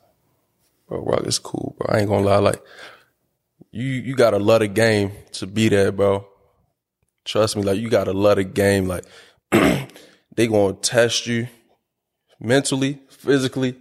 bro, 0.88 1.04
Rutgers 1.04 1.38
cool, 1.38 1.76
bro. 1.78 1.94
I 1.94 2.00
ain't 2.00 2.08
gonna 2.08 2.26
lie, 2.26 2.38
like 2.38 2.60
you, 3.70 3.84
you 3.84 4.16
gotta 4.16 4.38
love 4.38 4.60
the 4.60 4.68
game 4.68 5.12
to 5.32 5.46
be 5.46 5.68
there, 5.68 5.92
bro. 5.92 6.26
Trust 7.24 7.56
me, 7.56 7.62
like 7.62 7.78
you 7.78 7.88
gotta 7.88 8.12
love 8.12 8.36
the 8.36 8.44
game. 8.44 8.86
Like 8.88 9.04
they 9.52 10.48
gonna 10.48 10.74
test 10.74 11.28
you 11.28 11.46
mentally, 12.40 12.98
physically, 13.08 13.76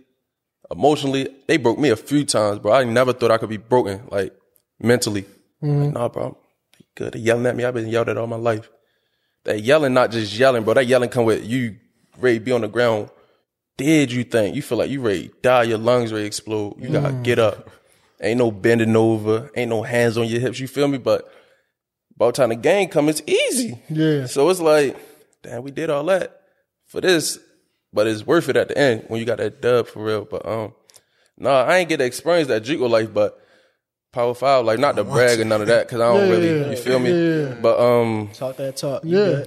emotionally. 0.69 1.27
They 1.47 1.57
broke 1.57 1.79
me 1.79 1.89
a 1.89 1.95
few 1.95 2.23
times, 2.23 2.59
bro. 2.59 2.73
I 2.73 2.83
never 2.83 3.13
thought 3.13 3.31
I 3.31 3.37
could 3.39 3.49
be 3.49 3.57
broken, 3.57 4.03
like 4.11 4.33
mentally. 4.83 5.25
Like, 5.61 5.93
nah, 5.93 6.09
bro, 6.09 6.37
good. 6.95 7.13
They 7.13 7.19
yelling 7.19 7.45
at 7.45 7.55
me. 7.55 7.63
I've 7.63 7.73
been 7.73 7.87
yelled 7.87 8.09
at 8.09 8.17
all 8.17 8.27
my 8.27 8.35
life. 8.35 8.69
That 9.45 9.61
yelling, 9.61 9.93
not 9.93 10.11
just 10.11 10.37
yelling, 10.37 10.63
bro. 10.63 10.75
That 10.75 10.87
yelling 10.87 11.09
come 11.09 11.25
with 11.25 11.45
you 11.45 11.77
ready 12.19 12.39
to 12.39 12.45
be 12.45 12.51
on 12.51 12.61
the 12.61 12.67
ground. 12.67 13.09
Did 13.77 14.11
you 14.11 14.23
think 14.23 14.55
you 14.55 14.61
feel 14.61 14.77
like 14.77 14.89
you 14.89 15.01
ready 15.01 15.29
to 15.29 15.33
die? 15.41 15.63
Your 15.63 15.79
lungs 15.79 16.11
ready 16.11 16.23
to 16.23 16.27
explode. 16.27 16.75
You 16.79 16.89
gotta 16.89 17.13
get 17.13 17.39
up. 17.39 17.69
Ain't 18.21 18.37
no 18.37 18.51
bending 18.51 18.95
over. 18.95 19.51
Ain't 19.55 19.69
no 19.69 19.81
hands 19.83 20.17
on 20.17 20.27
your 20.27 20.39
hips. 20.39 20.59
You 20.59 20.67
feel 20.67 20.87
me? 20.87 20.97
But 20.97 21.29
by 22.15 22.27
the 22.27 22.33
time 22.33 22.49
the 22.49 22.55
game 22.55 22.89
come, 22.89 23.09
it's 23.09 23.23
easy. 23.25 23.81
Yeah. 23.89 24.27
So 24.27 24.49
it's 24.49 24.59
like, 24.59 24.95
damn, 25.41 25.63
we 25.63 25.71
did 25.71 25.89
all 25.89 26.03
that 26.05 26.41
for 26.87 27.01
this, 27.01 27.39
but 27.91 28.07
it's 28.07 28.25
worth 28.25 28.49
it 28.49 28.55
at 28.55 28.67
the 28.67 28.77
end 28.77 29.05
when 29.07 29.19
you 29.19 29.25
got 29.25 29.39
that 29.39 29.61
dub 29.61 29.87
for 29.87 30.03
real. 30.03 30.25
But 30.25 30.45
um, 30.45 30.73
no, 31.37 31.49
I 31.49 31.77
ain't 31.77 31.89
get 31.89 31.97
to 31.97 32.05
experience 32.05 32.47
that 32.49 32.63
JUCO 32.63 32.89
life, 32.89 33.13
but 33.13 33.42
Power 34.13 34.33
Five, 34.33 34.63
like 34.65 34.79
not 34.79 34.95
to 34.95 35.03
brag 35.15 35.39
or 35.41 35.45
none 35.45 35.59
of 35.61 35.67
that, 35.67 35.89
cause 35.89 35.99
I 35.99 36.13
don't 36.13 36.27
Yeah, 36.27 36.31
really, 36.31 36.69
you 36.71 36.77
feel 36.77 36.99
me? 36.99 37.09
yeah. 37.41 37.55
But 37.61 37.79
um, 37.79 38.29
Talk 38.33 38.55
that 38.57 38.77
talk. 38.77 39.01
Yeah. 39.03 39.43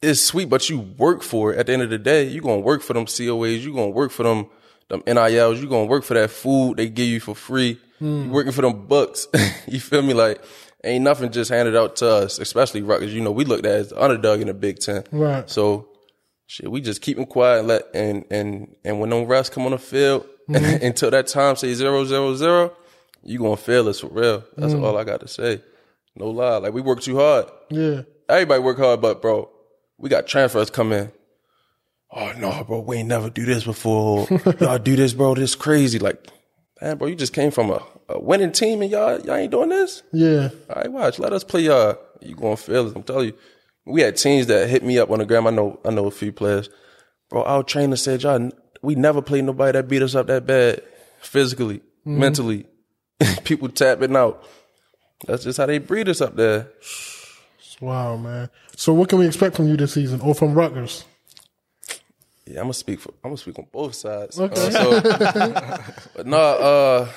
it's 0.00 0.20
sweet, 0.20 0.48
but 0.48 0.68
you 0.70 0.78
work 0.78 1.22
for 1.22 1.52
it. 1.52 1.58
At 1.58 1.66
the 1.66 1.72
end 1.72 1.82
of 1.82 1.90
the 1.90 1.98
day, 1.98 2.24
you 2.28 2.38
are 2.40 2.44
gonna 2.44 2.60
work 2.60 2.82
for 2.82 2.92
them 2.92 3.06
COAs. 3.06 3.60
You 3.62 3.72
are 3.72 3.76
gonna 3.76 3.90
work 3.90 4.10
for 4.12 4.22
them 4.22 4.46
them 4.88 5.02
NILs. 5.06 5.60
You 5.60 5.66
are 5.66 5.70
gonna 5.70 5.86
work 5.86 6.04
for 6.04 6.14
that 6.14 6.30
food 6.30 6.76
they 6.76 6.88
give 6.88 7.06
you 7.08 7.18
for 7.20 7.34
free. 7.34 7.80
You 8.00 8.28
working 8.30 8.52
for 8.52 8.62
them 8.62 8.86
bucks. 8.86 9.28
you 9.66 9.80
feel 9.80 10.02
me? 10.02 10.12
Like 10.12 10.42
ain't 10.84 11.04
nothing 11.04 11.30
just 11.30 11.50
handed 11.50 11.76
out 11.76 11.94
to 11.96 12.08
us, 12.10 12.38
especially 12.40 12.82
Rutgers. 12.82 13.14
You 13.14 13.20
know, 13.20 13.30
we 13.30 13.44
looked 13.44 13.64
at 13.64 13.72
as 13.76 13.88
the 13.90 14.02
underdog 14.02 14.40
in 14.40 14.48
the 14.48 14.54
Big 14.54 14.80
Ten. 14.80 15.04
Right. 15.12 15.48
So 15.48 15.88
shit, 16.48 16.70
we 16.70 16.80
just 16.80 17.00
keep 17.00 17.16
them 17.16 17.26
quiet 17.26 17.60
and 17.60 17.68
let 17.68 17.82
and 17.94 18.24
and 18.30 18.74
and 18.84 19.00
when 19.00 19.10
them 19.10 19.24
refs 19.26 19.50
come 19.50 19.64
on 19.64 19.70
the 19.70 19.78
field 19.78 20.26
until 20.48 21.10
that 21.12 21.28
time 21.28 21.54
say 21.56 21.72
zero 21.74 22.04
zero 22.04 22.34
zero, 22.34 22.72
you 23.24 23.38
gonna 23.38 23.56
fail 23.56 23.88
us 23.88 24.00
for 24.00 24.08
real. 24.08 24.44
That's 24.56 24.74
mm. 24.74 24.82
all 24.82 24.96
I 24.96 25.04
got 25.04 25.20
to 25.20 25.28
say. 25.28 25.62
No 26.16 26.26
lie. 26.30 26.58
Like 26.58 26.74
we 26.74 26.80
work 26.80 27.00
too 27.00 27.16
hard 27.16 27.46
Yeah. 27.70 28.02
everybody 28.28 28.60
work 28.62 28.78
hard, 28.78 29.00
but 29.00 29.22
bro, 29.22 29.50
we 29.98 30.08
got 30.08 30.26
transfers 30.26 30.70
come 30.70 30.92
in. 30.92 31.10
Oh 32.10 32.32
no, 32.36 32.64
bro, 32.64 32.80
we 32.80 32.98
ain't 32.98 33.08
never 33.08 33.30
do 33.30 33.44
this 33.46 33.64
before. 33.64 34.26
y'all 34.60 34.78
do 34.78 34.96
this, 34.96 35.14
bro. 35.14 35.34
This 35.34 35.54
crazy. 35.54 35.98
Like, 35.98 36.26
man, 36.80 36.98
bro, 36.98 37.08
you 37.08 37.14
just 37.14 37.32
came 37.32 37.50
from 37.50 37.70
a, 37.70 37.82
a 38.08 38.20
winning 38.20 38.52
team 38.52 38.82
and 38.82 38.90
y'all 38.90 39.18
y'all 39.20 39.36
ain't 39.36 39.50
doing 39.50 39.70
this. 39.70 40.02
Yeah. 40.12 40.50
All 40.68 40.76
right, 40.76 40.92
watch. 40.92 41.18
Let 41.18 41.32
us 41.32 41.44
play 41.44 41.62
y'all. 41.62 41.96
You 42.20 42.34
gonna 42.34 42.56
fail 42.56 42.86
us? 42.86 42.92
I'm 42.94 43.02
telling 43.02 43.28
you. 43.28 43.34
We 43.84 44.00
had 44.00 44.16
teams 44.16 44.46
that 44.46 44.68
hit 44.68 44.84
me 44.84 44.96
up 45.00 45.10
on 45.10 45.18
the 45.18 45.26
gram. 45.26 45.46
I 45.46 45.50
know 45.50 45.80
I 45.84 45.90
know 45.90 46.06
a 46.06 46.10
few 46.10 46.32
players. 46.32 46.68
Bro, 47.30 47.44
our 47.44 47.62
trainer 47.62 47.96
said 47.96 48.22
y'all 48.22 48.50
we 48.82 48.94
never 48.96 49.22
played 49.22 49.44
nobody 49.44 49.72
that 49.72 49.88
beat 49.88 50.02
us 50.02 50.14
up 50.14 50.26
that 50.26 50.46
bad 50.46 50.82
physically, 51.20 51.78
mm. 52.06 52.18
mentally. 52.18 52.66
People 53.44 53.68
tapping 53.68 54.16
out. 54.16 54.44
That's 55.26 55.44
just 55.44 55.58
how 55.58 55.66
they 55.66 55.78
breed 55.78 56.08
us 56.08 56.20
up 56.20 56.36
there. 56.36 56.68
Wow, 57.80 58.16
man. 58.16 58.48
So 58.76 58.92
what 58.92 59.08
can 59.08 59.18
we 59.18 59.26
expect 59.26 59.56
from 59.56 59.68
you 59.68 59.76
this 59.76 59.92
season 59.94 60.20
or 60.20 60.34
from 60.34 60.54
Rutgers? 60.54 61.04
Yeah, 62.46 62.58
I'm 62.58 62.64
gonna 62.64 62.74
speak 62.74 63.00
for 63.00 63.10
I'm 63.24 63.30
gonna 63.30 63.36
speak 63.36 63.58
on 63.58 63.66
both 63.72 63.94
sides. 63.94 64.38
Okay. 64.38 64.54
Uh, 64.54 64.70
so, 64.70 65.00
but 66.16 66.26
no, 66.26 66.38
uh, 66.38 67.08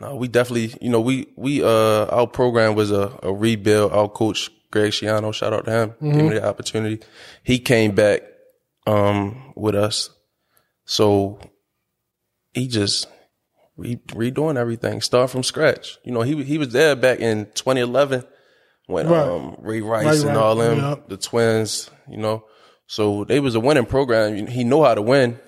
no, 0.00 0.16
we 0.16 0.28
definitely, 0.28 0.74
you 0.80 0.90
know, 0.90 1.00
we 1.00 1.26
we 1.36 1.62
uh, 1.62 2.06
our 2.06 2.26
program 2.26 2.74
was 2.74 2.90
a, 2.90 3.18
a 3.22 3.32
rebuild. 3.32 3.92
Our 3.92 4.08
coach 4.08 4.50
Greg 4.70 4.92
Schiano, 4.92 5.32
shout 5.32 5.52
out 5.52 5.64
to 5.64 5.70
him, 5.70 5.94
gave 6.02 6.24
me 6.24 6.34
the 6.34 6.46
opportunity. 6.46 7.04
He 7.42 7.58
came 7.58 7.94
back 7.94 8.22
um 8.86 9.52
with 9.56 9.74
us, 9.74 10.10
so 10.84 11.38
he 12.52 12.68
just 12.68 13.08
re- 13.78 14.00
redoing 14.08 14.56
everything, 14.58 15.00
start 15.00 15.30
from 15.30 15.42
scratch. 15.42 15.96
You 16.04 16.12
know, 16.12 16.20
he 16.22 16.42
he 16.44 16.58
was 16.58 16.68
there 16.70 16.94
back 16.94 17.20
in 17.20 17.46
2011 17.54 18.24
when 18.86 19.08
Right. 19.08 19.26
um 19.28 19.56
Ray 19.60 19.80
Rice 19.80 20.04
Ray 20.04 20.16
and 20.16 20.24
Rice, 20.24 20.36
all 20.36 20.56
them, 20.56 20.78
yeah. 20.78 20.96
the 21.08 21.16
twins, 21.16 21.90
you 22.10 22.18
know. 22.18 22.44
So 22.86 23.24
they 23.24 23.40
was 23.40 23.54
a 23.54 23.60
winning 23.60 23.86
program. 23.86 24.46
He 24.46 24.64
know 24.64 24.82
how 24.82 24.94
to 24.94 25.02
win. 25.02 25.38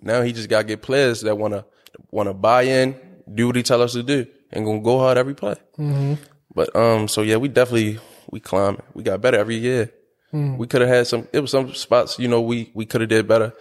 Now 0.00 0.22
he 0.22 0.32
just 0.32 0.48
got 0.48 0.62
to 0.62 0.64
get 0.64 0.82
players 0.82 1.22
that 1.22 1.36
want 1.36 1.54
to 1.54 1.64
want 2.10 2.28
to 2.28 2.34
buy 2.34 2.62
in, 2.62 2.96
do 3.32 3.48
what 3.48 3.56
he 3.56 3.62
tell 3.62 3.82
us 3.82 3.92
to 3.94 4.02
do, 4.02 4.26
and 4.52 4.64
gonna 4.64 4.80
go 4.80 4.98
hard 4.98 5.18
every 5.18 5.34
play. 5.34 5.56
Mm-hmm. 5.78 6.14
But 6.54 6.74
um, 6.74 7.08
so 7.08 7.22
yeah, 7.22 7.36
we 7.36 7.48
definitely 7.48 7.98
we 8.30 8.40
climbing. 8.40 8.82
We 8.94 9.02
got 9.02 9.20
better 9.20 9.38
every 9.38 9.56
year. 9.56 9.92
Mm. 10.32 10.58
We 10.58 10.66
could 10.68 10.80
have 10.80 10.90
had 10.90 11.06
some. 11.08 11.26
It 11.32 11.40
was 11.40 11.50
some 11.50 11.74
spots, 11.74 12.18
you 12.18 12.28
know, 12.28 12.40
we 12.40 12.70
we 12.74 12.86
could 12.86 13.00
have 13.00 13.10
did 13.10 13.26
better. 13.28 13.52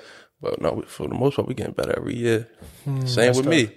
But 0.41 0.61
no, 0.61 0.83
for 0.87 1.07
the 1.07 1.15
most 1.15 1.35
part, 1.35 1.47
we 1.47 1.53
getting 1.53 1.73
better 1.73 1.93
every 1.97 2.15
year. 2.15 2.47
Mm. 2.87 3.07
Same 3.09 3.35
with 3.35 3.45
me. 3.47 3.71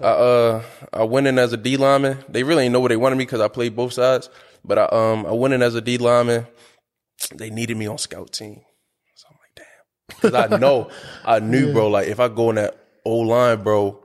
I 0.00 0.08
uh 0.08 0.62
I 0.92 1.02
went 1.04 1.26
in 1.26 1.38
as 1.38 1.52
a 1.52 1.56
D 1.56 1.76
lineman. 1.76 2.24
They 2.28 2.42
really 2.42 2.64
didn't 2.64 2.74
know 2.74 2.80
what 2.80 2.88
they 2.88 2.96
wanted 2.96 3.16
me 3.16 3.24
because 3.24 3.40
I 3.40 3.48
played 3.48 3.76
both 3.76 3.92
sides. 3.92 4.30
But 4.64 4.78
I 4.78 4.84
um 4.84 5.26
I 5.26 5.32
went 5.32 5.54
in 5.54 5.62
as 5.62 5.74
a 5.74 5.80
D 5.80 5.98
lineman. 5.98 6.46
They 7.34 7.50
needed 7.50 7.76
me 7.76 7.86
on 7.86 7.98
scout 7.98 8.32
team. 8.32 8.60
So 9.14 9.28
I'm 9.30 9.36
like, 9.36 9.54
damn. 9.56 10.16
Because 10.30 10.52
I 10.52 10.56
know, 10.58 10.90
I 11.24 11.40
knew, 11.40 11.72
bro. 11.72 11.88
Like 11.88 12.08
if 12.08 12.20
I 12.20 12.28
go 12.28 12.50
in 12.50 12.56
that 12.56 12.78
O 13.04 13.18
line, 13.18 13.62
bro, 13.62 14.02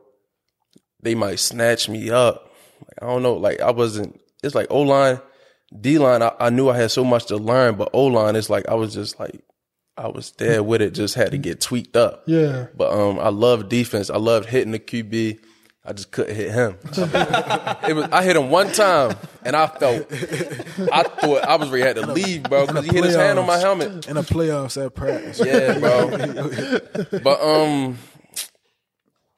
they 1.02 1.16
might 1.16 1.40
snatch 1.40 1.88
me 1.90 2.10
up. 2.10 2.52
Like 2.82 3.04
I 3.04 3.06
don't 3.08 3.24
know. 3.24 3.36
Like 3.36 3.62
I 3.62 3.72
wasn't. 3.72 4.20
It's 4.44 4.56
like 4.56 4.68
O 4.70 4.82
line, 4.82 5.20
D 5.80 5.98
line. 5.98 6.22
I, 6.22 6.34
I 6.40 6.50
knew 6.50 6.70
I 6.70 6.78
had 6.78 6.92
so 6.92 7.04
much 7.04 7.26
to 7.28 7.38
learn, 7.38 7.76
but 7.76 7.90
O 7.94 8.06
line, 8.06 8.36
it's 8.36 8.50
like 8.50 8.68
I 8.68 8.74
was 8.74 8.94
just 8.94 9.20
like 9.20 9.42
I 9.98 10.08
was 10.08 10.32
there 10.32 10.64
with 10.64 10.82
it. 10.82 10.94
Just 10.94 11.16
had 11.16 11.32
to 11.32 11.38
get 11.38 11.60
tweaked 11.60 11.98
up. 11.98 12.24
Yeah. 12.26 12.68
But 12.76 12.94
um, 12.94 13.20
I 13.20 13.30
love 13.30 13.70
defense. 13.70 14.10
I 14.10 14.18
loved 14.18 14.48
hitting 14.50 14.72
the 14.72 14.80
QB. 14.80 15.40
I 15.90 15.94
just 15.94 16.12
couldn't 16.12 16.36
hit 16.36 16.52
him. 16.52 16.78
it 16.84 17.96
was 17.96 18.08
I 18.12 18.24
hit 18.24 18.36
him 18.36 18.52
one 18.52 18.72
time, 18.72 19.18
and 19.44 19.56
I 19.56 19.66
felt 19.66 20.06
I 20.94 21.02
thought 21.02 21.44
I 21.44 21.56
was 21.56 21.70
ready 21.72 21.82
had 21.82 21.96
to 21.96 22.06
leave, 22.06 22.44
bro, 22.44 22.68
because 22.68 22.86
he 22.86 22.94
hit 22.94 23.06
his 23.06 23.16
hand 23.16 23.40
on 23.40 23.48
my 23.48 23.58
helmet. 23.58 24.08
in 24.08 24.14
the 24.14 24.22
playoffs 24.22 24.80
at 24.86 24.94
practice. 24.94 25.42
Yeah, 25.44 25.80
bro. 25.80 27.20
but 27.24 27.42
um, 27.42 27.98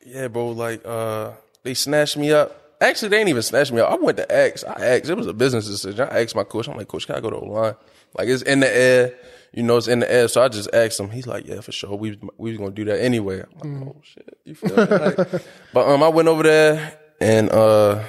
yeah, 0.06 0.28
bro. 0.28 0.50
Like 0.50 0.82
uh, 0.84 1.32
they 1.64 1.74
snatched 1.74 2.18
me 2.18 2.34
up. 2.34 2.58
Actually, 2.82 3.10
they 3.10 3.18
didn't 3.20 3.30
even 3.30 3.44
snatch 3.44 3.72
me 3.72 3.80
up. 3.80 3.90
I 3.90 3.96
went 3.96 4.18
to 4.18 4.30
ask. 4.30 4.68
I 4.68 4.98
asked. 4.98 5.10
It 5.10 5.16
was 5.16 5.28
a 5.28 5.34
business 5.34 5.68
decision. 5.68 6.06
I 6.12 6.22
asked 6.22 6.36
my 6.36 6.44
coach. 6.44 6.68
I'm 6.68 6.76
like, 6.76 6.90
Coach, 6.90 7.08
can 7.08 7.16
I 7.16 7.22
go 7.22 7.30
to 7.30 7.38
O 7.38 7.46
line? 7.46 7.76
Like 8.18 8.28
it's 8.28 8.42
in 8.42 8.60
the 8.60 8.76
air. 8.76 9.14
You 9.54 9.64
know, 9.64 9.76
it's 9.78 9.88
in 9.88 10.00
the 10.00 10.12
air. 10.12 10.28
So 10.28 10.42
I 10.42 10.48
just 10.48 10.74
asked 10.74 11.00
him. 11.00 11.10
He's 11.10 11.28
like, 11.28 11.46
Yeah, 11.46 11.62
for 11.62 11.72
sure. 11.72 11.96
We 11.96 12.18
we 12.38 12.52
was 12.52 12.58
gonna 12.58 12.72
do 12.72 12.86
that 12.86 13.02
anyway. 13.02 13.44
I'm 13.62 13.80
like, 13.84 13.88
Oh 13.90 14.02
shit, 14.04 14.38
you 14.46 14.56
feel 14.56 14.76
me? 14.76 14.86
Like, 14.86 15.16
but 15.74 15.88
um, 15.88 16.04
I 16.04 16.08
went 16.08 16.28
over 16.28 16.44
there 16.44 16.98
and 17.20 17.50
uh, 17.52 18.04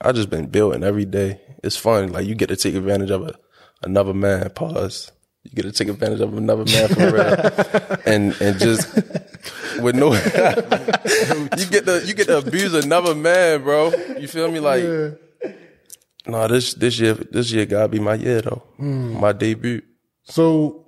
I 0.00 0.12
just 0.12 0.30
been 0.30 0.46
building 0.46 0.82
every 0.82 1.04
day. 1.04 1.40
It's 1.62 1.76
fun. 1.76 2.12
Like 2.12 2.26
you 2.26 2.34
get 2.34 2.48
to 2.48 2.56
take 2.56 2.74
advantage 2.74 3.10
of 3.10 3.22
a, 3.22 3.34
another 3.82 4.14
man. 4.14 4.48
Pause. 4.50 5.12
You 5.44 5.50
get 5.52 5.62
to 5.62 5.72
take 5.72 5.88
advantage 5.88 6.20
of 6.20 6.36
another 6.36 6.64
man 6.64 6.88
for 6.88 7.12
real, 7.12 7.98
and 8.06 8.38
and 8.40 8.58
just 8.58 8.92
with 9.80 9.94
no, 9.94 10.12
you 11.56 11.66
get 11.66 11.86
to 11.86 12.02
you 12.04 12.12
get 12.14 12.26
to 12.26 12.38
abuse 12.38 12.74
another 12.74 13.14
man, 13.14 13.62
bro. 13.62 13.92
You 14.18 14.28
feel 14.28 14.50
me? 14.50 14.60
Like, 14.60 14.82
yeah. 14.82 15.10
no, 16.26 16.48
this 16.48 16.74
this 16.74 16.98
year 16.98 17.14
this 17.14 17.50
year 17.52 17.64
gotta 17.66 17.88
be 17.88 17.98
my 17.98 18.14
year 18.14 18.42
though, 18.42 18.62
my 18.78 19.32
debut. 19.32 19.82
So 20.28 20.86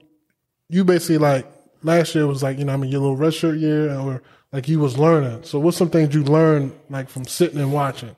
you 0.68 0.84
basically 0.84 1.18
like 1.18 1.46
last 1.82 2.14
year 2.14 2.26
was 2.26 2.42
like, 2.42 2.58
you 2.58 2.64
know, 2.64 2.74
I 2.74 2.76
mean, 2.76 2.90
your 2.90 3.00
little 3.00 3.16
redshirt 3.16 3.60
year 3.60 3.94
or 3.94 4.22
like 4.52 4.68
you 4.68 4.78
was 4.78 4.98
learning. 4.98 5.42
So 5.44 5.58
what's 5.58 5.76
some 5.76 5.90
things 5.90 6.14
you 6.14 6.22
learned 6.22 6.72
like 6.88 7.08
from 7.08 7.24
sitting 7.24 7.58
and 7.58 7.72
watching? 7.72 8.14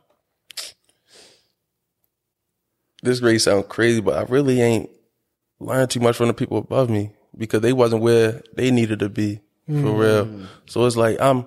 This 3.02 3.20
grade 3.20 3.40
sound 3.40 3.68
crazy, 3.68 4.00
but 4.00 4.16
I 4.16 4.22
really 4.30 4.60
ain't 4.60 4.90
learned 5.58 5.90
too 5.90 6.00
much 6.00 6.16
from 6.16 6.28
the 6.28 6.34
people 6.34 6.58
above 6.58 6.88
me 6.88 7.10
because 7.36 7.60
they 7.60 7.72
wasn't 7.72 8.02
where 8.02 8.42
they 8.54 8.70
needed 8.70 9.00
to 9.00 9.08
be 9.08 9.40
for 9.66 9.72
mm. 9.72 9.98
real. 9.98 10.46
So 10.66 10.84
it's 10.86 10.96
like 10.96 11.20
I'm 11.20 11.46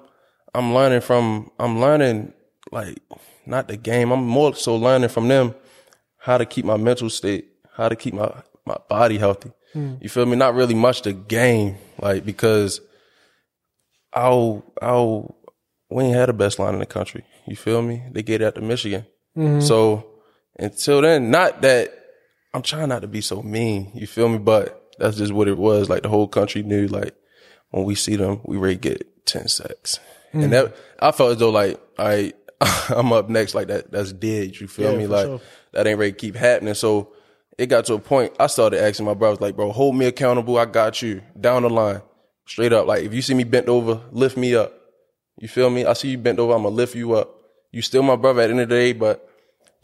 I'm 0.53 0.73
learning 0.73 1.01
from 1.01 1.51
I'm 1.59 1.79
learning 1.79 2.33
like 2.71 2.97
not 3.45 3.67
the 3.67 3.77
game. 3.77 4.11
I'm 4.11 4.25
more 4.25 4.55
so 4.55 4.75
learning 4.75 5.09
from 5.09 5.27
them 5.27 5.55
how 6.17 6.37
to 6.37 6.45
keep 6.45 6.65
my 6.65 6.77
mental 6.77 7.09
state, 7.09 7.47
how 7.73 7.89
to 7.89 7.95
keep 7.95 8.13
my 8.13 8.31
my 8.65 8.77
body 8.89 9.17
healthy. 9.17 9.51
Mm. 9.75 10.01
You 10.01 10.09
feel 10.09 10.25
me? 10.25 10.35
Not 10.35 10.55
really 10.55 10.73
much 10.73 11.01
the 11.01 11.13
game, 11.13 11.77
like 11.99 12.25
because 12.25 12.81
our 14.13 14.63
our 14.81 15.33
we 15.89 16.03
ain't 16.03 16.15
had 16.15 16.29
the 16.29 16.33
best 16.33 16.59
line 16.59 16.73
in 16.73 16.79
the 16.79 16.85
country. 16.85 17.25
You 17.45 17.55
feel 17.55 17.81
me? 17.81 18.03
They 18.11 18.23
get 18.23 18.41
out 18.41 18.55
to 18.55 18.61
Michigan. 18.61 19.05
Mm-hmm. 19.37 19.61
So 19.61 20.05
until 20.57 21.01
then, 21.01 21.29
not 21.29 21.61
that 21.61 21.93
I'm 22.53 22.61
trying 22.61 22.89
not 22.89 23.01
to 23.01 23.07
be 23.07 23.21
so 23.21 23.41
mean. 23.41 23.91
You 23.93 24.07
feel 24.07 24.29
me? 24.29 24.37
But 24.37 24.81
that's 24.97 25.17
just 25.17 25.33
what 25.33 25.47
it 25.47 25.57
was. 25.57 25.89
Like 25.89 26.03
the 26.03 26.09
whole 26.09 26.27
country 26.27 26.63
knew. 26.63 26.87
Like 26.87 27.15
when 27.71 27.83
we 27.83 27.95
see 27.95 28.15
them, 28.15 28.41
we 28.45 28.57
ready 28.57 28.75
to 28.75 28.81
get 28.81 29.25
ten 29.25 29.47
sacks, 29.47 29.99
and 30.31 30.43
mm. 30.45 30.49
that 30.51 30.75
I 30.99 31.11
felt 31.11 31.33
as 31.33 31.37
though 31.37 31.51
like 31.51 31.79
I 31.99 32.33
I'm 32.89 33.11
up 33.13 33.29
next. 33.29 33.55
Like 33.55 33.67
that, 33.67 33.91
that's 33.91 34.13
dead. 34.13 34.59
You 34.59 34.67
feel 34.67 34.91
Yeah, 34.93 34.97
me? 34.97 35.07
Like 35.07 35.25
sure. 35.25 35.41
that 35.73 35.87
ain't 35.87 35.99
ready 35.99 36.13
to 36.13 36.17
keep 36.17 36.35
happening. 36.35 36.73
So 36.73 37.11
it 37.57 37.67
got 37.67 37.85
to 37.85 37.93
a 37.93 37.99
point. 37.99 38.33
I 38.39 38.47
started 38.47 38.81
asking 38.83 39.05
my 39.05 39.13
brothers 39.13 39.41
like, 39.41 39.55
bro, 39.55 39.71
hold 39.71 39.95
me 39.95 40.05
accountable. 40.05 40.57
I 40.57 40.65
got 40.65 41.01
you 41.01 41.21
down 41.39 41.63
the 41.63 41.69
line, 41.69 42.01
straight 42.45 42.73
up. 42.73 42.87
Like 42.87 43.03
if 43.03 43.13
you 43.13 43.21
see 43.21 43.33
me 43.33 43.43
bent 43.43 43.67
over, 43.67 44.01
lift 44.11 44.37
me 44.37 44.55
up. 44.55 44.73
You 45.37 45.47
feel 45.47 45.69
me? 45.69 45.85
I 45.85 45.93
see 45.93 46.09
you 46.09 46.17
bent 46.17 46.39
over. 46.39 46.53
I'm 46.53 46.63
gonna 46.63 46.75
lift 46.75 46.95
you 46.95 47.13
up. 47.13 47.29
You 47.71 47.81
still 47.81 48.03
my 48.03 48.15
brother 48.15 48.41
at 48.41 48.47
the 48.47 48.51
end 48.51 48.61
of 48.61 48.69
the 48.69 48.75
day, 48.75 48.93
but 48.93 49.29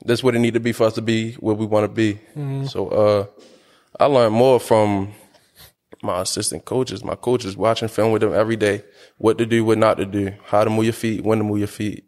that's 0.05 0.23
what 0.23 0.35
it 0.35 0.39
need 0.39 0.53
to 0.53 0.59
be 0.59 0.71
for 0.71 0.85
us 0.85 0.93
to 0.93 1.01
be 1.01 1.33
where 1.33 1.55
we 1.55 1.65
want 1.65 1.83
to 1.83 1.87
be. 1.89 2.19
So 2.67 2.87
uh, 2.87 3.25
I 3.99 4.05
learned 4.05 4.33
more 4.33 4.59
from 4.59 5.13
my 6.01 6.21
assistant 6.21 6.65
coaches, 6.65 7.03
my 7.03 7.15
coaches 7.15 7.55
watching 7.55 7.87
film 7.87 8.11
with 8.11 8.21
them 8.21 8.33
every 8.33 8.55
day, 8.55 8.83
what 9.17 9.37
to 9.37 9.45
do, 9.45 9.63
what 9.63 9.77
not 9.77 9.97
to 9.97 10.05
do, 10.05 10.33
how 10.45 10.63
to 10.63 10.69
move 10.69 10.85
your 10.85 10.93
feet, 10.93 11.23
when 11.23 11.37
to 11.37 11.43
move 11.43 11.59
your 11.59 11.67
feet, 11.67 12.05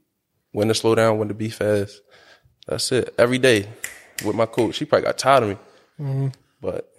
when 0.52 0.68
to 0.70 0.74
slow 0.74 0.96
down, 0.96 1.20
when 1.20 1.28
to 1.28 1.34
be 1.34 1.50
fast. 1.50 2.02
That's 2.68 2.92
it. 2.92 3.14
Every 3.18 3.38
day 3.38 3.68
with 4.26 4.36
my 4.36 4.46
coach. 4.46 4.76
She 4.76 4.86
probably 4.86 5.06
got 5.06 5.18
tired 5.18 5.44
of 5.44 5.50
me. 5.50 6.32
But 6.62 6.90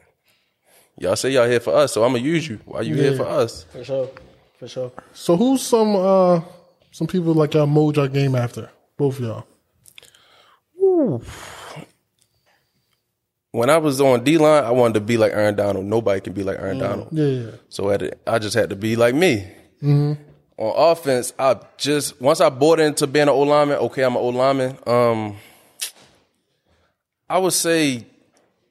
y'all 0.98 1.16
say 1.16 1.30
y'all 1.30 1.48
here 1.48 1.60
for 1.60 1.74
us, 1.74 1.92
so 1.92 2.04
I'm 2.04 2.12
gonna 2.12 2.24
use 2.24 2.46
you. 2.48 2.60
Why 2.64 2.82
you 2.82 2.94
here 2.94 3.16
for 3.16 3.26
us? 3.26 3.64
For 3.64 3.84
sure. 3.84 4.10
For 4.58 4.68
sure. 4.68 4.92
So 5.12 5.36
who's 5.36 5.62
some 5.62 5.96
uh 5.96 6.40
some 6.90 7.06
people 7.06 7.34
like 7.34 7.54
y'all 7.54 7.66
mold 7.66 7.96
your 7.96 8.08
game 8.08 8.34
after? 8.34 8.70
Both 8.96 9.18
of 9.20 9.24
y'all. 9.24 11.22
When 13.50 13.70
I 13.70 13.78
was 13.78 14.00
on 14.00 14.24
D 14.24 14.36
line, 14.38 14.64
I 14.64 14.70
wanted 14.72 14.94
to 14.94 15.00
be 15.00 15.16
like 15.16 15.32
Aaron 15.32 15.54
Donald. 15.54 15.84
Nobody 15.84 16.20
can 16.20 16.32
be 16.32 16.42
like 16.42 16.58
Aaron 16.58 16.78
Donald. 16.78 17.08
Yeah, 17.12 17.24
yeah. 17.26 17.50
So 17.68 17.90
at 17.90 18.02
it, 18.02 18.20
I 18.26 18.38
just 18.38 18.54
had 18.54 18.70
to 18.70 18.76
be 18.76 18.96
like 18.96 19.14
me. 19.14 19.46
On 19.82 20.16
offense, 20.56 21.32
I 21.38 21.56
just 21.78 22.20
once 22.20 22.40
I 22.40 22.48
bought 22.48 22.80
into 22.80 23.06
being 23.06 23.24
an 23.24 23.28
O 23.30 23.40
lineman. 23.40 23.78
Okay, 23.78 24.02
I'm 24.02 24.16
an 24.16 24.22
O 24.22 24.28
lineman. 24.28 24.78
Um, 24.86 25.36
I 27.28 27.38
would 27.38 27.52
say 27.52 28.06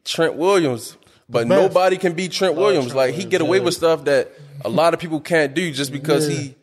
Trent 0.05 0.35
Williams, 0.35 0.97
but 1.29 1.47
best. 1.47 1.61
nobody 1.61 1.97
can 1.97 2.13
beat 2.13 2.31
Trent 2.31 2.55
Williams. 2.55 2.93
like 2.93 3.15
he 3.15 3.25
get 3.25 3.41
away 3.41 3.59
with 3.59 3.73
stuff 3.73 4.05
that 4.05 4.31
a 4.63 4.69
lot 4.69 4.93
of 4.93 4.99
people 4.99 5.19
can't 5.19 5.53
do 5.53 5.71
just 5.71 5.91
because 5.91 6.29
Yeah. 6.29 6.35
he 6.35 6.55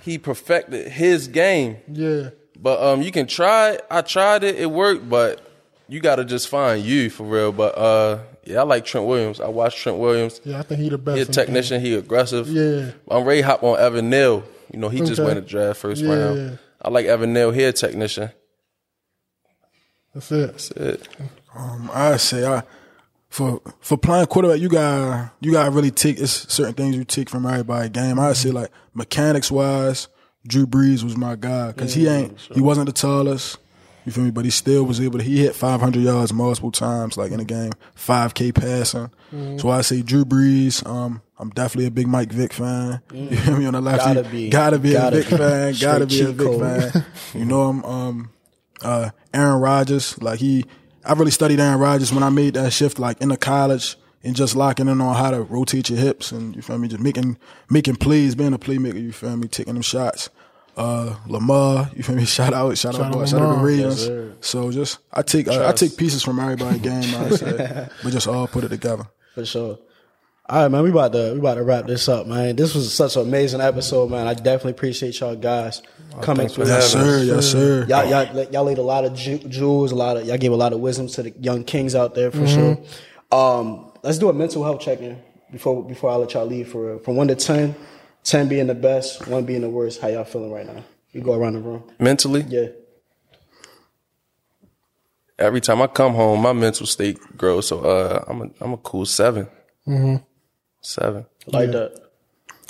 he 0.00 0.18
perfected 0.18 0.88
his 0.92 1.28
game. 1.28 1.78
Yeah. 1.90 2.30
But 2.60 2.82
um, 2.82 3.02
you 3.02 3.10
can 3.10 3.26
try. 3.26 3.72
it. 3.72 3.86
I 3.90 4.02
tried 4.02 4.44
it. 4.44 4.56
It 4.56 4.70
worked, 4.70 5.08
but 5.08 5.40
you 5.88 6.00
got 6.00 6.16
to 6.16 6.24
just 6.24 6.48
find 6.48 6.82
you 6.84 7.10
for 7.10 7.24
real. 7.24 7.52
But 7.52 7.76
uh, 7.78 8.18
yeah, 8.44 8.60
I 8.60 8.62
like 8.64 8.84
Trent 8.84 9.06
Williams. 9.06 9.40
I 9.40 9.48
watch 9.48 9.76
Trent 9.76 9.98
Williams. 9.98 10.40
Yeah, 10.44 10.58
I 10.58 10.62
think 10.62 10.80
he 10.80 10.88
the 10.88 10.98
best. 10.98 11.14
He 11.16 11.20
a 11.20 11.22
in 11.22 11.26
the 11.28 11.32
game. 11.32 11.44
technician. 11.46 11.80
He 11.80 11.94
aggressive. 11.94 12.48
Yeah. 12.48 12.90
I'm 13.10 13.24
ready 13.24 13.40
to 13.40 13.46
hop 13.46 13.62
on 13.62 13.78
Evan 13.78 14.10
Neal. 14.10 14.44
You 14.72 14.78
know, 14.78 14.88
he 14.88 15.00
just 15.00 15.20
went 15.22 15.38
a 15.38 15.42
draft 15.42 15.80
first 15.80 16.02
Yeah. 16.02 16.14
round. 16.14 16.58
I 16.82 16.90
like 16.90 17.06
Evan 17.06 17.32
Neal. 17.32 17.50
He 17.50 17.64
a 17.64 17.72
technician. 17.72 18.30
That's 20.14 20.30
it. 20.32 20.52
That's 20.52 20.70
it. 20.72 21.08
Um, 21.54 21.90
I 21.92 22.16
say 22.16 22.46
I 22.46 22.62
for 23.28 23.60
for 23.80 23.96
playing 23.98 24.26
quarterback, 24.26 24.60
you 24.60 24.68
got 24.68 25.30
you 25.40 25.52
got 25.52 25.64
to 25.64 25.70
really 25.70 25.90
take 25.90 26.18
it's 26.20 26.52
certain 26.52 26.74
things 26.74 26.96
you 26.96 27.04
take 27.04 27.28
from 27.28 27.46
everybody 27.46 27.88
game. 27.88 28.18
I 28.18 28.32
say 28.32 28.50
like 28.50 28.70
mechanics 28.94 29.50
wise, 29.50 30.08
Drew 30.46 30.66
Brees 30.66 31.02
was 31.02 31.16
my 31.16 31.34
guy 31.36 31.68
because 31.72 31.94
he 31.94 32.06
ain't 32.08 32.38
he 32.52 32.60
wasn't 32.60 32.86
the 32.86 32.92
tallest. 32.92 33.58
You 34.06 34.12
feel 34.12 34.24
me? 34.24 34.30
But 34.30 34.44
he 34.44 34.50
still 34.50 34.84
was 34.84 35.00
able 35.00 35.18
to. 35.18 35.24
He 35.24 35.38
hit 35.40 35.54
500 35.56 35.98
yards 36.02 36.30
multiple 36.30 36.70
times, 36.70 37.16
like 37.16 37.32
in 37.32 37.40
a 37.40 37.44
game, 37.44 37.72
5K 37.96 38.54
passing. 38.54 39.10
So 39.58 39.70
I 39.70 39.80
say 39.80 40.02
Drew 40.02 40.26
Brees. 40.26 40.86
Um, 40.86 41.22
I'm 41.38 41.48
definitely 41.50 41.86
a 41.86 41.90
big 41.90 42.06
Mike 42.06 42.30
Vick 42.30 42.52
fan. 42.52 43.00
You 43.12 43.34
feel 43.34 43.56
me 43.56 43.64
on 43.66 43.72
the 43.72 43.80
left? 43.80 44.04
Gotta 44.04 44.22
be. 44.22 44.50
gotta 44.50 44.78
be 44.78 44.92
Gotta 44.92 45.16
a 45.16 45.20
Vick 45.22 45.30
be. 45.30 45.36
fan. 45.38 45.74
Gotta 45.80 46.06
be 46.06 46.20
a 46.20 46.28
Vick 46.28 46.60
fan. 46.92 47.04
You 47.34 47.44
know 47.46 47.62
I'm 47.62 47.82
um 47.84 48.30
uh 48.84 49.10
Aaron 49.32 49.60
Rodgers. 49.60 50.20
Like 50.22 50.38
he 50.38 50.64
I 51.04 51.12
really 51.14 51.30
studied 51.30 51.60
Aaron 51.60 51.78
Rodgers 51.80 52.12
when 52.12 52.22
I 52.22 52.30
made 52.30 52.54
that 52.54 52.72
shift 52.72 52.98
like 52.98 53.20
in 53.20 53.28
the 53.28 53.36
college 53.36 53.96
and 54.22 54.34
just 54.34 54.56
locking 54.56 54.88
in 54.88 55.00
on 55.00 55.14
how 55.16 55.30
to 55.30 55.42
rotate 55.42 55.90
your 55.90 55.98
hips 55.98 56.32
and 56.32 56.56
you 56.56 56.62
feel 56.62 56.78
me, 56.78 56.88
just 56.88 57.02
making 57.02 57.36
making 57.68 57.96
plays, 57.96 58.34
being 58.34 58.54
a 58.54 58.58
playmaker, 58.58 59.00
you 59.00 59.12
feel 59.12 59.36
me, 59.36 59.48
taking 59.48 59.74
them 59.74 59.82
shots. 59.82 60.30
Uh 60.76 61.16
Lamar, 61.26 61.90
you 61.94 62.02
feel 62.02 62.16
me, 62.16 62.24
shout 62.38 62.52
out, 62.52 62.76
shout, 62.78 62.94
Shout 62.94 63.04
out, 63.04 63.06
out 63.08 63.12
boy, 63.12 63.26
shout 63.26 63.40
out 63.40 63.46
the 63.46 63.52
Lamar. 63.52 63.64
Ravens. 63.66 64.08
Yes, 64.08 64.36
so 64.40 64.70
just 64.70 64.98
I 65.12 65.22
take 65.22 65.48
uh, 65.48 65.68
I 65.68 65.72
take 65.72 65.96
pieces 65.96 66.22
from 66.22 66.40
everybody's 66.40 66.80
game, 66.80 67.14
I 67.14 67.30
say. 67.30 67.88
but 68.02 68.12
just 68.12 68.26
all 68.26 68.46
put 68.48 68.64
it 68.64 68.68
together. 68.70 69.06
For 69.34 69.44
sure. 69.44 69.78
All 70.46 70.62
right, 70.62 70.68
man. 70.70 70.82
We 70.82 70.90
about 70.90 71.12
to 71.14 71.32
we 71.32 71.38
about 71.38 71.54
to 71.54 71.62
wrap 71.62 71.86
this 71.86 72.06
up, 72.08 72.26
man. 72.26 72.54
This 72.56 72.74
was 72.74 72.92
such 72.92 73.16
an 73.16 73.22
amazing 73.22 73.62
episode, 73.62 74.10
man. 74.10 74.26
I 74.26 74.34
definitely 74.34 74.72
appreciate 74.72 75.18
y'all 75.20 75.34
guys 75.36 75.80
coming 76.20 76.48
through. 76.48 76.66
This. 76.66 76.92
Yes, 76.92 76.92
sir, 76.92 77.22
yes, 77.22 77.46
sir. 77.50 77.86
Y'all, 77.88 78.04
y'all, 78.04 78.44
y'all 78.52 78.64
laid 78.64 78.76
a 78.76 78.82
lot 78.82 79.06
of 79.06 79.14
ju- 79.14 79.38
jewels, 79.38 79.90
a 79.92 79.94
lot 79.94 80.18
of 80.18 80.26
y'all 80.26 80.36
gave 80.36 80.52
a 80.52 80.56
lot 80.56 80.74
of 80.74 80.80
wisdom 80.80 81.06
to 81.08 81.22
the 81.22 81.30
young 81.40 81.64
kings 81.64 81.94
out 81.94 82.14
there 82.14 82.30
for 82.30 82.46
sure. 82.46 82.78
Um, 83.32 83.90
let's 84.02 84.18
do 84.18 84.28
a 84.28 84.34
mental 84.34 84.62
health 84.62 84.80
check 84.80 85.00
in 85.00 85.18
before 85.50 85.82
before 85.82 86.10
I 86.10 86.16
let 86.16 86.34
y'all 86.34 86.44
leave 86.46 86.68
for 86.70 86.86
real. 86.88 86.98
From 86.98 87.16
one 87.16 87.28
to 87.28 87.34
10, 87.34 87.74
10 88.24 88.48
being 88.48 88.66
the 88.66 88.74
best, 88.74 89.26
one 89.26 89.44
being 89.46 89.62
the 89.62 89.70
worst. 89.70 90.02
How 90.02 90.08
y'all 90.08 90.24
feeling 90.24 90.52
right 90.52 90.66
now? 90.66 90.84
You 91.12 91.22
go 91.22 91.32
around 91.32 91.54
the 91.54 91.60
room. 91.60 91.84
Mentally, 91.98 92.42
Yeah. 92.42 92.66
every 95.38 95.62
time 95.62 95.80
I 95.80 95.86
come 95.86 96.12
home, 96.12 96.42
my 96.42 96.52
mental 96.52 96.84
state 96.84 97.18
grows. 97.38 97.66
So 97.68 97.80
uh, 97.80 98.24
I'm 98.28 98.42
a 98.42 98.50
I'm 98.60 98.72
a 98.74 98.76
cool 98.76 99.06
7 99.06 99.48
Seven. 100.84 101.24
Like 101.46 101.72
that. 101.72 102.03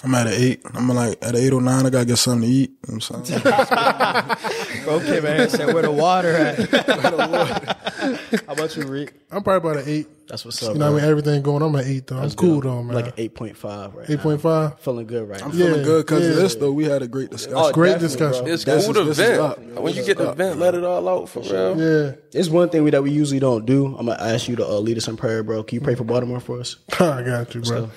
I'm 0.05 0.15
at 0.15 0.27
an 0.27 0.35
eight. 0.35 0.61
I'm 0.75 0.87
like 0.89 1.19
at 1.23 1.35
an 1.35 1.37
eight 1.37 1.53
or 1.53 1.63
nine, 1.63 1.87
I 1.87 1.91
gotta 1.91 2.05
get 2.05 2.17
something 2.19 2.49
to 2.49 2.55
eat. 2.55 2.71
You 2.87 2.95
know 2.95 3.01
what 3.09 3.17
I'm 3.17 3.25
saying? 3.25 4.65
Okay, 4.85 5.21
man. 5.21 5.49
Said 5.49 5.73
where 5.73 5.83
the 5.83 5.91
water 5.91 6.29
at? 6.37 6.59
How 8.47 8.53
about 8.53 8.77
you, 8.77 8.83
Rick? 8.87 9.15
I'm 9.31 9.43
probably 9.43 9.71
about 9.71 9.83
an 9.85 9.89
eight. 9.91 10.07
That's 10.29 10.45
what's 10.45 10.63
up. 10.63 10.75
You 10.75 10.79
know 10.79 10.93
what 10.93 10.99
I 10.99 11.01
mean? 11.03 11.11
Everything 11.11 11.43
going. 11.43 11.63
I'm 11.63 11.75
at 11.77 11.87
eight 11.87 12.07
though. 12.07 12.19
I'm 12.19 12.31
cool 12.33 12.61
though, 12.61 12.83
man. 12.83 12.95
Like 12.95 13.07
an 13.09 13.13
eight 13.17 13.35
point 13.35 13.57
five 13.57 13.95
right 13.95 14.09
eight 14.11 14.21
point 14.21 14.43
five. 14.43 14.79
Feeling 14.81 15.07
good 15.07 15.27
right 15.27 15.41
now. 15.41 15.47
I'm 15.47 15.53
feeling 15.53 15.79
Yeah, 15.79 15.85
good 15.85 16.05
because 16.07 16.23
yeah. 16.25 16.31
of 16.31 16.37
this 16.37 16.55
though. 16.57 16.73
We 16.73 16.85
had 16.85 17.01
a 17.03 17.09
great 17.09 17.31
discussion. 17.31 17.57
Oh, 17.59 17.73
Great 17.73 17.99
discussion. 17.99 18.45
bro. 18.45 18.53
It's 18.53 18.65
This 18.65 18.87
cool 18.87 19.09
is- 19.09 19.17
to 19.17 19.23
vent. 19.39 19.81
When 19.81 19.95
you 19.95 20.05
get 20.05 20.19
to 20.19 20.33
vent, 20.35 20.59
let 20.59 20.75
it 20.75 20.85
all 20.85 21.09
out 21.09 21.31
for 21.31 21.41
real. 21.41 21.79
Yeah. 21.81 22.13
It's 22.33 22.49
one 22.51 22.69
thing 22.69 22.85
we, 22.85 22.91
that 22.91 23.03
we 23.03 23.11
usually 23.11 23.41
don't 23.41 23.65
do. 23.65 23.87
I'm 23.99 24.07
gonna 24.07 24.23
ask 24.23 24.49
you 24.49 24.57
to 24.57 24.67
uh, 24.67 24.79
lead 24.81 24.99
us 24.99 25.09
in 25.09 25.17
prayer, 25.17 25.43
bro. 25.43 25.63
Can 25.63 25.77
you 25.77 25.81
pray 25.81 25.95
for 25.95 26.05
Baltimore 26.05 26.41
for 26.41 26.61
us? 26.61 26.77
I 27.01 27.23
got 27.23 27.55
you, 27.55 27.63
bro. 27.63 27.91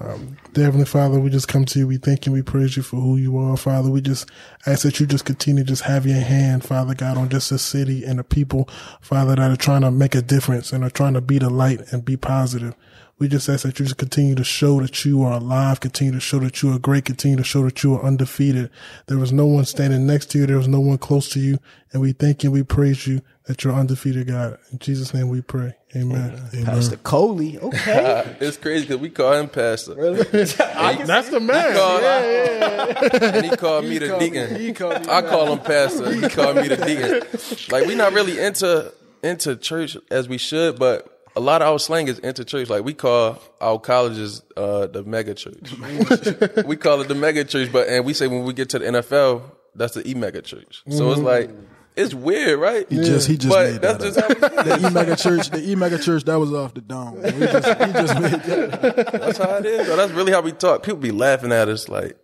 Um, 0.00 0.36
Heavenly 0.54 0.84
Father, 0.86 1.18
we 1.20 1.30
just 1.30 1.48
come 1.48 1.64
to 1.66 1.78
you. 1.78 1.86
We 1.86 1.96
thank 1.96 2.26
you. 2.26 2.32
We 2.32 2.42
praise 2.42 2.76
you 2.76 2.82
for 2.82 2.96
who 2.96 3.16
you 3.16 3.38
are, 3.38 3.56
Father. 3.56 3.90
We 3.90 4.00
just 4.00 4.28
ask 4.66 4.82
that 4.82 5.00
you 5.00 5.06
just 5.06 5.24
continue 5.24 5.64
to 5.64 5.68
just 5.68 5.82
have 5.84 6.06
your 6.06 6.20
hand, 6.20 6.64
Father 6.64 6.94
God, 6.94 7.16
on 7.16 7.28
just 7.28 7.50
the 7.50 7.58
city 7.58 8.04
and 8.04 8.18
the 8.18 8.24
people, 8.24 8.68
Father, 9.00 9.36
that 9.36 9.50
are 9.50 9.56
trying 9.56 9.82
to 9.82 9.90
make 9.90 10.14
a 10.14 10.22
difference 10.22 10.72
and 10.72 10.84
are 10.84 10.90
trying 10.90 11.14
to 11.14 11.20
be 11.20 11.38
the 11.38 11.50
light 11.50 11.80
and 11.92 12.04
be 12.04 12.16
positive. 12.16 12.74
We 13.18 13.28
just 13.28 13.48
ask 13.48 13.62
that 13.62 13.78
you 13.78 13.86
just 13.86 13.96
continue 13.96 14.34
to 14.34 14.44
show 14.44 14.78
that 14.82 15.04
you 15.06 15.22
are 15.22 15.32
alive, 15.38 15.80
continue 15.80 16.12
to 16.12 16.20
show 16.20 16.38
that 16.40 16.62
you 16.62 16.70
are 16.74 16.78
great, 16.78 17.06
continue 17.06 17.38
to 17.38 17.44
show 17.44 17.62
that 17.64 17.82
you 17.82 17.94
are 17.94 18.02
undefeated. 18.02 18.68
There 19.06 19.16
was 19.16 19.32
no 19.32 19.46
one 19.46 19.64
standing 19.64 20.06
next 20.06 20.26
to 20.32 20.38
you. 20.38 20.46
There 20.46 20.58
was 20.58 20.68
no 20.68 20.80
one 20.80 20.98
close 20.98 21.30
to 21.30 21.40
you. 21.40 21.58
And 21.92 22.02
we 22.02 22.12
thank 22.12 22.44
you. 22.44 22.50
We 22.50 22.62
praise 22.62 23.06
you 23.06 23.22
that 23.46 23.64
you're 23.64 23.72
undefeated, 23.72 24.26
God. 24.26 24.58
In 24.70 24.78
Jesus' 24.80 25.14
name 25.14 25.30
we 25.30 25.40
pray. 25.40 25.74
Amen. 25.94 26.38
Amen. 26.52 26.66
Pastor 26.66 26.98
Coley. 26.98 27.58
Okay. 27.58 28.36
it's 28.40 28.58
crazy 28.58 28.84
because 28.84 29.00
we 29.00 29.08
call 29.08 29.32
him 29.32 29.48
Pastor. 29.48 29.94
really? 29.94 30.22
That's 30.32 31.30
the 31.30 31.40
man. 31.40 31.74
Called- 31.74 32.02
yeah, 32.02 33.32
and 33.34 33.46
he 33.46 33.56
called 33.56 33.84
me 33.86 33.96
the 33.96 34.08
called 34.08 34.20
me- 34.20 34.28
deacon. 34.30 34.60
he 34.60 34.72
called 34.74 35.06
me 35.06 35.10
I 35.12 35.22
call 35.22 35.52
him 35.52 35.58
pastor. 35.60 36.12
He 36.12 36.28
called 36.28 36.56
me 36.56 36.68
the 36.68 36.76
deacon. 36.76 37.72
Like 37.72 37.86
we're 37.86 37.96
not 37.96 38.12
really 38.12 38.38
into 38.38 38.92
into 39.22 39.56
church 39.56 39.96
as 40.10 40.28
we 40.28 40.36
should, 40.38 40.78
but 40.78 41.15
a 41.36 41.40
lot 41.40 41.62
of 41.62 41.68
our 41.68 41.78
slang 41.78 42.08
is 42.08 42.18
into 42.18 42.44
church. 42.44 42.68
Like 42.70 42.84
we 42.84 42.94
call 42.94 43.38
our 43.60 43.78
colleges 43.78 44.42
uh, 44.56 44.86
the 44.86 45.04
mega 45.04 45.34
church. 45.34 45.72
we 46.66 46.76
call 46.76 47.02
it 47.02 47.08
the 47.08 47.14
mega 47.14 47.44
church, 47.44 47.70
but 47.70 47.88
and 47.88 48.04
we 48.04 48.14
say 48.14 48.26
when 48.26 48.44
we 48.44 48.52
get 48.54 48.70
to 48.70 48.78
the 48.78 48.86
NFL, 48.86 49.42
that's 49.74 49.94
the 49.94 50.08
e 50.08 50.14
mega 50.14 50.42
church. 50.42 50.82
So 50.88 51.12
it's 51.12 51.20
like 51.20 51.50
it's 51.94 52.14
weird, 52.14 52.58
right? 52.58 52.86
He 52.90 52.96
just 52.96 53.28
he 53.28 53.36
just 53.36 53.48
but 53.48 53.72
made 53.72 53.80
that's 53.82 54.04
that 54.04 54.28
just 54.28 54.42
up. 54.42 54.54
how 54.56 54.62
the 54.62 54.88
E 54.88 54.90
mega 54.92 55.16
church, 55.16 55.50
the 55.50 55.62
E 55.62 55.74
mega 55.74 55.98
church, 55.98 56.24
that 56.24 56.36
was 56.36 56.52
off 56.52 56.74
the 56.74 56.80
dome. 56.80 57.16
He 57.16 57.30
just, 57.30 57.68
he 57.68 57.92
just 57.92 58.20
made 58.20 58.42
that. 58.42 59.12
That's 59.12 59.38
how 59.38 59.56
it 59.56 59.66
is. 59.66 59.86
Though. 59.86 59.96
That's 59.96 60.12
really 60.12 60.32
how 60.32 60.40
we 60.42 60.52
talk. 60.52 60.82
People 60.82 60.98
be 61.00 61.10
laughing 61.10 61.52
at 61.52 61.68
us, 61.68 61.88
like, 61.88 62.16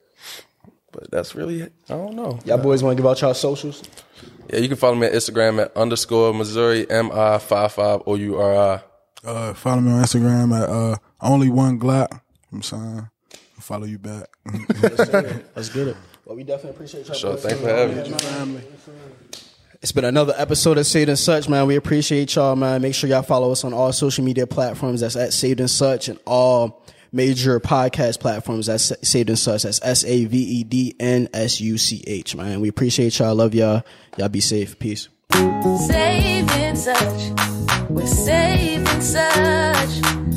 but 0.90 1.10
that's 1.10 1.34
really 1.34 1.62
it. 1.62 1.72
I 1.88 1.94
don't 1.94 2.14
know. 2.14 2.38
Y'all 2.44 2.58
boys 2.58 2.82
want 2.82 2.96
to 2.96 3.02
give 3.02 3.10
out 3.10 3.20
y'all 3.20 3.34
socials? 3.34 3.82
Yeah, 4.50 4.58
you 4.58 4.68
can 4.68 4.76
follow 4.76 4.94
me 4.94 5.06
at 5.06 5.12
Instagram 5.12 5.62
at 5.62 5.76
underscore 5.76 6.34
Missouri 6.34 6.88
M 6.90 7.10
I 7.10 7.38
five 7.38 7.72
five 7.72 8.02
O 8.06 8.14
U 8.14 8.38
R 8.38 8.74
I. 8.74 8.82
Uh, 9.24 9.54
follow 9.54 9.80
me 9.80 9.92
on 9.92 10.02
Instagram 10.02 10.60
at 10.60 10.68
uh, 10.68 10.96
only 11.20 11.48
one 11.48 11.78
Glock. 11.78 12.20
I'm 12.52 12.62
saying, 12.62 13.08
follow 13.58 13.86
you 13.86 13.98
back. 13.98 14.26
Let's 15.54 15.68
get 15.68 15.88
it. 15.88 15.96
Well, 16.24 16.36
we 16.36 16.44
definitely 16.44 16.70
appreciate 16.70 17.06
y'all. 17.06 17.14
So 17.14 17.32
boys. 17.32 17.42
thanks 17.42 17.60
for 17.60 17.68
having 17.68 17.96
me. 17.96 18.18
Family. 18.18 18.62
It's 19.80 19.92
been 19.92 20.04
another 20.04 20.34
episode 20.36 20.78
of 20.78 20.86
Saved 20.86 21.08
and 21.08 21.18
Such, 21.18 21.48
man. 21.48 21.66
We 21.66 21.74
appreciate 21.74 22.34
y'all, 22.36 22.54
man. 22.54 22.82
Make 22.82 22.94
sure 22.94 23.10
y'all 23.10 23.22
follow 23.22 23.50
us 23.50 23.64
on 23.64 23.72
all 23.72 23.92
social 23.92 24.24
media 24.24 24.46
platforms. 24.46 25.00
That's 25.00 25.16
at 25.16 25.32
Saved 25.32 25.58
and 25.58 25.70
Such 25.70 26.08
and 26.08 26.20
all 26.24 26.84
major 27.10 27.58
podcast 27.58 28.20
platforms. 28.20 28.66
That's 28.66 28.92
Saved 29.02 29.28
and 29.28 29.38
Such. 29.38 29.64
That's 29.64 29.80
S 29.82 30.04
A 30.04 30.24
V 30.24 30.38
E 30.38 30.64
D 30.64 30.94
N 31.00 31.28
S 31.34 31.60
U 31.60 31.78
C 31.78 32.04
H, 32.06 32.36
man. 32.36 32.60
We 32.60 32.68
appreciate 32.68 33.18
y'all. 33.18 33.34
Love 33.34 33.54
y'all. 33.54 33.82
Y'all 34.16 34.28
be 34.28 34.40
safe. 34.40 34.78
Peace 34.78 35.08
saving 35.86 36.76
such. 36.76 37.32
We're 37.88 38.06
saving 38.06 39.00
such. 39.00 40.31